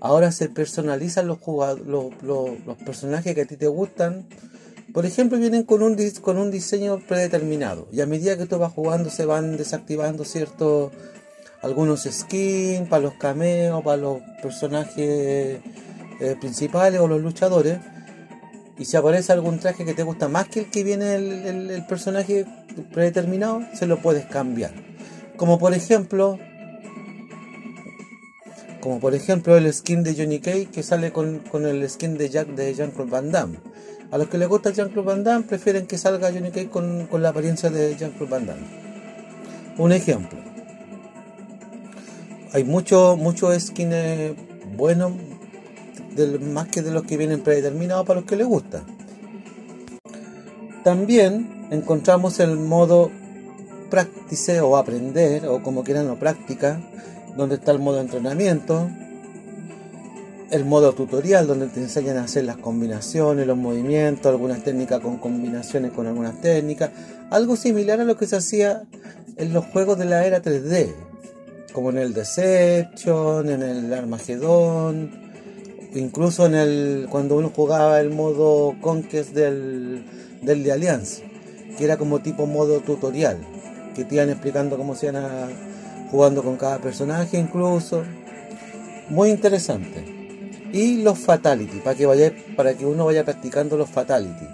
ahora 0.00 0.30
se 0.30 0.48
personalizan 0.48 1.26
los, 1.26 1.38
los, 1.84 2.22
los, 2.22 2.76
personajes 2.84 3.34
que 3.34 3.40
a 3.40 3.46
ti 3.46 3.56
te 3.56 3.66
gustan. 3.66 4.28
Por 4.92 5.06
ejemplo, 5.06 5.38
vienen 5.38 5.64
con 5.64 5.82
un, 5.82 5.96
con 6.20 6.38
un 6.38 6.50
diseño 6.50 7.00
predeterminado. 7.06 7.88
Y 7.90 8.02
a 8.02 8.06
medida 8.06 8.36
que 8.36 8.46
tú 8.46 8.58
vas 8.58 8.72
jugando 8.72 9.10
se 9.10 9.24
van 9.24 9.56
desactivando 9.56 10.24
ciertos 10.24 10.92
algunos 11.62 12.04
skins 12.04 12.88
para 12.88 13.02
los 13.02 13.14
cameos, 13.14 13.82
para 13.82 13.96
los 13.96 14.20
personajes 14.42 15.60
eh, 16.20 16.36
principales 16.40 17.00
o 17.00 17.08
los 17.08 17.20
luchadores. 17.20 17.78
Y 18.78 18.84
si 18.84 18.96
aparece 18.96 19.32
algún 19.32 19.58
traje 19.58 19.84
que 19.84 19.94
te 19.94 20.02
gusta 20.02 20.28
más 20.28 20.48
que 20.48 20.60
el 20.60 20.70
que 20.70 20.84
viene 20.84 21.14
el, 21.14 21.84
personaje 21.88 22.44
predeterminado, 22.92 23.62
se 23.74 23.86
lo 23.86 24.02
puedes 24.02 24.26
cambiar. 24.26 24.72
Como 25.36 25.58
por 25.58 25.72
ejemplo, 25.72 26.38
como 28.80 29.00
por 29.00 29.14
ejemplo 29.14 29.56
el 29.56 29.72
skin 29.72 30.02
de 30.02 30.14
Johnny 30.14 30.40
Cage 30.40 30.66
que 30.66 30.82
sale 30.82 31.10
con, 31.10 31.42
el 31.52 31.88
skin 31.88 32.18
de 32.18 32.28
Jack 32.28 32.48
de 32.48 32.74
Jean-Claude 32.74 33.10
Van 33.10 33.30
Damme. 33.30 33.58
A 34.10 34.18
los 34.18 34.28
que 34.28 34.38
les 34.38 34.48
gusta 34.48 34.70
Jean-Claude 34.70 35.06
Van 35.06 35.24
Damme 35.24 35.44
prefieren 35.46 35.86
que 35.86 35.96
salga 35.96 36.30
Johnny 36.30 36.50
Cage 36.50 36.68
con, 36.68 37.08
la 37.22 37.30
apariencia 37.30 37.70
de 37.70 37.96
Jean-Claude 37.96 38.30
Van 38.30 38.46
Damme. 38.46 38.66
Un 39.78 39.92
ejemplo. 39.92 40.38
Hay 42.52 42.64
muchos 42.64 43.18
muchos 43.18 43.58
skins 43.62 44.34
buenos, 44.76 45.12
más 46.40 46.68
que 46.68 46.82
de 46.82 46.90
los 46.90 47.04
que 47.04 47.16
vienen 47.16 47.40
predeterminados 47.40 48.06
para 48.06 48.20
los 48.20 48.28
que 48.28 48.36
les 48.36 48.46
gusta. 48.46 48.82
También 50.84 51.66
encontramos 51.70 52.38
el 52.40 52.56
modo 52.56 53.10
práctice 53.90 54.60
o 54.60 54.76
aprender, 54.76 55.46
o 55.46 55.62
como 55.62 55.84
quieran, 55.84 56.08
o 56.10 56.16
práctica, 56.16 56.80
donde 57.36 57.56
está 57.56 57.72
el 57.72 57.78
modo 57.78 58.00
entrenamiento, 58.00 58.88
el 60.50 60.64
modo 60.64 60.92
tutorial, 60.92 61.46
donde 61.46 61.66
te 61.66 61.80
enseñan 61.80 62.18
a 62.18 62.24
hacer 62.24 62.44
las 62.44 62.56
combinaciones, 62.56 63.46
los 63.46 63.56
movimientos, 63.56 64.26
algunas 64.26 64.62
técnicas 64.62 65.00
con 65.00 65.18
combinaciones 65.18 65.92
con 65.92 66.06
algunas 66.06 66.40
técnicas, 66.40 66.90
algo 67.30 67.56
similar 67.56 68.00
a 68.00 68.04
lo 68.04 68.16
que 68.16 68.26
se 68.26 68.36
hacía 68.36 68.84
en 69.36 69.52
los 69.52 69.64
juegos 69.66 69.98
de 69.98 70.04
la 70.04 70.24
era 70.24 70.40
3D, 70.40 70.94
como 71.72 71.90
en 71.90 71.98
el 71.98 72.14
Deception, 72.14 73.50
en 73.50 73.62
el 73.62 73.92
Armagedón, 73.92 75.25
incluso 75.98 76.46
en 76.46 76.54
el 76.54 77.06
cuando 77.10 77.36
uno 77.36 77.52
jugaba 77.54 78.00
el 78.00 78.10
modo 78.10 78.74
Conquest 78.80 79.30
del, 79.34 80.04
del 80.42 80.62
de 80.62 80.72
Alliance, 80.72 81.22
que 81.76 81.84
era 81.84 81.96
como 81.96 82.20
tipo 82.20 82.46
modo 82.46 82.80
tutorial, 82.80 83.38
que 83.94 84.04
te 84.04 84.16
iban 84.16 84.30
explicando 84.30 84.76
cómo 84.76 84.94
se 84.94 85.06
iban 85.06 85.48
jugando 86.10 86.42
con 86.42 86.56
cada 86.56 86.78
personaje 86.78 87.38
incluso. 87.38 88.02
Muy 89.08 89.30
interesante. 89.30 90.14
y 90.72 91.02
los 91.02 91.18
fatality, 91.18 91.78
para 91.78 91.96
que, 91.96 92.06
vaya, 92.06 92.32
para 92.56 92.74
que 92.74 92.84
uno 92.84 93.06
vaya 93.06 93.24
practicando 93.24 93.76
los 93.76 93.88
fatality. 93.88 94.46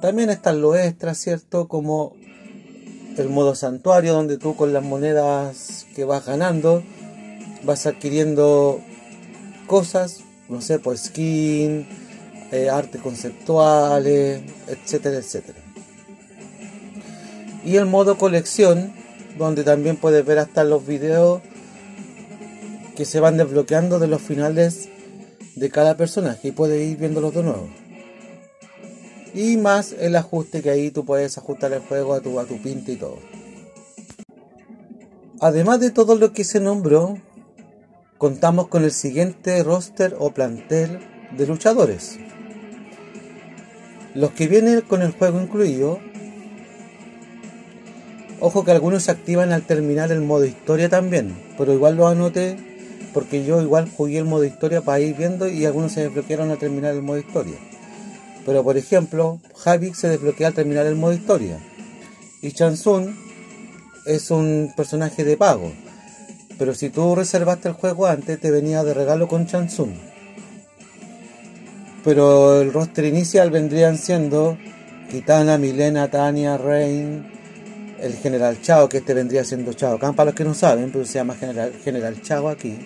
También 0.00 0.28
están 0.28 0.60
los 0.60 0.76
extras, 0.76 1.18
¿cierto? 1.18 1.68
Como 1.68 2.14
el 3.16 3.28
modo 3.28 3.54
santuario, 3.54 4.12
donde 4.12 4.38
tú 4.38 4.56
con 4.56 4.72
las 4.72 4.82
monedas 4.82 5.86
que 5.94 6.04
vas 6.04 6.26
ganando 6.26 6.82
vas 7.64 7.86
adquiriendo 7.86 8.80
cosas, 9.66 10.23
no 10.48 10.60
sé, 10.60 10.78
pues 10.78 11.04
skin, 11.04 11.86
eh, 12.52 12.68
arte 12.70 12.98
conceptuales, 12.98 14.42
etcétera, 14.68 15.16
etcétera. 15.16 15.58
Y 17.64 17.76
el 17.76 17.86
modo 17.86 18.18
colección, 18.18 18.92
donde 19.38 19.64
también 19.64 19.96
puedes 19.96 20.24
ver 20.24 20.38
hasta 20.38 20.64
los 20.64 20.86
videos 20.86 21.40
que 22.96 23.04
se 23.04 23.20
van 23.20 23.36
desbloqueando 23.36 23.98
de 23.98 24.06
los 24.06 24.22
finales 24.22 24.88
de 25.56 25.70
cada 25.70 25.96
personaje 25.96 26.48
y 26.48 26.52
puedes 26.52 26.80
ir 26.86 26.98
viéndolos 26.98 27.34
de 27.34 27.42
nuevo. 27.42 27.68
Y 29.34 29.56
más 29.56 29.92
el 29.98 30.14
ajuste 30.14 30.62
que 30.62 30.70
ahí 30.70 30.90
tú 30.90 31.04
puedes 31.04 31.36
ajustar 31.38 31.72
el 31.72 31.80
juego 31.80 32.14
a 32.14 32.20
tu, 32.20 32.38
a 32.38 32.44
tu 32.44 32.60
pinta 32.62 32.92
y 32.92 32.96
todo. 32.96 33.18
Además 35.40 35.80
de 35.80 35.90
todo 35.90 36.14
lo 36.14 36.32
que 36.32 36.44
se 36.44 36.60
nombró, 36.60 37.18
contamos 38.24 38.68
con 38.68 38.84
el 38.84 38.90
siguiente 38.90 39.62
roster 39.62 40.16
o 40.18 40.30
plantel 40.30 40.98
de 41.36 41.46
luchadores. 41.46 42.18
Los 44.14 44.30
que 44.30 44.48
vienen 44.48 44.80
con 44.80 45.02
el 45.02 45.12
juego 45.12 45.42
incluido, 45.42 45.98
ojo 48.40 48.64
que 48.64 48.70
algunos 48.70 49.02
se 49.02 49.10
activan 49.10 49.52
al 49.52 49.66
terminar 49.66 50.10
el 50.10 50.22
modo 50.22 50.46
historia 50.46 50.88
también, 50.88 51.36
pero 51.58 51.74
igual 51.74 51.96
lo 51.96 52.08
anoté 52.08 52.56
porque 53.12 53.44
yo 53.44 53.60
igual 53.60 53.90
jugué 53.94 54.16
el 54.16 54.24
modo 54.24 54.46
historia 54.46 54.80
para 54.80 55.00
ir 55.00 55.14
viendo 55.14 55.46
y 55.46 55.66
algunos 55.66 55.92
se 55.92 56.04
desbloquearon 56.04 56.50
al 56.50 56.56
terminar 56.56 56.94
el 56.94 57.02
modo 57.02 57.18
historia. 57.18 57.58
Pero 58.46 58.64
por 58.64 58.78
ejemplo, 58.78 59.38
Havik 59.66 59.94
se 59.94 60.08
desbloquea 60.08 60.46
al 60.46 60.54
terminar 60.54 60.86
el 60.86 60.96
modo 60.96 61.12
historia. 61.12 61.58
Y 62.40 62.52
Chansun 62.52 63.14
es 64.06 64.30
un 64.30 64.72
personaje 64.74 65.24
de 65.24 65.36
pago. 65.36 65.83
Pero 66.58 66.74
si 66.74 66.90
tú 66.90 67.14
reservaste 67.14 67.68
el 67.68 67.74
juego 67.74 68.06
antes, 68.06 68.40
te 68.40 68.50
venía 68.50 68.84
de 68.84 68.94
regalo 68.94 69.28
con 69.28 69.46
Chansun. 69.46 69.94
Pero 72.04 72.60
el 72.60 72.72
roster 72.72 73.06
inicial 73.06 73.50
vendrían 73.50 73.96
siendo 73.98 74.56
Kitana, 75.10 75.58
Milena, 75.58 76.10
Tania, 76.10 76.58
Rain, 76.58 77.26
el 78.00 78.14
General 78.16 78.60
Chao, 78.60 78.88
que 78.88 78.98
este 78.98 79.14
vendría 79.14 79.44
siendo 79.44 79.72
Chao 79.72 79.98
Khan, 79.98 80.14
para 80.14 80.26
los 80.26 80.34
que 80.34 80.44
no 80.44 80.54
saben, 80.54 80.90
pero 80.92 81.06
se 81.06 81.14
llama 81.14 81.34
General, 81.34 81.72
General 81.82 82.20
Chao 82.22 82.48
aquí. 82.48 82.78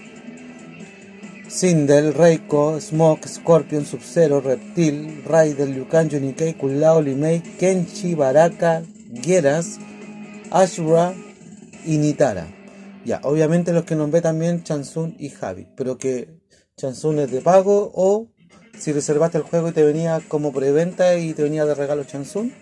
Sindel, 1.49 2.12
Reiko, 2.14 2.79
Smoke, 2.81 3.27
Scorpion, 3.27 3.85
Sub-Zero, 3.87 4.41
Reptil, 4.41 5.23
Raider, 5.25 5.69
Liu 5.69 5.89
Kang, 5.89 6.09
Yunikei, 6.09 6.55
Kulao, 6.55 7.01
Limei, 7.01 7.41
Kenchi, 7.41 8.14
Baraka, 8.14 8.83
Geras, 9.23 9.79
Ashura 10.51 11.14
y 11.87 11.97
Nitara. 11.97 12.57
Ya, 13.09 13.22
obviamente 13.22 13.72
los 13.72 13.84
que 13.84 13.96
nombré 13.96 14.20
también 14.20 14.64
Chansun 14.64 15.16
y 15.18 15.30
Javi, 15.30 15.66
pero 15.78 15.96
que 15.96 16.28
Chansun 16.76 17.18
es 17.20 17.30
de 17.30 17.40
pago 17.40 17.90
o 17.94 18.28
si 18.78 18.92
reservaste 18.92 19.38
el 19.38 19.44
juego 19.44 19.70
y 19.70 19.72
te 19.72 19.82
venía 19.82 20.20
como 20.28 20.52
preventa 20.52 21.16
y 21.16 21.32
te 21.32 21.42
venía 21.42 21.64
de 21.64 21.74
regalo 21.74 22.04
Chansun, 22.04 22.52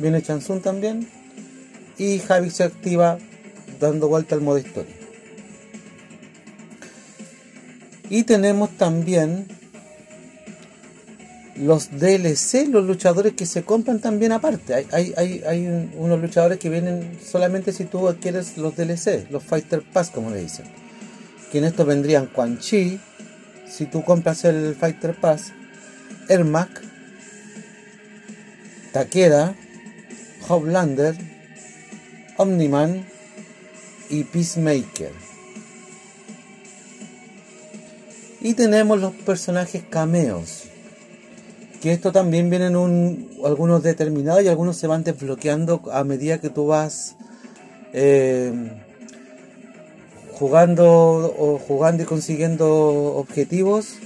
viene 0.00 0.22
Chansun 0.22 0.60
también 0.60 1.08
y 1.98 2.18
Javi 2.18 2.50
se 2.50 2.64
activa 2.64 3.18
dando 3.78 4.08
vuelta 4.08 4.34
al 4.34 4.40
modo 4.40 4.58
historia. 4.58 4.96
Y 8.10 8.24
tenemos 8.24 8.70
también 8.76 9.46
los 11.56 11.90
DLC, 11.98 12.68
los 12.68 12.84
luchadores 12.84 13.34
que 13.34 13.46
se 13.46 13.62
compran 13.62 14.00
también 14.00 14.32
aparte. 14.32 14.74
Hay, 14.74 15.14
hay, 15.16 15.42
hay, 15.46 15.90
unos 15.96 16.20
luchadores 16.20 16.58
que 16.58 16.68
vienen 16.68 17.18
solamente 17.24 17.72
si 17.72 17.84
tú 17.84 18.08
adquieres 18.08 18.56
los 18.56 18.76
DLC, 18.76 19.30
los 19.30 19.42
Fighter 19.42 19.82
Pass 19.82 20.10
como 20.10 20.30
le 20.30 20.40
dicen. 20.40 20.66
Que 21.52 21.58
en 21.58 21.64
esto 21.64 21.84
vendrían 21.84 22.26
Quan 22.26 22.58
Chi, 22.58 22.98
si 23.68 23.86
tú 23.86 24.02
compras 24.02 24.44
el 24.44 24.74
Fighter 24.74 25.14
Pass, 25.14 25.52
Ermac, 26.28 26.82
Takeda, 28.92 29.54
Hoblander, 30.48 31.16
Omniman 32.36 33.06
y 34.10 34.24
Peacemaker. 34.24 35.12
Y 38.40 38.54
tenemos 38.54 39.00
los 39.00 39.14
personajes 39.14 39.84
cameos. 39.88 40.64
Que 41.84 41.92
esto 41.92 42.12
también 42.12 42.48
vienen 42.48 42.76
un, 42.76 43.28
algunos 43.44 43.82
determinados 43.82 44.42
y 44.42 44.48
algunos 44.48 44.78
se 44.78 44.86
van 44.86 45.04
desbloqueando 45.04 45.82
a 45.92 46.02
medida 46.02 46.38
que 46.38 46.48
tú 46.48 46.66
vas 46.66 47.14
eh, 47.92 48.72
jugando 50.32 50.86
o 51.38 51.58
jugando 51.58 52.02
y 52.02 52.06
consiguiendo 52.06 52.66
objetivos. 53.16 53.96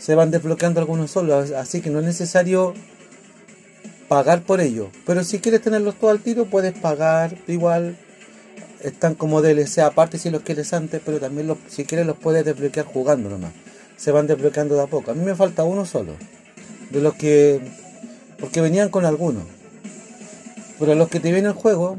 Se 0.00 0.16
van 0.16 0.32
desbloqueando 0.32 0.80
algunos 0.80 1.12
solos. 1.12 1.52
Así 1.52 1.80
que 1.80 1.88
no 1.90 2.00
es 2.00 2.04
necesario 2.04 2.74
pagar 4.08 4.42
por 4.42 4.60
ello. 4.60 4.90
Pero 5.06 5.22
si 5.22 5.38
quieres 5.38 5.62
tenerlos 5.62 5.94
todos 6.00 6.14
al 6.14 6.22
tiro, 6.24 6.46
puedes 6.46 6.76
pagar 6.76 7.36
igual. 7.46 7.96
Están 8.82 9.14
como 9.14 9.40
DLC 9.40 9.78
aparte 9.78 10.18
si 10.18 10.30
los 10.30 10.42
quieres 10.42 10.72
antes, 10.72 11.00
pero 11.06 11.20
también 11.20 11.46
los, 11.46 11.58
si 11.68 11.84
quieres 11.84 12.08
los 12.08 12.16
puedes 12.16 12.44
desbloquear 12.44 12.86
jugando 12.86 13.30
nomás 13.30 13.52
se 13.96 14.12
van 14.12 14.26
desbloqueando 14.26 14.76
de 14.76 14.82
a 14.82 14.86
poco. 14.86 15.10
A 15.10 15.14
mí 15.14 15.22
me 15.22 15.34
falta 15.34 15.62
uno 15.62 15.84
solo. 15.84 16.14
De 16.90 17.00
los 17.00 17.14
que. 17.14 17.60
Porque 18.38 18.60
venían 18.60 18.88
con 18.88 19.04
algunos. 19.04 19.44
Pero 20.78 20.94
los 20.94 21.08
que 21.08 21.20
te 21.20 21.30
vienen 21.30 21.50
el 21.50 21.56
juego, 21.56 21.98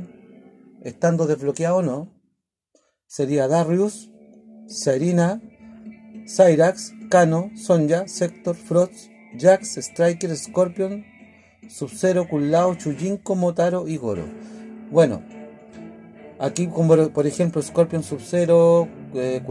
estando 0.84 1.28
desbloqueado 1.28 1.78
o 1.78 1.82
no, 1.84 2.12
sería 3.06 3.48
Darius, 3.48 4.10
Serena, 4.68 5.40
Cyrax, 6.26 6.94
Kano, 7.10 7.52
Sonja, 7.56 8.08
Sector, 8.08 8.56
Frost, 8.56 9.10
Jax, 9.38 9.78
Striker, 9.78 10.36
Scorpion, 10.36 11.06
Sub-Zero, 11.70 12.28
Kulao, 12.28 12.76
Chujinko, 12.76 13.36
Motaro 13.36 13.88
y 13.88 13.98
Goro. 13.98 14.26
Bueno, 14.90 15.22
aquí 16.40 16.68
como 16.68 17.10
por 17.12 17.28
ejemplo 17.28 17.62
Scorpion, 17.62 18.02
Sub-Zero, 18.02 18.88
eh, 19.14 19.42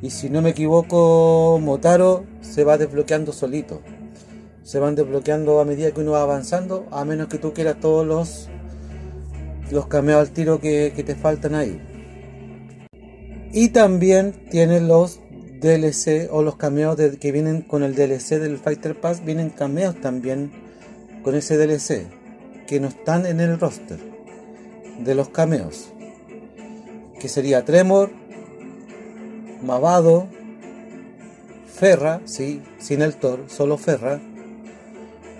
y 0.00 0.10
si 0.10 0.30
no 0.30 0.42
me 0.42 0.50
equivoco, 0.50 1.58
Motaro 1.60 2.24
se 2.40 2.62
va 2.62 2.78
desbloqueando 2.78 3.32
solito. 3.32 3.82
Se 4.62 4.78
van 4.78 4.94
desbloqueando 4.94 5.60
a 5.60 5.64
medida 5.64 5.90
que 5.90 6.00
uno 6.00 6.12
va 6.12 6.22
avanzando, 6.22 6.86
a 6.92 7.04
menos 7.04 7.28
que 7.28 7.38
tú 7.38 7.52
quieras 7.52 7.80
todos 7.80 8.06
los, 8.06 8.48
cameos 9.88 10.20
al 10.20 10.30
tiro 10.30 10.60
que, 10.60 10.90
te 10.90 11.14
faltan 11.16 11.54
ahí. 11.54 11.80
Y 13.52 13.70
también 13.70 14.34
tiene 14.50 14.80
los 14.80 15.20
DLC 15.60 16.28
o 16.30 16.42
los 16.42 16.56
cameos 16.56 16.96
que 17.20 17.32
vienen 17.32 17.62
con 17.62 17.82
el 17.82 17.96
DLC 17.96 18.38
del 18.38 18.58
Fighter 18.58 19.00
Pass. 19.00 19.24
Vienen 19.24 19.50
cameos 19.50 20.00
también 20.00 20.52
con 21.24 21.34
ese 21.34 21.56
DLC 21.56 22.06
que 22.68 22.78
no 22.78 22.88
están 22.88 23.26
en 23.26 23.40
el 23.40 23.58
roster 23.58 23.98
de 25.02 25.14
los 25.16 25.30
cameos. 25.30 25.90
Que 27.18 27.28
sería 27.28 27.64
Tremor, 27.64 28.10
Mavado, 29.62 30.28
Ferra, 31.74 32.20
sí, 32.24 32.62
sin 32.78 33.02
el 33.02 33.14
Thor, 33.14 33.44
solo 33.48 33.78
Ferra, 33.78 34.20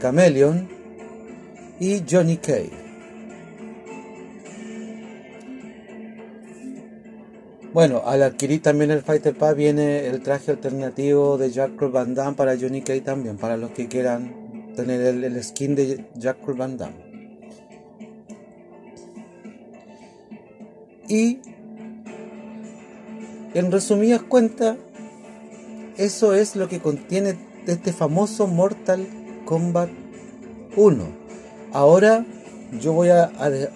Chameleon 0.00 0.68
y 1.80 2.02
Johnny 2.08 2.36
Cave. 2.36 2.88
Bueno, 7.72 8.02
al 8.06 8.22
adquirir 8.22 8.62
también 8.62 8.90
el 8.90 9.02
Fighter 9.02 9.36
Pass 9.36 9.54
viene 9.54 10.06
el 10.06 10.22
traje 10.22 10.52
alternativo 10.52 11.36
de 11.36 11.50
Jack 11.50 11.78
Van 11.92 12.14
Damme 12.14 12.36
para 12.36 12.56
Johnny 12.58 12.82
Cave 12.82 13.02
también, 13.02 13.36
para 13.36 13.56
los 13.56 13.70
que 13.70 13.88
quieran 13.88 14.72
tener 14.74 15.00
el, 15.02 15.44
skin 15.44 15.74
de 15.74 16.06
Jack 16.14 16.38
Van 16.56 16.76
Damme. 16.76 17.08
Y 21.08 21.40
en 23.55 23.72
resumidas 23.72 24.22
cuentas, 24.22 24.76
eso 25.96 26.34
es 26.34 26.57
lo 26.57 26.68
que 26.68 26.80
contiene 26.80 27.36
este 27.66 27.92
famoso 27.92 28.46
Mortal 28.46 29.07
Kombat 29.44 29.90
1. 30.76 31.05
Ahora 31.72 32.24
yo 32.80 32.92
voy 32.92 33.09
a, 33.09 33.30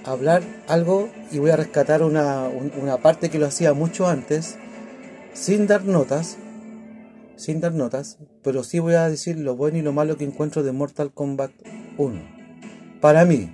hablar 0.05 0.43
algo 0.68 1.09
y 1.31 1.39
voy 1.39 1.51
a 1.51 1.57
rescatar 1.57 2.03
una, 2.03 2.49
una, 2.81 2.99
parte 2.99 3.31
que 3.31 3.39
lo 3.39 3.47
hacía 3.47 3.73
mucho 3.73 4.07
antes, 4.07 4.57
sin 5.33 5.66
dar 5.66 5.85
notas, 5.85 6.37
sin 7.37 7.61
dar 7.61 7.73
notas, 7.73 8.18
pero 8.43 8.64
sí 8.64 8.79
voy 8.79 8.95
a 8.95 9.09
decir 9.09 9.39
lo 9.39 9.57
bueno 9.57 9.79
y 9.79 9.83
lo 9.83 9.93
malo 9.93 10.16
que 10.16 10.25
encuentro 10.25 10.62
de 10.62 10.73
Mortal 10.73 11.11
Kombat 11.12 11.53
1. 11.97 12.20
Para 13.01 13.25
mí, 13.25 13.51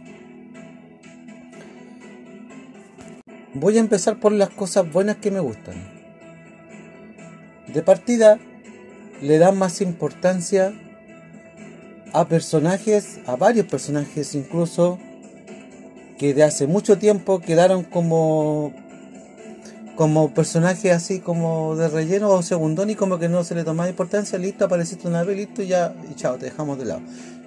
voy 3.55 3.77
a 3.77 3.81
empezar 3.81 4.21
por 4.21 4.33
las 4.33 4.51
cosas 4.51 4.93
buenas 4.93 5.17
que 5.17 5.31
me 5.31 5.41
gustan. 5.41 5.98
De 7.73 7.83
partida, 7.83 8.39
le 9.21 9.39
dan 9.39 9.59
más 9.59 9.81
importancia 9.81 10.73
a 12.13 12.27
personajes, 12.27 13.19
a 13.27 13.37
varios 13.37 13.67
personajes 13.67 14.35
incluso, 14.35 14.99
que 16.19 16.35
de 16.35 16.43
hace 16.43 16.67
mucho 16.67 16.99
tiempo 16.99 17.41
quedaron 17.41 17.85
como 17.85 18.73
como 19.99 20.33
personajes 20.33 20.93
así 20.93 21.19
como 21.19 21.75
de 21.75 21.89
relleno 21.89 22.31
o 22.31 22.41
segundón 22.41 22.89
y 22.89 22.95
como 22.95 23.19
que 23.19 23.29
no 23.29 23.43
se 23.43 23.57
le 23.57 23.65
tomaba 23.65 23.89
importancia, 23.89 24.39
listo, 24.39 24.65
apareciste 24.65 25.09
una 25.09 25.25
vez, 25.25 25.37
listo, 25.37 25.61
ya, 25.65 25.93
y 26.09 26.15
chao, 26.15 26.37
te 26.37 26.45
dejamos 26.45 26.79
de 26.79 26.85
lado. 26.85 27.01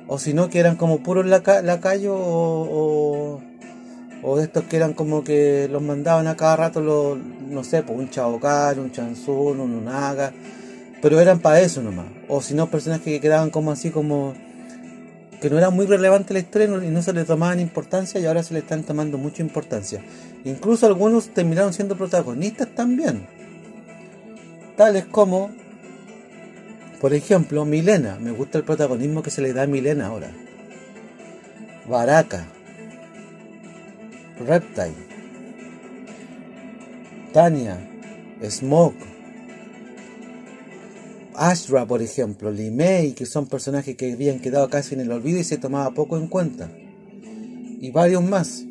O 0.07 0.19
si 0.19 0.34
no, 0.34 0.49
que 0.49 0.59
eran 0.59 0.76
como 0.76 1.01
puros 1.01 1.26
lacayos 1.26 2.13
o, 2.13 2.67
o, 2.69 3.41
o, 4.24 4.38
de 4.38 4.43
estos 4.43 4.63
que 4.65 4.78
eran 4.78 4.93
como 4.93 5.24
que 5.24 5.67
los 5.72 5.82
mandaban 5.82 6.28
a 6.28 6.36
cada 6.36 6.55
rato, 6.55 6.82
los, 6.82 7.17
no 7.17 7.63
sé, 7.63 7.84
pues 7.84 7.97
un 7.97 8.09
Chaocar, 8.09 8.80
un 8.80 8.91
Chansun, 8.91 9.59
un 9.59 9.72
Unaga, 9.72 10.32
pero 11.01 11.19
eran 11.19 11.39
para 11.39 11.61
eso 11.61 11.82
nomás. 11.82 12.05
O 12.28 12.41
si 12.41 12.53
no, 12.53 12.69
personajes 12.69 13.05
que 13.05 13.19
quedaban 13.19 13.49
como 13.49 13.72
así 13.72 13.89
como 13.89 14.34
que 15.41 15.49
no 15.49 15.57
era 15.57 15.72
muy 15.72 15.88
relevante 15.88 16.34
la 16.34 16.39
historia 16.39 16.67
y 16.67 16.91
no 16.91 17.01
se 17.01 17.13
le 17.13 17.26
tomaban 17.26 17.59
importancia 17.59 18.22
y 18.22 18.26
ahora 18.28 18.43
se 18.43 18.53
le 18.53 18.59
están 18.59 18.84
tomando 18.84 19.17
mucha 19.17 19.41
importancia. 19.41 19.99
Incluso 20.45 20.86
algunos 20.86 21.30
terminaron 21.30 21.74
siendo 21.74 21.97
protagonistas 21.97 22.67
también. 22.76 23.26
Tales 24.78 25.05
como, 25.05 25.49
por 27.01 27.15
ejemplo, 27.15 27.65
Milena. 27.65 28.19
Me 28.22 28.30
gusta 28.30 28.59
el 28.59 28.63
protagonismo 28.63 29.24
que 29.24 29.32
se 29.32 29.41
le 29.41 29.51
da 29.51 29.63
a 29.63 29.67
Milena 29.67 30.07
ahora. 30.07 30.32
Baraka. 31.89 32.45
Reptile. 34.45 34.93
Tania. 37.33 37.87
Smoke. 38.49 38.97
Ashra, 41.35 41.85
por 41.85 42.01
ejemplo, 42.01 42.51
Limei, 42.51 43.13
que 43.13 43.25
son 43.25 43.47
personajes 43.47 43.95
que 43.95 44.11
habían 44.11 44.39
quedado 44.39 44.69
casi 44.69 44.95
en 44.95 45.01
el 45.01 45.11
olvido 45.11 45.39
y 45.39 45.43
se 45.43 45.57
tomaba 45.57 45.91
poco 45.91 46.17
en 46.17 46.27
cuenta. 46.27 46.69
Y 47.79 47.89
varios 47.91 48.23
más. 48.23 48.65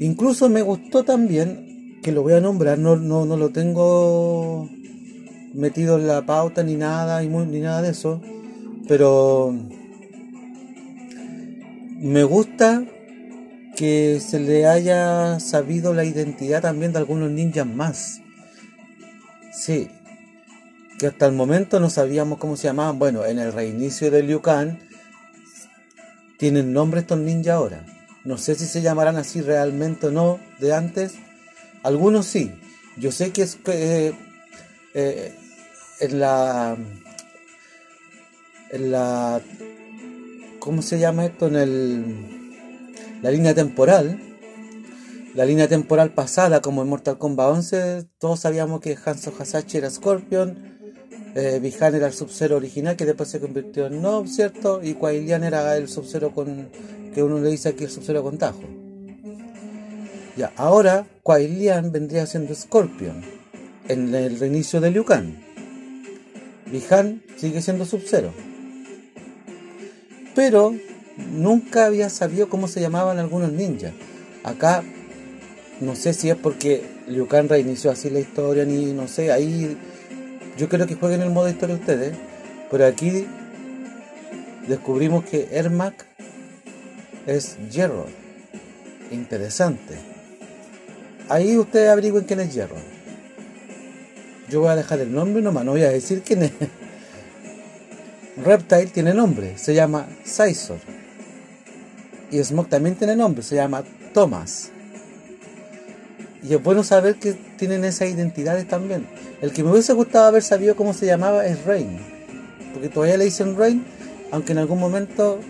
Incluso 0.00 0.48
me 0.48 0.62
gustó 0.62 1.04
también, 1.04 2.00
que 2.02 2.12
lo 2.12 2.22
voy 2.22 2.32
a 2.32 2.40
nombrar, 2.40 2.78
no, 2.78 2.96
no, 2.96 3.24
no 3.24 3.36
lo 3.36 3.50
tengo 3.50 4.68
metido 5.54 5.98
en 5.98 6.06
la 6.06 6.24
pauta 6.24 6.62
ni 6.62 6.76
nada, 6.76 7.20
ni 7.22 7.60
nada 7.60 7.82
de 7.82 7.90
eso, 7.90 8.20
pero 8.86 9.52
me 11.98 12.22
gusta 12.22 12.84
que 13.78 14.18
se 14.18 14.40
le 14.40 14.66
haya 14.66 15.38
sabido 15.38 15.94
la 15.94 16.04
identidad 16.04 16.62
también 16.62 16.92
de 16.92 16.98
algunos 16.98 17.30
ninjas 17.30 17.64
más. 17.64 18.20
Sí, 19.52 19.88
que 20.98 21.06
hasta 21.06 21.26
el 21.26 21.32
momento 21.32 21.78
no 21.78 21.88
sabíamos 21.88 22.40
cómo 22.40 22.56
se 22.56 22.64
llamaban. 22.64 22.98
Bueno, 22.98 23.24
en 23.24 23.38
el 23.38 23.52
reinicio 23.52 24.10
de 24.10 24.24
Liu 24.24 24.42
tienen 26.38 26.72
nombre 26.72 27.00
estos 27.00 27.20
ninjas 27.20 27.54
ahora. 27.54 27.86
No 28.24 28.36
sé 28.36 28.56
si 28.56 28.66
se 28.66 28.82
llamarán 28.82 29.16
así 29.16 29.42
realmente 29.42 30.08
o 30.08 30.10
no 30.10 30.40
de 30.58 30.74
antes. 30.74 31.14
Algunos 31.84 32.26
sí. 32.26 32.50
Yo 32.96 33.12
sé 33.12 33.30
que 33.30 33.42
es 33.42 33.58
eh, 33.66 34.12
eh, 34.94 35.34
en 36.00 36.18
la 36.18 36.76
en 38.70 38.90
la 38.90 39.40
¿cómo 40.58 40.82
se 40.82 40.98
llama 40.98 41.26
esto? 41.26 41.46
En 41.46 41.54
el 41.54 42.37
la 43.22 43.30
línea 43.30 43.54
temporal 43.54 44.20
la 45.34 45.44
línea 45.44 45.68
temporal 45.68 46.14
pasada 46.14 46.60
como 46.60 46.82
en 46.82 46.88
Mortal 46.88 47.18
Kombat 47.18 47.50
11 47.50 48.04
todos 48.18 48.40
sabíamos 48.40 48.80
que 48.80 48.96
Hanzo 49.04 49.32
Hasashi 49.38 49.78
era 49.78 49.90
Scorpion 49.90 50.78
eh, 51.34 51.60
Bihan 51.60 51.94
era 51.94 52.06
el 52.06 52.12
Sub-Zero 52.12 52.56
original 52.56 52.96
que 52.96 53.04
después 53.04 53.28
se 53.28 53.38
convirtió 53.38 53.86
en 53.86 54.02
Nob, 54.02 54.26
¿cierto? 54.26 54.80
Y 54.82 54.94
Quailian 54.94 55.44
era 55.44 55.76
el 55.76 55.88
Sub-Zero 55.88 56.32
con. 56.32 56.68
que 57.14 57.22
uno 57.22 57.38
le 57.38 57.50
dice 57.50 57.68
aquí 57.68 57.84
el 57.84 57.90
Sub-Zero 57.90 58.22
con 58.24 58.38
Tajo. 58.38 58.62
Ya, 60.36 60.52
ahora 60.56 61.06
Quailian 61.22 61.92
vendría 61.92 62.26
siendo 62.26 62.54
Scorpion 62.54 63.22
en 63.88 64.14
el 64.14 64.40
reinicio 64.40 64.80
de 64.80 64.90
Liu 64.90 65.04
Kang. 65.04 65.34
Bihan 66.72 67.22
sigue 67.36 67.62
siendo 67.62 67.84
Sub-Zero. 67.84 68.32
Pero 70.34 70.74
nunca 71.18 71.86
había 71.86 72.08
sabido 72.08 72.48
cómo 72.48 72.68
se 72.68 72.80
llamaban 72.80 73.18
algunos 73.18 73.52
ninjas. 73.52 73.92
Acá 74.44 74.82
no 75.80 75.94
sé 75.94 76.12
si 76.12 76.30
es 76.30 76.36
porque 76.36 76.82
Liu 77.06 77.28
Kang 77.28 77.48
reinició 77.48 77.90
así 77.90 78.10
la 78.10 78.20
historia, 78.20 78.64
ni 78.64 78.92
no 78.92 79.06
sé, 79.06 79.30
ahí 79.30 79.76
yo 80.56 80.68
creo 80.68 80.86
que 80.86 80.96
jueguen 80.96 81.22
el 81.22 81.30
modo 81.30 81.48
historia 81.48 81.76
ustedes, 81.76 82.16
pero 82.70 82.84
aquí 82.84 83.26
descubrimos 84.66 85.24
que 85.24 85.48
Ermac 85.52 86.04
es 87.26 87.56
Gerard. 87.70 88.08
Interesante. 89.12 89.94
Ahí 91.28 91.56
ustedes 91.56 91.90
averigüen 91.90 92.24
quién 92.24 92.40
es 92.40 92.52
Gerard. 92.52 92.82
Yo 94.48 94.60
voy 94.60 94.70
a 94.70 94.76
dejar 94.76 94.98
el 95.00 95.12
nombre 95.12 95.42
nomás, 95.42 95.64
no 95.64 95.72
voy 95.72 95.82
a 95.82 95.90
decir 95.90 96.22
quién 96.22 96.42
es. 96.42 96.52
Reptile 98.44 98.86
tiene 98.86 99.14
nombre, 99.14 99.56
se 99.58 99.74
llama 99.74 100.08
Sizor. 100.24 100.97
Y 102.30 102.42
Smoke 102.42 102.68
también 102.68 102.96
tiene 102.96 103.16
nombre, 103.16 103.42
se 103.42 103.56
llama 103.56 103.84
Thomas. 104.12 104.70
Y 106.42 106.54
es 106.54 106.62
bueno 106.62 106.84
saber 106.84 107.16
que 107.16 107.32
tienen 107.32 107.84
esas 107.84 108.08
identidades 108.08 108.68
también. 108.68 109.06
El 109.40 109.52
que 109.52 109.62
me 109.62 109.70
hubiese 109.70 109.92
gustado 109.92 110.26
haber 110.26 110.42
sabido 110.42 110.76
cómo 110.76 110.92
se 110.92 111.06
llamaba 111.06 111.46
es 111.46 111.64
Rain. 111.64 111.98
Porque 112.72 112.88
todavía 112.88 113.16
le 113.16 113.24
dicen 113.24 113.56
Rain, 113.56 113.84
aunque 114.30 114.52
en 114.52 114.58
algún 114.58 114.78
momento 114.78 115.40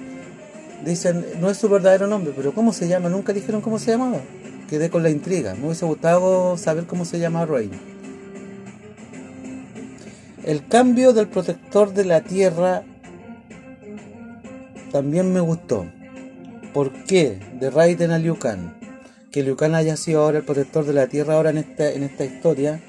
dicen, 0.85 1.27
no 1.41 1.51
es 1.51 1.59
su 1.59 1.69
verdadero 1.69 2.07
nombre, 2.07 2.33
pero 2.35 2.55
¿cómo 2.55 2.73
se 2.73 2.89
llama? 2.89 3.09
Nunca 3.09 3.33
dijeron 3.33 3.61
cómo 3.61 3.79
se 3.79 3.91
llamaba. 3.91 4.21
Quedé 4.69 4.91
con 4.91 5.03
la 5.03 5.11
intriga. 5.11 5.55
Me 5.55 5.67
hubiese 5.67 5.85
gustado 5.85 6.57
saber 6.57 6.85
cómo 6.85 7.05
se 7.05 7.19
llama 7.19 7.45
Rain. 7.45 7.71
El 10.45 10.67
cambio 10.67 11.13
del 11.13 11.29
protector 11.29 11.93
de 11.93 12.05
la 12.05 12.23
tierra 12.23 12.83
también 14.93 15.33
me 15.33 15.41
gustó. 15.41 15.87
¿Por 16.79 16.93
qué? 17.07 17.41
De 17.59 17.71
Raiden 17.71 18.13
a 18.13 18.21
Liu 18.21 18.39
Kang. 18.39 18.79
Que 19.33 19.43
Liu 19.43 19.57
Kang 19.57 19.75
haya 19.75 19.97
sido 19.97 20.23
ahora 20.23 20.39
el 20.39 20.45
protector 20.45 20.85
de 20.85 20.93
la 20.93 21.09
tierra 21.09 21.35
ahora 21.35 21.51
en 21.51 21.59
esta, 21.59 21.91
en 21.91 22.05
esta 22.05 22.25
historia 22.25 22.81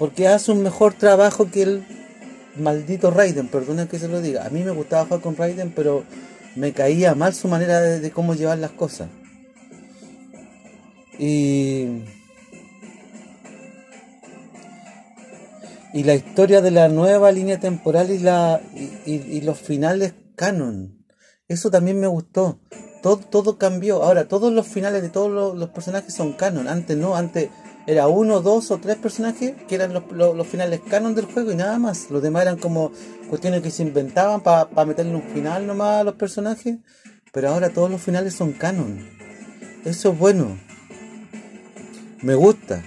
porque 0.00 0.26
hace 0.26 0.50
un 0.50 0.64
mejor 0.64 0.94
trabajo 0.94 1.48
que 1.48 1.62
el 1.62 1.86
maldito 2.56 3.12
Raiden, 3.12 3.46
perdona 3.46 3.86
que 3.86 4.00
se 4.00 4.08
lo 4.08 4.20
diga. 4.20 4.44
A 4.44 4.50
mí 4.50 4.64
me 4.64 4.72
gustaba 4.72 5.04
jugar 5.04 5.20
con 5.20 5.36
Raiden, 5.36 5.70
pero 5.76 6.02
me 6.56 6.72
caía 6.72 7.14
mal 7.14 7.32
su 7.32 7.46
manera 7.46 7.80
de, 7.80 8.10
cómo 8.10 8.34
llevar 8.34 8.58
las 8.58 8.72
cosas. 8.72 9.08
Y. 11.20 12.02
Y 15.92 16.02
la 16.02 16.16
historia 16.16 16.62
de 16.62 16.72
la 16.72 16.88
nueva 16.88 17.30
línea 17.30 17.60
temporal 17.60 18.10
y, 18.10 18.18
la, 18.18 18.60
y, 19.06 19.40
los 19.42 19.60
finales 19.60 20.14
canon. 20.34 21.06
Eso 21.46 21.70
también 21.70 22.00
me 22.00 22.08
gustó. 22.08 22.58
Todo, 23.02 23.16
todo 23.18 23.58
cambió. 23.58 24.02
Ahora, 24.02 24.28
todos 24.28 24.52
los 24.52 24.66
finales 24.66 25.02
de 25.02 25.08
todos 25.08 25.30
los, 25.30 25.56
los 25.56 25.70
personajes 25.70 26.14
son 26.14 26.32
canon. 26.34 26.68
Antes 26.68 26.96
no, 26.96 27.16
antes 27.16 27.50
era 27.86 28.08
uno, 28.08 28.40
dos 28.40 28.70
o 28.70 28.78
tres 28.78 28.96
personajes 28.96 29.54
que 29.66 29.74
eran 29.74 29.92
los, 29.92 30.46
finales 30.46 30.80
canon 30.88 31.14
del 31.14 31.24
juego 31.24 31.50
y 31.50 31.56
nada 31.56 31.78
más. 31.78 32.10
Los 32.10 32.22
demás 32.22 32.42
eran 32.42 32.56
como 32.56 32.92
cuestiones 33.28 33.62
que 33.62 33.70
se 33.70 33.82
inventaban 33.82 34.42
para 34.42 34.84
meterle 34.84 35.14
un 35.14 35.22
final 35.22 35.66
nomás 35.66 36.00
a 36.00 36.04
los 36.04 36.14
personajes. 36.14 36.78
Pero 37.32 37.48
ahora 37.48 37.70
todos 37.70 37.90
los 37.90 38.00
finales 38.00 38.34
son 38.34 38.52
canon. 38.52 39.08
Eso 39.84 40.12
es 40.12 40.18
bueno. 40.18 40.58
Me 42.22 42.34
gusta. 42.34 42.84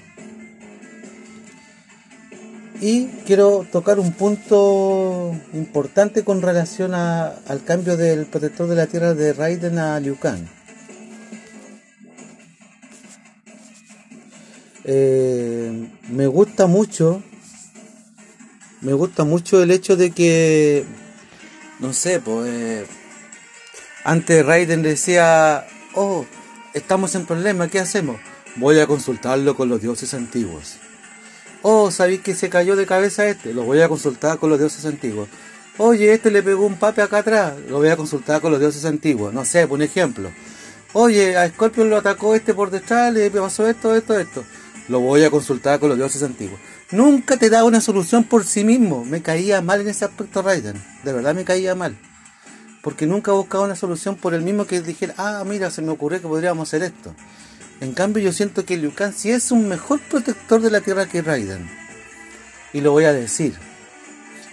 Y 2.82 3.07
quiero 3.26 3.65
tocar 3.71 3.99
un 3.99 4.11
punto 4.13 5.36
importante 5.53 6.24
con 6.24 6.41
relación 6.41 6.93
al 6.93 7.63
cambio 7.65 7.95
del 7.95 8.26
protector 8.26 8.67
de 8.67 8.76
la 8.76 8.88
tierra 8.88 9.13
de 9.13 9.34
Raiden 9.34 9.78
a 9.78 9.99
Liu 9.99 10.17
Kang. 10.17 10.45
Eh, 14.86 15.88
me 16.09 16.28
gusta 16.28 16.67
mucho, 16.67 17.24
me 18.82 18.91
gusta 18.93 19.24
mucho 19.24 19.63
el 19.63 19.71
hecho 19.71 19.95
de 19.95 20.11
que, 20.11 20.84
no 21.80 21.93
sé, 21.93 22.19
pues, 22.19 22.86
antes 24.03 24.45
Raiden 24.45 24.82
decía, 24.82 25.65
oh, 25.95 26.26
estamos 26.74 27.15
en 27.15 27.26
problema, 27.26 27.69
¿qué 27.69 27.80
hacemos? 27.80 28.17
Voy 28.57 28.80
a 28.80 28.88
consultarlo 28.88 29.55
con 29.55 29.69
los 29.69 29.82
dioses 29.82 30.13
antiguos. 30.13 30.80
Oh, 31.66 31.91
¿sabéis 31.91 32.20
que 32.20 32.36
se 32.36 32.49
cayó 32.49 32.76
de 32.76 32.86
cabeza 32.86 33.26
este? 33.26 33.53
Lo 33.53 33.64
voy 33.64 33.80
a 33.80 33.88
consultar 33.88 34.38
con 34.38 34.49
los 34.49 34.59
dioses 34.59 34.86
antiguos. 34.86 35.30
Oye, 35.78 36.11
este 36.11 36.30
le 36.30 36.43
pegó 36.43 36.66
un 36.66 36.76
pape 36.76 37.01
acá 37.01 37.20
atrás. 37.20 37.53
Lo 37.70 37.78
voy 37.78 37.88
a 37.88 37.95
consultar 37.95 38.41
con 38.41 38.51
los 38.51 38.59
dioses 38.59 38.84
antiguos. 38.84 39.34
No 39.34 39.45
sé, 39.45 39.66
por 39.66 39.78
un 39.78 39.82
ejemplo. 39.82 40.30
Oye, 40.91 41.38
a 41.38 41.47
Scorpion 41.47 41.89
lo 41.89 41.95
atacó 41.95 42.36
este 42.36 42.53
por 42.53 42.70
detrás, 42.70 43.14
le 43.14 43.32
pasó 43.32 43.66
esto, 43.66 43.95
esto, 43.95 44.20
esto. 44.20 44.43
Lo 44.89 44.99
voy 44.99 45.24
a 45.24 45.32
consultar 45.32 45.80
con 45.80 45.88
los 45.88 45.97
dioses 45.97 46.22
antiguos. 46.22 46.59
Nunca 46.91 47.38
te 47.38 47.49
da 47.49 47.64
una 47.64 47.80
solución 47.80 48.26
por 48.26 48.45
sí 48.45 48.66
mismo. 48.66 49.05
Me 49.05 49.22
caía 49.22 49.61
mal 49.61 49.80
en 49.80 49.88
ese 49.88 50.03
aspecto 50.03 50.41
Raiden. 50.41 50.84
De 51.03 51.14
verdad 51.14 51.34
me 51.34 51.45
caía 51.45 51.76
mal. 51.76 51.97
Porque 52.82 53.07
nunca 53.07 53.32
buscaba 53.32 53.64
una 53.64 53.78
solución 53.78 54.18
por 54.18 54.34
el 54.34 54.41
mismo 54.41 54.68
que 54.68 54.82
dijera, 54.82 55.14
ah, 55.18 55.43
mira, 55.47 55.72
se 55.72 55.82
me 55.82 55.91
ocurrió 55.91 56.22
que 56.22 56.28
podríamos 56.28 56.68
hacer 56.68 56.84
esto. 56.84 57.16
En 57.84 57.91
cambio, 57.91 58.23
yo 58.23 58.31
siento 58.31 58.63
que 58.63 58.77
Liu 58.77 58.93
Kang 58.95 59.11
sí 59.13 59.29
es 59.29 59.51
un 59.51 59.67
mejor 59.67 59.99
protector 59.99 60.61
de 60.61 60.71
la 60.71 60.79
Tierra 60.79 61.05
que 61.05 61.21
Raiden. 61.21 61.69
Y 62.71 62.79
lo 62.79 62.93
voy 62.93 63.03
a 63.03 63.11
decir. 63.11 63.55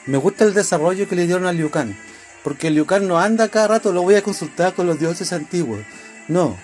Me 0.07 0.19
gusta 0.19 0.45
el 0.45 0.53
desarrollo 0.53 1.09
que 1.09 1.15
le 1.15 1.27
dieron 1.27 1.47
a 1.47 1.53
Liu 1.53 1.71
Kang. 1.71 1.95
Porque 2.43 2.71
Liu 2.71 2.87
Kang 2.87 3.05
no 3.05 3.21
anda 3.21 3.47
cada 3.47 3.69
rato, 3.69 3.93
lo 3.93 4.03
voy 4.03 4.17
a 4.17 4.23
consultar 4.25 4.75
con 4.75 4.89
los 4.89 4.99
dioses 4.99 5.33
antiguos. 5.33 5.79
No. 6.27 6.57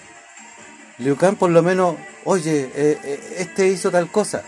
Liu 0.99 1.17
Kang 1.17 1.37
por 1.37 1.51
lo 1.51 1.63
menos, 1.63 1.95
oye, 2.25 2.69
eh, 2.75 2.99
eh, 3.05 3.37
este 3.39 3.69
hizo 3.69 3.93
tal 3.93 4.11
cosa. 4.11 4.43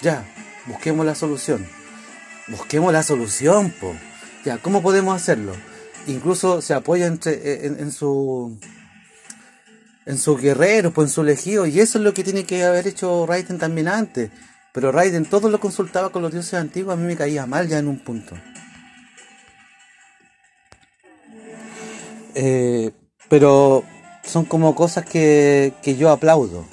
Ya, 0.00 0.24
busquemos 0.66 1.04
la 1.04 1.16
solución. 1.16 1.66
Busquemos 2.46 2.92
la 2.92 3.02
solución, 3.02 3.72
po. 3.80 3.96
Ya, 4.44 4.58
¿cómo 4.58 4.80
podemos 4.80 5.20
hacerlo? 5.20 5.56
Incluso 6.06 6.62
se 6.62 6.72
apoya 6.72 7.12
eh, 7.26 7.74
en, 7.80 7.90
su 7.90 8.56
en 10.06 10.18
sus 10.18 10.40
guerreros, 10.40 10.92
pues 10.92 11.08
en 11.08 11.14
su 11.14 11.22
elegido, 11.22 11.66
y 11.66 11.80
eso 11.80 11.98
es 11.98 12.04
lo 12.04 12.14
que 12.14 12.24
tiene 12.24 12.44
que 12.44 12.64
haber 12.64 12.86
hecho 12.86 13.26
Raiden 13.26 13.58
también 13.58 13.88
antes. 13.88 14.30
Pero 14.72 14.90
Raiden 14.90 15.24
todo 15.24 15.48
lo 15.48 15.60
consultaba 15.60 16.10
con 16.10 16.22
los 16.22 16.32
dioses 16.32 16.54
antiguos, 16.54 16.94
a 16.94 16.96
mí 16.96 17.06
me 17.06 17.16
caía 17.16 17.46
mal 17.46 17.68
ya 17.68 17.78
en 17.78 17.88
un 17.88 17.98
punto. 18.00 18.34
Eh, 22.34 22.90
pero 23.28 23.84
son 24.24 24.44
como 24.44 24.74
cosas 24.74 25.04
que, 25.04 25.72
yo 25.98 26.10
aplaudo. 26.10 26.64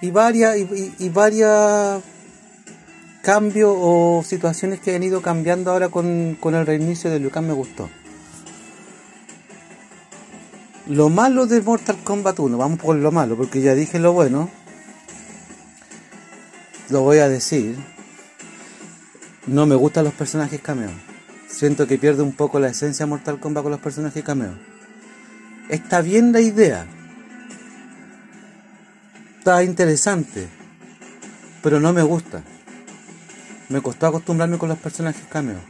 Y 0.00 0.10
varias, 0.10 0.56
y, 0.56 1.08
varias 1.08 2.02
cambios 3.22 3.74
o 3.76 4.22
situaciones 4.24 4.80
que 4.80 4.94
han 4.94 5.02
ido 5.02 5.22
cambiando 5.22 5.70
ahora 5.70 5.88
con, 5.88 6.38
el 6.42 6.66
reinicio 6.66 7.10
de 7.10 7.20
Lucan 7.20 7.46
me 7.46 7.52
gustó. 7.52 7.88
Lo 10.88 11.10
malo 11.10 11.46
de 11.46 11.60
Mortal 11.60 11.98
Kombat 12.02 12.38
1, 12.38 12.56
vamos 12.56 12.78
por 12.78 12.96
lo 12.96 13.12
malo, 13.12 13.36
porque 13.36 13.60
ya 13.60 13.74
dije 13.74 13.98
lo 13.98 14.14
bueno. 14.14 14.50
Lo 16.88 17.02
voy 17.02 17.18
a 17.18 17.28
decir. 17.28 17.76
No 19.46 19.66
me 19.66 19.74
gustan 19.74 20.04
los 20.04 20.14
personajes 20.14 20.62
cameo. 20.62 20.90
Siento 21.46 21.86
que 21.86 21.98
pierde 21.98 22.22
un 22.22 22.32
poco 22.32 22.58
la 22.58 22.68
esencia 22.68 23.04
de 23.04 23.10
Mortal 23.10 23.38
Kombat 23.38 23.62
con 23.62 23.72
los 23.72 23.80
personajes 23.82 24.24
cameo. 24.24 24.54
Está 25.68 26.00
bien 26.00 26.32
la 26.32 26.40
idea. 26.40 26.86
Está 29.38 29.62
interesante. 29.62 30.48
Pero 31.62 31.80
no 31.80 31.92
me 31.92 32.02
gusta. 32.02 32.42
Me 33.68 33.82
costó 33.82 34.06
acostumbrarme 34.06 34.56
con 34.56 34.70
los 34.70 34.78
personajes 34.78 35.24
cameo. 35.28 35.60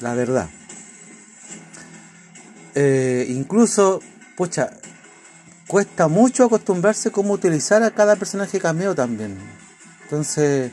La 0.00 0.14
verdad. 0.14 0.48
Eh, 2.74 3.26
incluso, 3.28 4.00
pucha, 4.36 4.70
cuesta 5.66 6.08
mucho 6.08 6.44
acostumbrarse 6.44 7.10
cómo 7.10 7.32
utilizar 7.32 7.82
a 7.82 7.90
cada 7.90 8.16
personaje 8.16 8.60
cameo 8.60 8.94
también. 8.94 9.36
Entonces, 10.04 10.70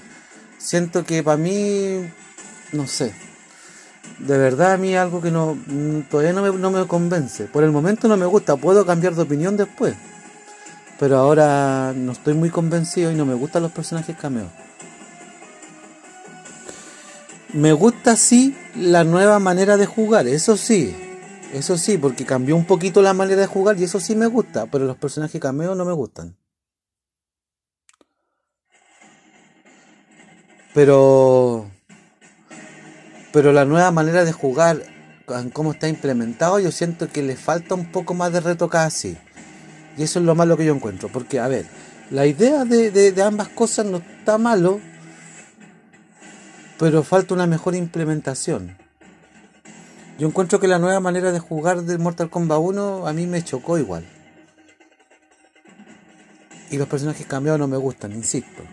siento 0.58 1.04
que 1.06 1.24
para 1.24 1.38
mí, 1.38 2.10
no 2.72 2.88
sé, 2.88 3.14
de 4.20 4.38
verdad 4.38 4.74
a 4.74 4.78
mí 4.78 4.96
algo 4.96 5.22
que 5.22 5.32
no 5.32 5.56
mm, 5.56 6.02
todavía 6.10 6.34
no 6.34 6.44
me, 6.44 6.58
no 6.58 6.72
me 6.72 6.86
convence. 6.88 7.46
Por 7.46 7.64
el 7.64 7.72
momento 7.72 8.08
no 8.08 8.18
me 8.18 8.26
gusta, 8.26 8.56
puedo 8.56 8.86
cambiar 8.86 9.16
de 9.16 9.24
opinión 9.24 9.58
después. 9.58 9.96
Pero 11.00 11.18
ahora 11.18 11.94
no 11.96 12.12
estoy 12.12 12.34
muy 12.34 12.50
convencido 12.50 13.12
y 13.12 13.16
no 13.16 13.26
me 13.26 13.34
gustan 13.34 13.64
los 13.64 13.72
personajes 13.72 14.16
cameos. 14.16 14.50
Me 17.52 17.74
gusta 17.74 18.16
sí 18.16 18.56
la 18.76 19.04
nueva 19.04 19.40
manera 19.40 19.78
de 19.78 19.86
jugar, 19.86 20.28
eso 20.28 20.58
sí. 20.58 20.96
Eso 21.54 21.78
sí, 21.78 21.98
porque 21.98 22.26
cambió 22.26 22.56
un 22.56 22.66
poquito 22.66 23.02
la 23.02 23.14
manera 23.14 23.42
de 23.42 23.48
jugar 23.48 23.80
y 23.80 23.84
eso 23.84 24.00
sí 24.00 24.16
me 24.16 24.28
gusta, 24.28 24.66
pero 24.66 24.86
los 24.86 24.98
personajes 24.98 25.40
cameos 25.40 25.78
no 25.78 25.86
me 25.86 25.94
gustan. 25.94 26.36
Pero 30.74 31.70
pero 33.34 33.52
la 33.52 33.66
nueva 33.66 33.90
manera 33.90 34.24
de 34.26 34.32
jugar, 34.32 34.84
cómo 35.54 35.72
está 35.72 35.90
implementado, 35.90 36.60
yo 36.60 36.72
siento 36.72 37.10
que 37.10 37.24
le 37.24 37.36
falta 37.36 37.74
un 37.74 37.92
poco 37.92 38.14
más 38.14 38.32
de 38.32 38.42
reto 38.42 38.70
casi. 38.70 39.18
Y 39.98 40.04
eso 40.04 40.20
es 40.20 40.26
lo 40.26 40.36
malo 40.36 40.56
que 40.56 40.66
yo 40.66 40.76
encuentro. 40.76 41.10
Porque, 41.12 41.40
a 41.40 41.48
ver, 41.48 41.66
la 42.12 42.28
idea 42.28 42.64
de, 42.64 43.12
ambas 43.24 43.48
cosas 43.48 43.88
no 43.88 43.98
está 43.98 44.38
malo, 44.38 44.80
pero 46.78 47.02
falta 47.02 47.34
una 47.34 47.48
mejor 47.48 47.74
implementación. 47.74 48.78
Yo 50.20 50.28
encuentro 50.28 50.60
que 50.60 50.68
la 50.68 50.80
nueva 50.80 51.00
manera 51.00 51.32
de 51.32 51.40
jugar 51.40 51.82
de 51.84 51.98
Mortal 51.98 52.30
Kombat 52.30 52.60
1 52.60 53.08
a 53.08 53.14
mí 53.14 53.26
me 53.26 53.44
chocó 53.44 53.80
igual. 53.80 54.06
Y 56.70 56.78
los 56.78 56.88
personajes 56.88 57.26
cambiados 57.26 57.60
no 57.60 57.68
me 57.68 57.78
gustan, 57.78 58.12
insisto. 58.12 58.64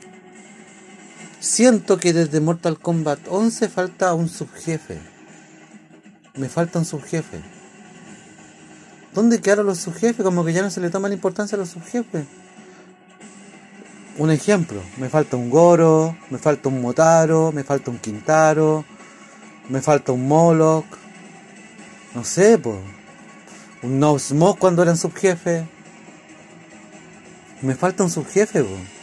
Siento 1.39 1.99
que 1.99 2.13
desde 2.13 2.41
Mortal 2.41 2.79
Kombat 2.79 3.21
11 3.29 3.69
falta 3.71 4.13
un 4.13 4.29
subjefe. 4.29 4.99
Me 6.35 6.49
falta 6.49 6.79
un 6.79 6.85
subjefe. 6.85 7.41
¿Dónde 9.15 9.41
quedaron 9.41 9.67
los 9.67 9.79
subjefes? 9.79 10.23
Como 10.23 10.45
que 10.45 10.53
ya 10.53 10.63
no 10.63 10.71
se 10.71 10.81
le 10.81 10.91
toma 10.91 11.09
la 11.09 11.15
importancia 11.15 11.57
a 11.57 11.59
los 11.59 11.71
subjefes. 11.71 12.27
Un 14.19 14.31
ejemplo, 14.31 14.83
me 14.99 15.09
falta 15.09 15.37
un 15.37 15.49
Goro, 15.49 16.17
me 16.29 16.37
falta 16.39 16.69
un 16.69 16.83
Motaro, 16.83 17.53
me 17.53 17.65
falta 17.65 17.91
un 17.91 17.99
Quintaro, 17.99 18.85
me 19.71 19.81
falta 19.81 20.13
un 20.13 20.29
Moloch. 20.29 20.85
No 22.15 22.25
sé, 22.25 22.59
pues. 22.59 22.79
Un 23.83 23.99
No 23.99 24.19
Smoke 24.19 24.59
cuando 24.59 24.83
eran 24.83 24.97
subjefe. 24.97 25.67
Me 27.63 27.75
falta 27.75 28.05
un 28.05 28.11
subjefe, 28.11 28.63
pues 28.63 29.01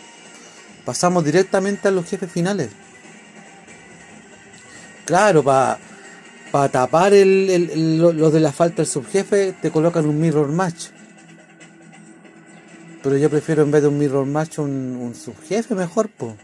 pasamos 0.87 1.25
directamente 1.25 1.89
a 1.89 1.91
los 1.91 2.05
jefes 2.05 2.31
finales. 2.31 2.69
Claro, 5.03 5.43
para 5.43 5.79
tapar 6.71 7.11
lo, 7.11 8.31
de 8.31 8.39
la 8.39 8.53
falta 8.53 8.77
del 8.77 8.87
subjefe, 8.87 9.53
te 9.61 9.69
colocan 9.69 10.05
un 10.05 10.17
mirror 10.17 10.47
match. 10.47 10.91
Pero 13.03 13.17
yo 13.17 13.29
prefiero 13.29 13.63
en 13.63 13.71
vez 13.71 13.81
de 13.81 13.89
un 13.89 13.97
mirror 13.97 14.25
match 14.25 14.59
un, 14.59 15.13
subjefe 15.13 15.75
mejor, 15.75 16.07
pues. 16.07 16.35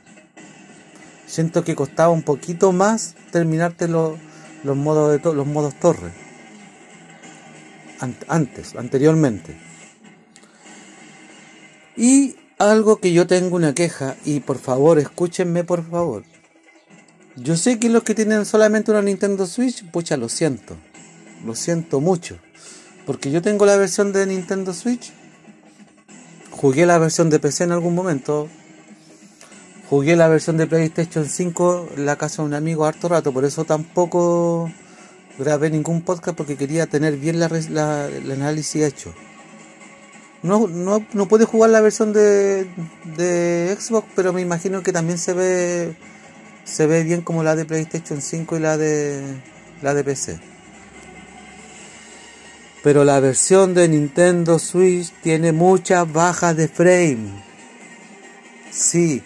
Siento 1.25 1.63
que 1.63 1.73
costaba 1.73 2.09
un 2.09 2.23
poquito 2.23 2.73
más 2.73 3.15
terminarte 3.31 3.87
los 3.87 4.17
modos 4.65 5.21
de 5.23 5.33
los 5.33 5.47
modos. 5.47 5.73
Antes, 8.27 8.75
anteriormente. 8.75 9.57
Y 11.95 12.35
algo 12.57 12.97
que 12.97 13.13
yo 13.13 13.27
tengo 13.27 13.55
una 13.55 13.73
queja 13.73 14.15
y 14.25 14.39
por 14.39 14.57
favor 14.57 14.99
escúchenme 14.99 15.63
por 15.63 15.87
favor. 15.89 16.23
Yo 17.35 17.57
sé 17.57 17.79
que 17.79 17.89
los 17.89 18.03
que 18.03 18.15
tienen 18.15 18.45
solamente 18.45 18.91
una 18.91 19.01
Nintendo 19.01 19.47
Switch, 19.47 19.83
pucha, 19.89 20.17
lo 20.17 20.29
siento. 20.29 20.77
Lo 21.45 21.55
siento 21.55 21.99
mucho. 21.99 22.37
Porque 23.05 23.31
yo 23.31 23.41
tengo 23.41 23.65
la 23.65 23.75
versión 23.75 24.13
de 24.13 24.25
Nintendo 24.25 24.73
Switch. 24.73 25.11
Jugué 26.51 26.85
la 26.85 26.99
versión 26.99 27.29
de 27.29 27.39
PC 27.39 27.65
en 27.65 27.71
algún 27.71 27.95
momento. 27.95 28.47
Jugué 29.89 30.15
la 30.15 30.27
versión 30.27 30.57
de 30.57 30.67
PlayStation 30.67 31.25
5 31.25 31.89
en 31.97 32.05
la 32.05 32.15
casa 32.15 32.41
de 32.41 32.47
un 32.47 32.53
amigo 32.53 32.85
harto 32.85 33.09
rato. 33.09 33.33
Por 33.33 33.45
eso 33.45 33.65
tampoco 33.65 34.71
grabé 35.37 35.69
ningún 35.69 36.01
podcast 36.01 36.37
porque 36.37 36.55
quería 36.55 36.87
tener 36.87 37.17
bien 37.17 37.39
la, 37.39 37.47
el 37.47 38.31
análisis 38.31 38.83
hecho. 38.83 39.13
No, 40.41 40.67
no, 40.67 41.05
no 41.13 41.27
puede 41.27 41.45
jugar 41.45 41.69
la 41.69 41.79
versión 41.79 42.11
de, 42.11 42.67
de 43.15 43.77
Xbox, 43.79 44.07
pero 44.15 44.33
me 44.33 44.41
imagino 44.41 44.83
que 44.83 44.91
también 44.91 45.17
se 45.17 45.33
ve 45.33 45.95
se 46.65 46.87
ve 46.87 47.03
bien 47.03 47.21
como 47.21 47.43
la 47.43 47.55
de 47.55 47.65
PlayStation 47.65 48.21
5 48.21 48.57
y 48.57 48.59
la 48.59 48.77
de 48.77 49.21
la 49.81 49.93
de 49.93 50.03
PC. 50.03 50.39
Pero 52.83 53.05
la 53.05 53.19
versión 53.19 53.73
de 53.73 53.87
Nintendo 53.87 54.59
Switch 54.59 55.11
tiene 55.21 55.53
muchas 55.53 56.11
bajas 56.11 56.55
de 56.57 56.67
frame. 56.67 57.43
Sí, 58.71 59.21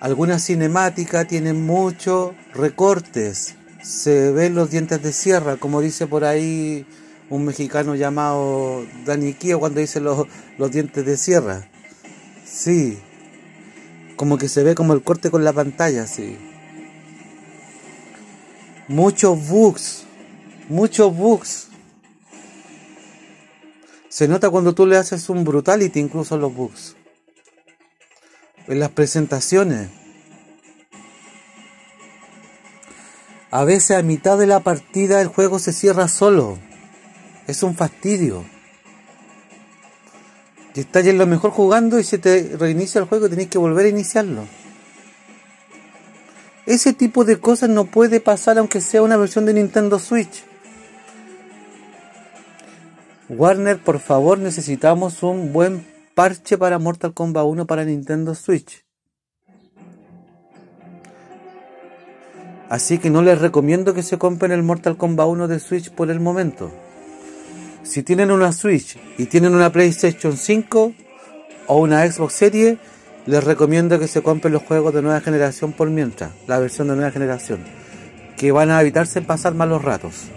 algunas 0.00 0.44
cinemáticas 0.44 1.28
tienen 1.28 1.64
muchos 1.64 2.32
recortes. 2.52 3.54
Se 3.82 4.30
ven 4.32 4.54
los 4.54 4.70
dientes 4.70 5.02
de 5.02 5.12
sierra, 5.12 5.56
como 5.56 5.80
dice 5.80 6.06
por 6.06 6.24
ahí 6.24 6.86
un 7.30 7.44
mexicano 7.44 7.94
llamado 7.94 8.84
Dani 9.04 9.34
Kio 9.34 9.60
cuando 9.60 9.80
dice 9.80 10.00
los, 10.00 10.26
los 10.58 10.70
dientes 10.70 11.06
de 11.06 11.16
sierra. 11.16 11.68
Sí, 12.44 12.98
como 14.16 14.36
que 14.36 14.48
se 14.48 14.62
ve 14.62 14.74
como 14.74 14.92
el 14.92 15.02
corte 15.02 15.30
con 15.30 15.44
la 15.44 15.52
pantalla, 15.52 16.06
sí. 16.06 16.36
Muchos 18.88 19.48
bugs, 19.48 20.04
muchos 20.68 21.16
bugs. 21.16 21.68
Se 24.08 24.26
nota 24.26 24.50
cuando 24.50 24.74
tú 24.74 24.84
le 24.84 24.96
haces 24.96 25.30
un 25.30 25.44
brutality 25.44 26.00
incluso 26.00 26.36
los 26.36 26.54
bugs. 26.54 26.96
en 28.66 28.78
las 28.78 28.90
presentaciones. 28.90 29.99
A 33.50 33.64
veces 33.64 33.96
a 33.96 34.02
mitad 34.02 34.38
de 34.38 34.46
la 34.46 34.60
partida 34.60 35.20
el 35.20 35.26
juego 35.26 35.58
se 35.58 35.72
cierra 35.72 36.06
solo. 36.06 36.58
Es 37.48 37.64
un 37.64 37.74
fastidio. 37.74 38.44
Y 40.74 40.80
estás 40.80 41.04
en 41.06 41.18
lo 41.18 41.26
mejor 41.26 41.50
jugando 41.50 41.98
y 41.98 42.04
se 42.04 42.18
te 42.18 42.56
reinicia 42.56 43.00
el 43.00 43.08
juego 43.08 43.26
y 43.26 43.30
tenés 43.30 43.48
que 43.48 43.58
volver 43.58 43.86
a 43.86 43.88
iniciarlo. 43.88 44.44
Ese 46.64 46.92
tipo 46.92 47.24
de 47.24 47.40
cosas 47.40 47.70
no 47.70 47.86
puede 47.86 48.20
pasar 48.20 48.56
aunque 48.58 48.80
sea 48.80 49.02
una 49.02 49.16
versión 49.16 49.46
de 49.46 49.54
Nintendo 49.54 49.98
Switch. 49.98 50.44
Warner, 53.28 53.82
por 53.82 53.98
favor, 53.98 54.38
necesitamos 54.38 55.24
un 55.24 55.52
buen 55.52 55.84
parche 56.14 56.56
para 56.56 56.78
Mortal 56.78 57.14
Kombat 57.14 57.44
1 57.44 57.66
para 57.66 57.84
Nintendo 57.84 58.36
Switch. 58.36 58.84
Así 62.70 62.98
que 62.98 63.10
no 63.10 63.20
les 63.20 63.40
recomiendo 63.40 63.94
que 63.94 64.04
se 64.04 64.16
compren 64.16 64.52
el 64.52 64.62
Mortal 64.62 64.96
Kombat 64.96 65.26
1 65.26 65.48
de 65.48 65.58
Switch 65.58 65.90
por 65.90 66.08
el 66.08 66.20
momento. 66.20 66.70
Si 67.82 68.04
tienen 68.04 68.30
una 68.30 68.52
Switch 68.52 68.96
y 69.18 69.26
tienen 69.26 69.56
una 69.56 69.72
PlayStation 69.72 70.36
5 70.36 70.92
o 71.66 71.76
una 71.76 72.08
Xbox 72.08 72.32
Series, 72.32 72.78
les 73.26 73.42
recomiendo 73.42 73.98
que 73.98 74.06
se 74.06 74.22
compren 74.22 74.52
los 74.52 74.62
juegos 74.62 74.94
de 74.94 75.02
nueva 75.02 75.20
generación 75.20 75.72
por 75.72 75.90
mientras, 75.90 76.30
la 76.46 76.60
versión 76.60 76.86
de 76.86 76.94
nueva 76.94 77.10
generación, 77.10 77.58
que 78.36 78.52
van 78.52 78.70
a 78.70 78.80
evitarse 78.80 79.20
pasar 79.20 79.54
malos 79.54 79.82
ratos. 79.82 80.28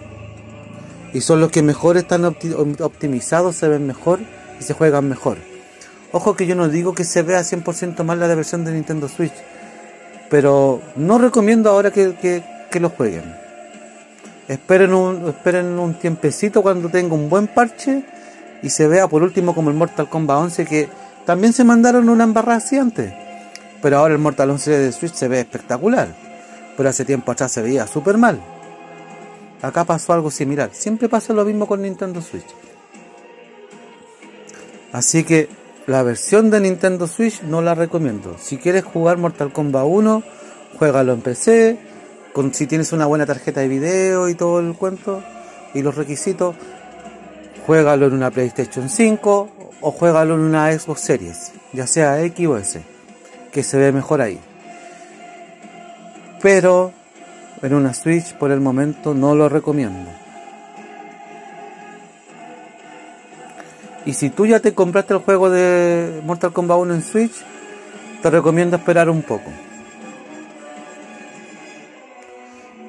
Y 1.13 1.21
son 1.21 1.39
los 1.39 1.51
que 1.51 1.61
mejor 1.61 1.97
están 1.97 2.25
optimizados, 2.25 3.57
se 3.57 3.67
ven 3.67 3.86
mejor 3.86 4.21
y 4.59 4.63
se 4.63 4.73
juegan 4.73 5.07
mejor. 5.07 5.38
Ojo 6.11 6.36
que 6.36 6.47
yo 6.47 6.55
no 6.55 6.67
digo 6.67 6.95
que 6.95 7.03
se 7.03 7.21
vea 7.21 7.41
100% 7.41 8.03
mal 8.03 8.19
la 8.19 8.34
versión 8.34 8.65
de 8.65 8.71
Nintendo 8.71 9.07
Switch 9.07 9.34
pero 10.34 10.81
no 10.95 11.19
recomiendo 11.19 11.69
ahora 11.69 11.91
que, 11.91 12.15
que, 12.71 12.79
lo 12.79 12.89
jueguen. 12.89 13.36
Esperen 14.47 14.91
un, 14.91 15.93
tiempecito 16.01 16.63
cuando 16.63 16.89
tenga 16.89 17.13
un 17.13 17.29
buen 17.29 17.45
parche 17.45 18.03
y 18.63 18.71
se 18.71 18.88
vea 18.88 19.07
por 19.07 19.21
último 19.21 19.53
como 19.53 19.69
el 19.69 19.75
Mortal 19.75 20.09
Kombat 20.09 20.38
11 20.39 20.65
que 20.65 20.89
también 21.27 21.53
se 21.53 21.63
mandaron 21.63 22.09
una 22.09 22.23
embarrada 22.23 22.63
antes. 22.81 23.13
Pero 23.79 23.99
ahora 23.99 24.15
el 24.15 24.19
Mortal 24.19 24.49
11 24.49 24.71
de 24.71 24.91
Switch 24.91 25.13
se 25.13 25.27
ve 25.27 25.39
espectacular. 25.39 26.07
Pero 26.75 26.89
hace 26.89 27.05
tiempo 27.05 27.31
atrás 27.31 27.51
se 27.51 27.61
veía 27.61 27.86
súper 27.86 28.17
mal. 28.17 28.41
Acá 29.61 29.84
pasó 29.84 30.13
algo 30.13 30.31
similar. 30.31 30.71
Siempre 30.73 31.09
pasa 31.09 31.34
lo 31.34 31.45
mismo 31.45 31.67
con 31.67 31.84
Nintendo 31.84 32.23
Switch. 32.23 32.49
Así 34.91 35.23
que 35.23 35.47
la 35.86 36.01
versión 36.03 36.49
de 36.49 36.61
Nintendo 36.61 37.07
Switch 37.07 37.41
no 37.41 37.61
la 37.61 37.75
recomiendo. 37.75 38.38
Si 38.39 38.57
quieres 38.57 38.84
jugar 38.84 39.17
Mortal 39.17 39.51
Kombat 39.51 39.86
1, 39.86 40.23
juégalo 40.79 41.13
en 41.13 41.21
PC, 41.21 41.77
con, 42.31 42.53
si 42.53 42.67
tienes 42.67 42.93
una 42.93 43.05
buena 43.05 43.25
tarjeta 43.25 43.61
de 43.61 43.67
video 43.67 44.29
y 44.29 44.36
todo 44.36 44.59
el 44.59 44.73
cuento 44.75 45.21
y 45.73 45.81
los 45.81 45.95
requisitos, 45.95 46.55
juégalo 47.65 48.07
en 48.07 48.13
una 48.13 48.31
PlayStation 48.31 48.89
5 48.89 49.49
o 49.81 49.91
juégalo 49.91 50.36
en 50.36 50.41
una 50.41 50.71
Xbox 50.71 51.01
Series, 51.01 51.51
ya 51.73 51.86
sea 51.86 52.21
X 52.23 52.47
o 52.47 52.57
S, 52.57 52.81
que 53.51 53.63
se 53.63 53.77
ve 53.77 53.91
mejor 53.91 54.21
ahí. 54.21 54.39
Pero 56.41 56.93
en 57.61 57.73
una 57.73 57.93
Switch 57.93 58.34
por 58.36 58.51
el 58.51 58.61
momento 58.61 59.13
no 59.13 59.36
lo 59.36 59.49
recomiendo. 59.49 60.22
Y 64.06 64.14
si 64.14 64.30
tú 64.30 64.45
ya 64.45 64.60
te 64.60 64.74
compraste 64.74 65.14
el 65.14 65.20
juego 65.22 65.49
de 65.49 66.22
Mortal 66.26 66.51
Kombat 66.51 66.78
1 66.78 66.93
en 66.95 67.01
Switch, 67.01 67.34
te 68.22 68.30
recomiendo 68.30 68.76
esperar 68.78 69.10
un 69.10 69.22
poco. 69.22 69.49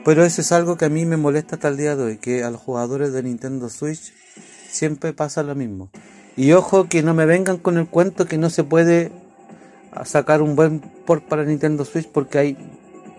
Pero 0.05 0.25
eso 0.25 0.41
es 0.41 0.53
algo 0.53 0.77
que 0.77 0.85
a 0.85 0.89
mí 0.91 1.07
me 1.07 1.17
molesta 1.17 1.55
hasta 1.57 1.69
el 1.69 1.77
día 1.77 1.97
de 1.97 2.03
hoy, 2.03 2.17
que 2.19 2.45
a 2.45 2.51
los 2.51 2.61
jugadores 2.61 3.12
de 3.12 3.23
Nintendo 3.23 3.71
Switch 3.71 4.12
siempre 4.69 5.12
pasa 5.12 5.43
lo 5.43 5.55
mismo. 5.55 5.89
Y 6.37 6.53
ojo 6.53 6.89
que 6.89 7.03
no 7.03 7.15
me 7.15 7.27
vengan 7.27 7.59
con 7.59 7.79
el 7.79 7.87
cuento 7.87 8.27
que 8.27 8.37
no 8.37 8.51
se 8.51 8.65
puede 8.65 9.12
sacar 10.05 10.43
un 10.43 10.57
buen 10.57 10.81
port 10.81 11.25
para 11.25 11.45
Nintendo 11.45 11.85
Switch 11.85 12.09
porque 12.09 12.39
hay 12.39 12.57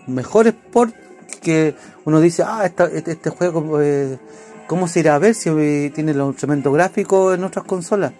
mejores 0.06 0.54
ports 0.72 0.94
que 1.40 1.74
uno 2.04 2.20
dice, 2.20 2.44
ah, 2.46 2.66
este, 2.66 3.10
este 3.10 3.30
juego 3.30 3.80
eh, 3.80 4.18
¿Cómo 4.66 4.88
se 4.88 5.00
irá 5.00 5.14
a 5.14 5.18
ver 5.18 5.34
si 5.34 5.90
tiene 5.94 6.12
los 6.12 6.28
instrumentos 6.28 6.72
gráficos 6.72 7.34
en 7.34 7.44
otras 7.44 7.64
consolas? 7.64 8.12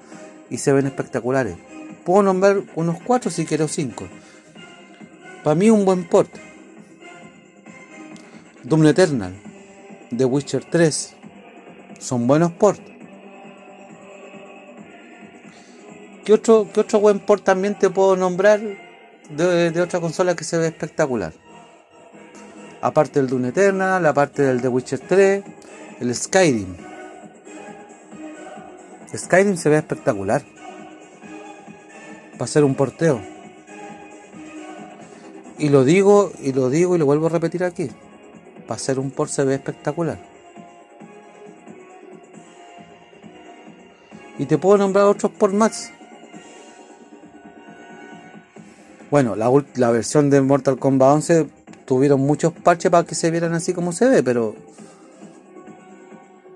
Y 0.48 0.58
se 0.58 0.72
ven 0.72 0.86
espectaculares. 0.86 1.56
Puedo 2.04 2.22
nombrar 2.22 2.62
unos 2.76 2.98
4 3.02 3.30
si 3.30 3.44
quiero 3.46 3.66
5. 3.66 4.06
Para 5.42 5.56
mí 5.56 5.70
un 5.70 5.84
buen 5.84 6.08
port. 6.08 6.30
Doom 8.62 8.86
Eternal, 8.86 9.32
The 10.16 10.24
Witcher 10.24 10.64
3, 10.64 11.14
son 12.00 12.26
buenos 12.26 12.52
ports. 12.52 12.82
¿Qué 16.24 16.32
otro, 16.32 16.68
¿Qué 16.72 16.80
otro 16.80 16.98
buen 16.98 17.20
port 17.20 17.44
también 17.44 17.78
te 17.78 17.90
puedo 17.90 18.16
nombrar 18.16 18.60
de, 19.30 19.70
de 19.70 19.80
otra 19.80 20.00
consola 20.00 20.34
que 20.34 20.42
se 20.42 20.58
ve 20.58 20.66
espectacular? 20.66 21.32
Aparte 22.80 23.20
del 23.20 23.28
Doom 23.28 23.44
Eternal, 23.46 24.04
aparte 24.04 24.42
del 24.42 24.60
The 24.60 24.68
Witcher 24.68 24.98
3, 24.98 25.44
el 26.00 26.14
Skyrim. 26.14 26.76
Skyrim 29.14 29.56
se 29.56 29.68
ve 29.68 29.76
espectacular. 29.78 30.42
Va 32.40 32.44
a 32.44 32.48
ser 32.48 32.64
un 32.64 32.74
porteo. 32.74 33.20
Y 35.58 35.70
lo 35.70 35.84
digo, 35.84 36.32
y 36.42 36.52
lo 36.52 36.68
digo 36.68 36.96
y 36.96 36.98
lo 36.98 37.06
vuelvo 37.06 37.26
a 37.26 37.30
repetir 37.30 37.64
aquí. 37.64 37.90
Va 38.70 38.74
a 38.74 38.78
ser 38.78 38.98
un 38.98 39.10
port 39.10 39.30
se 39.30 39.44
ve 39.44 39.54
espectacular. 39.54 40.18
Y 44.38 44.44
te 44.44 44.58
puedo 44.58 44.76
nombrar 44.76 45.06
otros 45.06 45.32
por 45.32 45.52
más. 45.54 45.92
Bueno, 49.10 49.34
la, 49.34 49.50
la 49.76 49.90
versión 49.90 50.28
de 50.28 50.42
Mortal 50.42 50.78
Kombat 50.78 51.14
11 51.14 51.46
tuvieron 51.86 52.20
muchos 52.20 52.52
parches 52.52 52.90
para 52.90 53.06
que 53.06 53.14
se 53.14 53.30
vieran 53.30 53.54
así 53.54 53.72
como 53.72 53.92
se 53.92 54.08
ve, 54.08 54.22
pero 54.22 54.54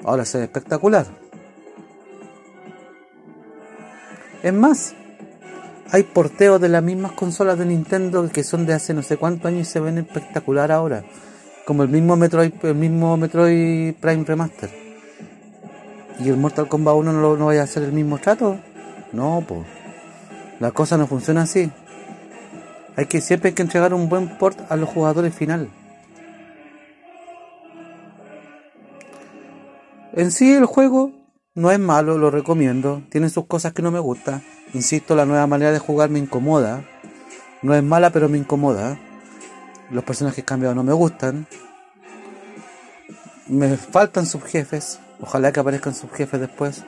Ahora 0.05 0.25
se 0.25 0.39
ve 0.39 0.45
espectacular. 0.45 1.07
Es 4.43 4.53
más, 4.53 4.95
hay 5.93 6.05
porteos 6.05 6.61
de 6.61 6.69
las 6.69 6.83
mismas 6.83 7.13
consolas 7.13 7.59
de 7.59 7.67
Nintendo 7.67 8.27
que 8.33 8.45
son 8.45 8.65
de 8.65 8.75
hace 8.75 8.95
no 8.95 9.03
sé 9.03 9.17
cuántos 9.17 9.47
años 9.47 9.69
y 9.69 9.71
se 9.71 9.81
ven 9.81 9.99
espectacular 9.99 10.73
ahora. 10.73 11.05
Como 11.67 11.83
el 11.83 11.89
mismo 11.89 12.17
Metroid, 12.17 12.53
el 12.63 12.75
mismo 12.75 13.17
Metroid 13.17 13.95
Prime 13.95 14.25
Remaster. 14.25 14.71
¿Y 16.19 16.29
el 16.29 16.37
Mortal 16.37 16.69
Kombat 16.69 16.95
1 16.95 17.13
no, 17.13 17.37
no 17.37 17.47
vaya 17.47 17.63
a 17.63 17.65
hacer 17.65 17.83
el 17.83 17.93
mismo 17.93 18.19
trato? 18.19 18.59
No, 19.13 19.45
pues. 19.47 19.67
La 20.59 20.71
cosa 20.71 20.97
no 20.97 21.07
funciona 21.07 21.43
así. 21.43 21.71
Hay 22.97 23.07
que 23.07 23.21
siempre 23.21 23.49
hay 23.49 23.55
que 23.55 23.63
entregar 23.63 23.95
un 23.95 24.09
buen 24.09 24.39
port 24.39 24.59
a 24.71 24.77
los 24.77 24.89
jugadores 24.89 25.35
final. 25.35 25.71
En 30.13 30.33
sí 30.33 30.53
el 30.53 30.67
juego 30.67 31.13
no 31.55 31.71
es 31.71 31.79
malo, 31.79 32.19
lo 32.19 32.31
recomiendo. 32.31 33.03
Tiene 33.11 33.29
sus 33.29 33.47
cosas 33.47 33.73
que 33.73 33.83
no 33.83 33.91
me 33.91 34.01
gustan. 34.01 34.43
Insisto, 34.75 35.15
la 35.15 35.25
nueva 35.25 35.47
manera 35.47 35.73
de 35.73 35.79
jugar 35.79 36.11
me 36.11 36.19
incomoda. 36.19 36.85
No 37.63 37.75
es 37.75 37.83
mala, 37.83 38.11
pero 38.11 38.29
me 38.29 38.39
incomoda. 38.39 38.99
Los 39.91 40.05
personajes 40.05 40.45
cambiados 40.45 40.77
no 40.77 40.83
me 40.83 40.93
gustan. 40.93 41.47
Me 43.47 43.77
faltan 43.77 44.27
subjefes. 44.27 44.99
Ojalá 45.21 45.53
que 45.53 45.61
aparezcan 45.61 45.95
subjefes 45.95 46.41
después. 46.41 46.85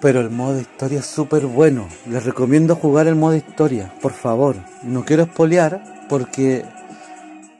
Pero 0.00 0.20
el 0.20 0.30
modo 0.30 0.60
historia 0.60 0.98
es 0.98 1.06
súper 1.06 1.46
bueno. 1.46 1.88
Les 2.06 2.24
recomiendo 2.24 2.76
jugar 2.76 3.06
el 3.06 3.14
modo 3.14 3.34
historia, 3.34 3.94
por 4.02 4.12
favor. 4.12 4.56
No 4.82 5.04
quiero 5.04 5.22
espolear 5.22 6.06
porque 6.08 6.64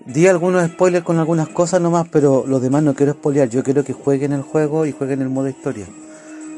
Di 0.06 0.28
algunos 0.28 0.64
spoilers 0.68 1.04
con 1.04 1.18
algunas 1.18 1.48
cosas 1.48 1.80
nomás, 1.80 2.06
pero 2.08 2.44
los 2.46 2.62
demás 2.62 2.84
no 2.84 2.94
quiero 2.94 3.12
spoilear. 3.14 3.48
Yo 3.48 3.64
quiero 3.64 3.82
que 3.82 3.92
jueguen 3.92 4.32
el 4.32 4.42
juego 4.42 4.86
y 4.86 4.92
jueguen 4.92 5.20
el 5.20 5.28
modo 5.28 5.48
historia. 5.48 5.86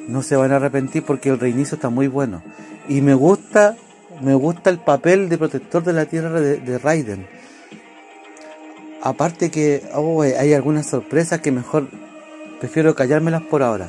No 0.07 0.22
se 0.22 0.36
van 0.36 0.53
a 0.53 0.57
arrepentir 0.57 1.03
porque 1.03 1.30
el 1.30 1.40
reinicio 1.40 1.76
está 1.76 1.88
muy 1.88 2.09
bueno. 2.09 2.42
Y 2.88 3.01
me 3.01 3.14
gusta, 3.14 3.76
me 4.20 4.34
gusta 4.34 4.68
el 4.68 4.78
papel 4.78 5.30
de 5.30 5.38
protector 5.38 5.82
de 5.82 5.94
la 5.94 6.05
tierra 6.05 6.40
de, 6.40 6.78
Raiden. 6.78 7.26
Aparte 9.03 9.51
que 9.51 9.82
oh, 9.94 10.20
hay 10.20 10.53
algunas 10.53 10.86
sorpresas 10.86 11.40
que 11.40 11.51
mejor 11.51 11.88
prefiero 12.61 12.94
callármelas 12.94 13.42
por 13.42 13.62
ahora. 13.62 13.88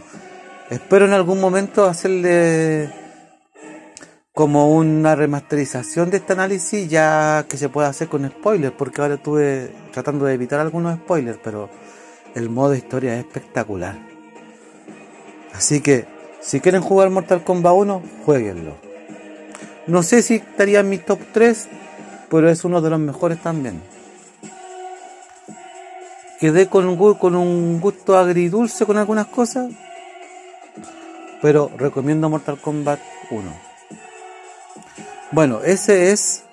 Espero 0.69 1.05
en 1.05 1.11
algún 1.11 1.41
momento 1.41 1.85
hacerle 1.85 2.89
como 4.39 4.73
una 4.73 5.15
remasterización 5.15 6.09
de 6.09 6.15
este 6.15 6.31
análisis 6.31 6.87
ya 6.87 7.45
que 7.49 7.57
se 7.57 7.67
puede 7.67 7.89
hacer 7.89 8.07
con 8.07 8.25
spoilers, 8.25 8.73
porque 8.73 9.01
ahora 9.01 9.15
estuve 9.15 9.69
tratando 9.91 10.23
de 10.23 10.33
evitar 10.33 10.61
algunos 10.61 10.95
spoilers, 10.95 11.37
pero 11.43 11.69
el 12.35 12.49
modo 12.49 12.73
historia 12.73 13.15
es 13.15 13.25
espectacular. 13.25 13.97
Así 15.53 15.81
que 15.81 16.05
si 16.39 16.61
quieren 16.61 16.81
jugar 16.81 17.09
Mortal 17.09 17.43
Kombat 17.43 17.73
1, 17.73 18.01
jueguenlo. 18.25 18.75
No 19.87 20.03
sé 20.03 20.21
si 20.21 20.35
estaría 20.35 20.79
en 20.79 20.89
mi 20.89 20.99
top 20.99 21.19
3, 21.33 21.67
pero 22.29 22.49
es 22.49 22.63
uno 22.63 22.79
de 22.79 22.91
los 22.91 22.99
mejores 23.01 23.41
también. 23.41 23.81
Quedé 26.39 26.67
con 26.67 26.87
un, 26.87 27.15
con 27.15 27.35
un 27.35 27.81
gusto 27.81 28.17
agridulce 28.17 28.85
con 28.85 28.95
algunas 28.95 29.27
cosas, 29.27 29.69
pero 31.41 31.69
recomiendo 31.77 32.29
Mortal 32.29 32.57
Kombat 32.61 33.01
1. 33.31 33.68
Bueno, 35.31 35.61
ese 35.63 36.11
es 36.11 36.43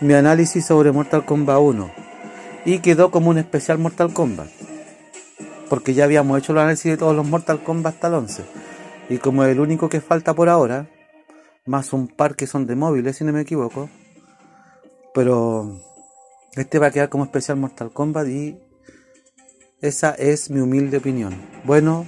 mi 0.00 0.14
análisis 0.14 0.66
sobre 0.66 0.90
Mortal 0.90 1.24
Kombat 1.24 1.60
1 1.60 1.90
y 2.64 2.80
quedó 2.80 3.12
como 3.12 3.30
un 3.30 3.38
especial 3.38 3.78
Mortal 3.78 4.12
Kombat 4.12 4.48
porque 5.68 5.94
ya 5.94 6.04
habíamos 6.04 6.36
hecho 6.38 6.50
el 6.50 6.58
análisis 6.58 6.90
de 6.90 6.96
todos 6.96 7.14
los 7.14 7.24
Mortal 7.24 7.62
Kombat 7.62 7.94
hasta 7.94 8.08
el 8.08 8.14
11 8.14 8.44
y 9.10 9.18
como 9.18 9.44
el 9.44 9.60
único 9.60 9.88
que 9.88 10.00
falta 10.00 10.34
por 10.34 10.48
ahora 10.48 10.88
más 11.66 11.92
un 11.92 12.08
par 12.08 12.34
que 12.34 12.48
son 12.48 12.66
de 12.66 12.74
móviles 12.74 13.16
si 13.16 13.24
no 13.24 13.32
me 13.32 13.42
equivoco 13.42 13.88
pero 15.14 15.80
este 16.56 16.80
va 16.80 16.88
a 16.88 16.90
quedar 16.90 17.10
como 17.10 17.22
especial 17.22 17.58
Mortal 17.58 17.92
Kombat 17.92 18.26
y 18.26 18.58
esa 19.80 20.10
es 20.10 20.50
mi 20.50 20.60
humilde 20.60 20.98
opinión. 20.98 21.34
Bueno 21.64 22.06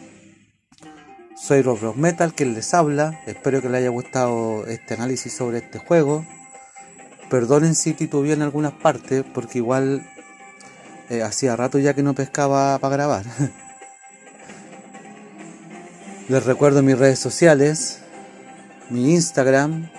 soy 1.43 1.63
Rob 1.63 1.97
Metal 1.97 2.33
quien 2.35 2.55
les 2.55 2.73
habla 2.73 3.21
espero 3.27 3.61
que 3.61 3.69
les 3.69 3.81
haya 3.81 3.91
gustado 3.91 4.65
este 4.69 4.95
análisis 4.95 5.33
sobre 5.33 5.59
este 5.59 5.81
juego 5.81 6.25
perdonen 7.29 7.75
si 7.75 7.95
titubeé 7.95 8.35
en 8.35 8.43
algunas 8.43 8.73
partes 8.73 9.25
porque 9.35 9.59
igual 9.59 10.07
eh, 11.11 11.23
hacía 11.23 11.57
rato 11.57 11.79
ya 11.79 11.95
que 11.95 12.03
no 12.03 12.15
pescaba 12.15 12.79
para 12.79 12.95
grabar. 12.95 13.25
Les 16.29 16.47
recuerdo 16.47 16.83
mis 16.83 16.99
redes 16.99 17.19
sociales, 17.19 17.99
mi 18.89 19.13
Instagram, 19.13 19.91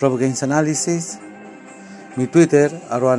Rob 0.00 0.18
Games 0.18 0.42
Analysis, 0.42 1.18
mi 2.16 2.26
Twitter, 2.26 2.78
arroba 2.90 3.16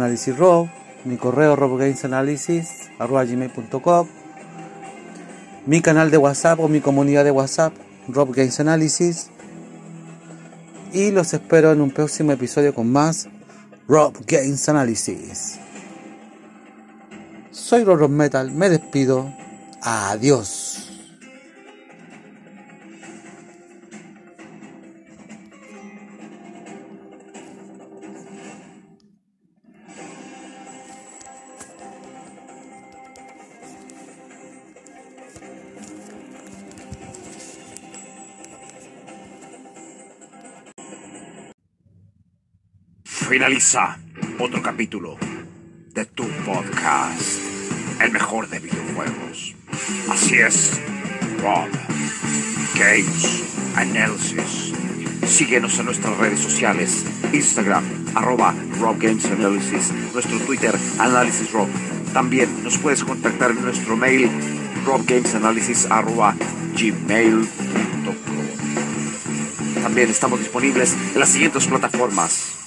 mi 1.06 1.18
correo 1.18 1.56
robgamesanalysis, 1.56 2.90
gmail.com, 3.00 4.08
mi 5.66 5.82
canal 5.82 6.12
de 6.12 6.18
WhatsApp 6.18 6.60
o 6.60 6.68
mi 6.68 6.82
comunidad 6.82 7.24
de 7.24 7.32
WhatsApp, 7.32 7.74
Rob 8.08 8.34
Games 8.34 8.60
Analysis, 8.60 9.30
y 10.92 11.12
los 11.12 11.34
espero 11.34 11.72
en 11.72 11.82
un 11.82 11.92
próximo 11.92 12.32
episodio 12.32 12.74
con 12.74 12.92
más 12.92 13.28
Rob 13.88 14.14
Games 14.28 14.68
Analysis. 14.70 15.60
Soy 17.52 17.84
Rob 17.84 18.10
Metal, 18.10 18.52
me 18.52 18.70
despido. 18.70 19.34
Adiós. 19.82 20.93
Finaliza 43.34 43.98
otro 44.38 44.62
capítulo 44.62 45.18
de 45.96 46.06
tu 46.06 46.24
podcast, 46.46 47.40
el 48.00 48.12
mejor 48.12 48.48
de 48.48 48.60
videojuegos. 48.60 49.56
Así 50.08 50.36
es, 50.36 50.80
Rob 51.42 51.68
Games 52.76 53.44
Analysis. 53.76 54.72
Síguenos 55.26 55.80
en 55.80 55.86
nuestras 55.86 56.16
redes 56.20 56.42
sociales, 56.42 57.08
Instagram, 57.34 57.84
arroba 58.14 58.54
Rob 58.80 59.00
Games 59.00 59.26
Analysis, 59.26 59.92
nuestro 60.14 60.38
Twitter, 60.42 60.78
Análisis 61.00 61.52
Rob. 61.52 61.70
También 62.14 62.64
nos 62.64 62.78
puedes 62.78 63.04
contactar 63.04 63.50
en 63.50 63.64
nuestro 63.64 63.98
mail, 63.98 64.30
robgamesanalysis 64.86 65.88
arroba 65.90 66.36
gmail.com. 66.78 68.16
También 69.82 70.12
estamos 70.12 70.38
disponibles 70.38 70.96
en 71.16 71.20
las 71.20 71.30
siguientes 71.30 71.66
plataformas. 71.66 72.60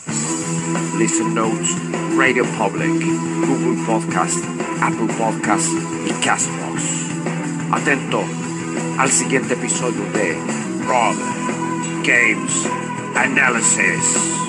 Listen 0.98 1.34
Notes, 1.34 1.76
Radio 2.16 2.44
Public, 2.58 2.90
Google 3.46 3.76
Podcast, 3.86 4.44
Apple 4.80 5.08
Podcast 5.18 5.68
y 6.06 6.10
Castbox. 6.24 6.82
Atento 7.72 8.22
al 8.98 9.10
siguiente 9.10 9.54
episodio 9.54 10.02
de 10.12 10.36
Rob 10.86 11.16
Games 12.04 12.68
Analysis. 13.14 14.45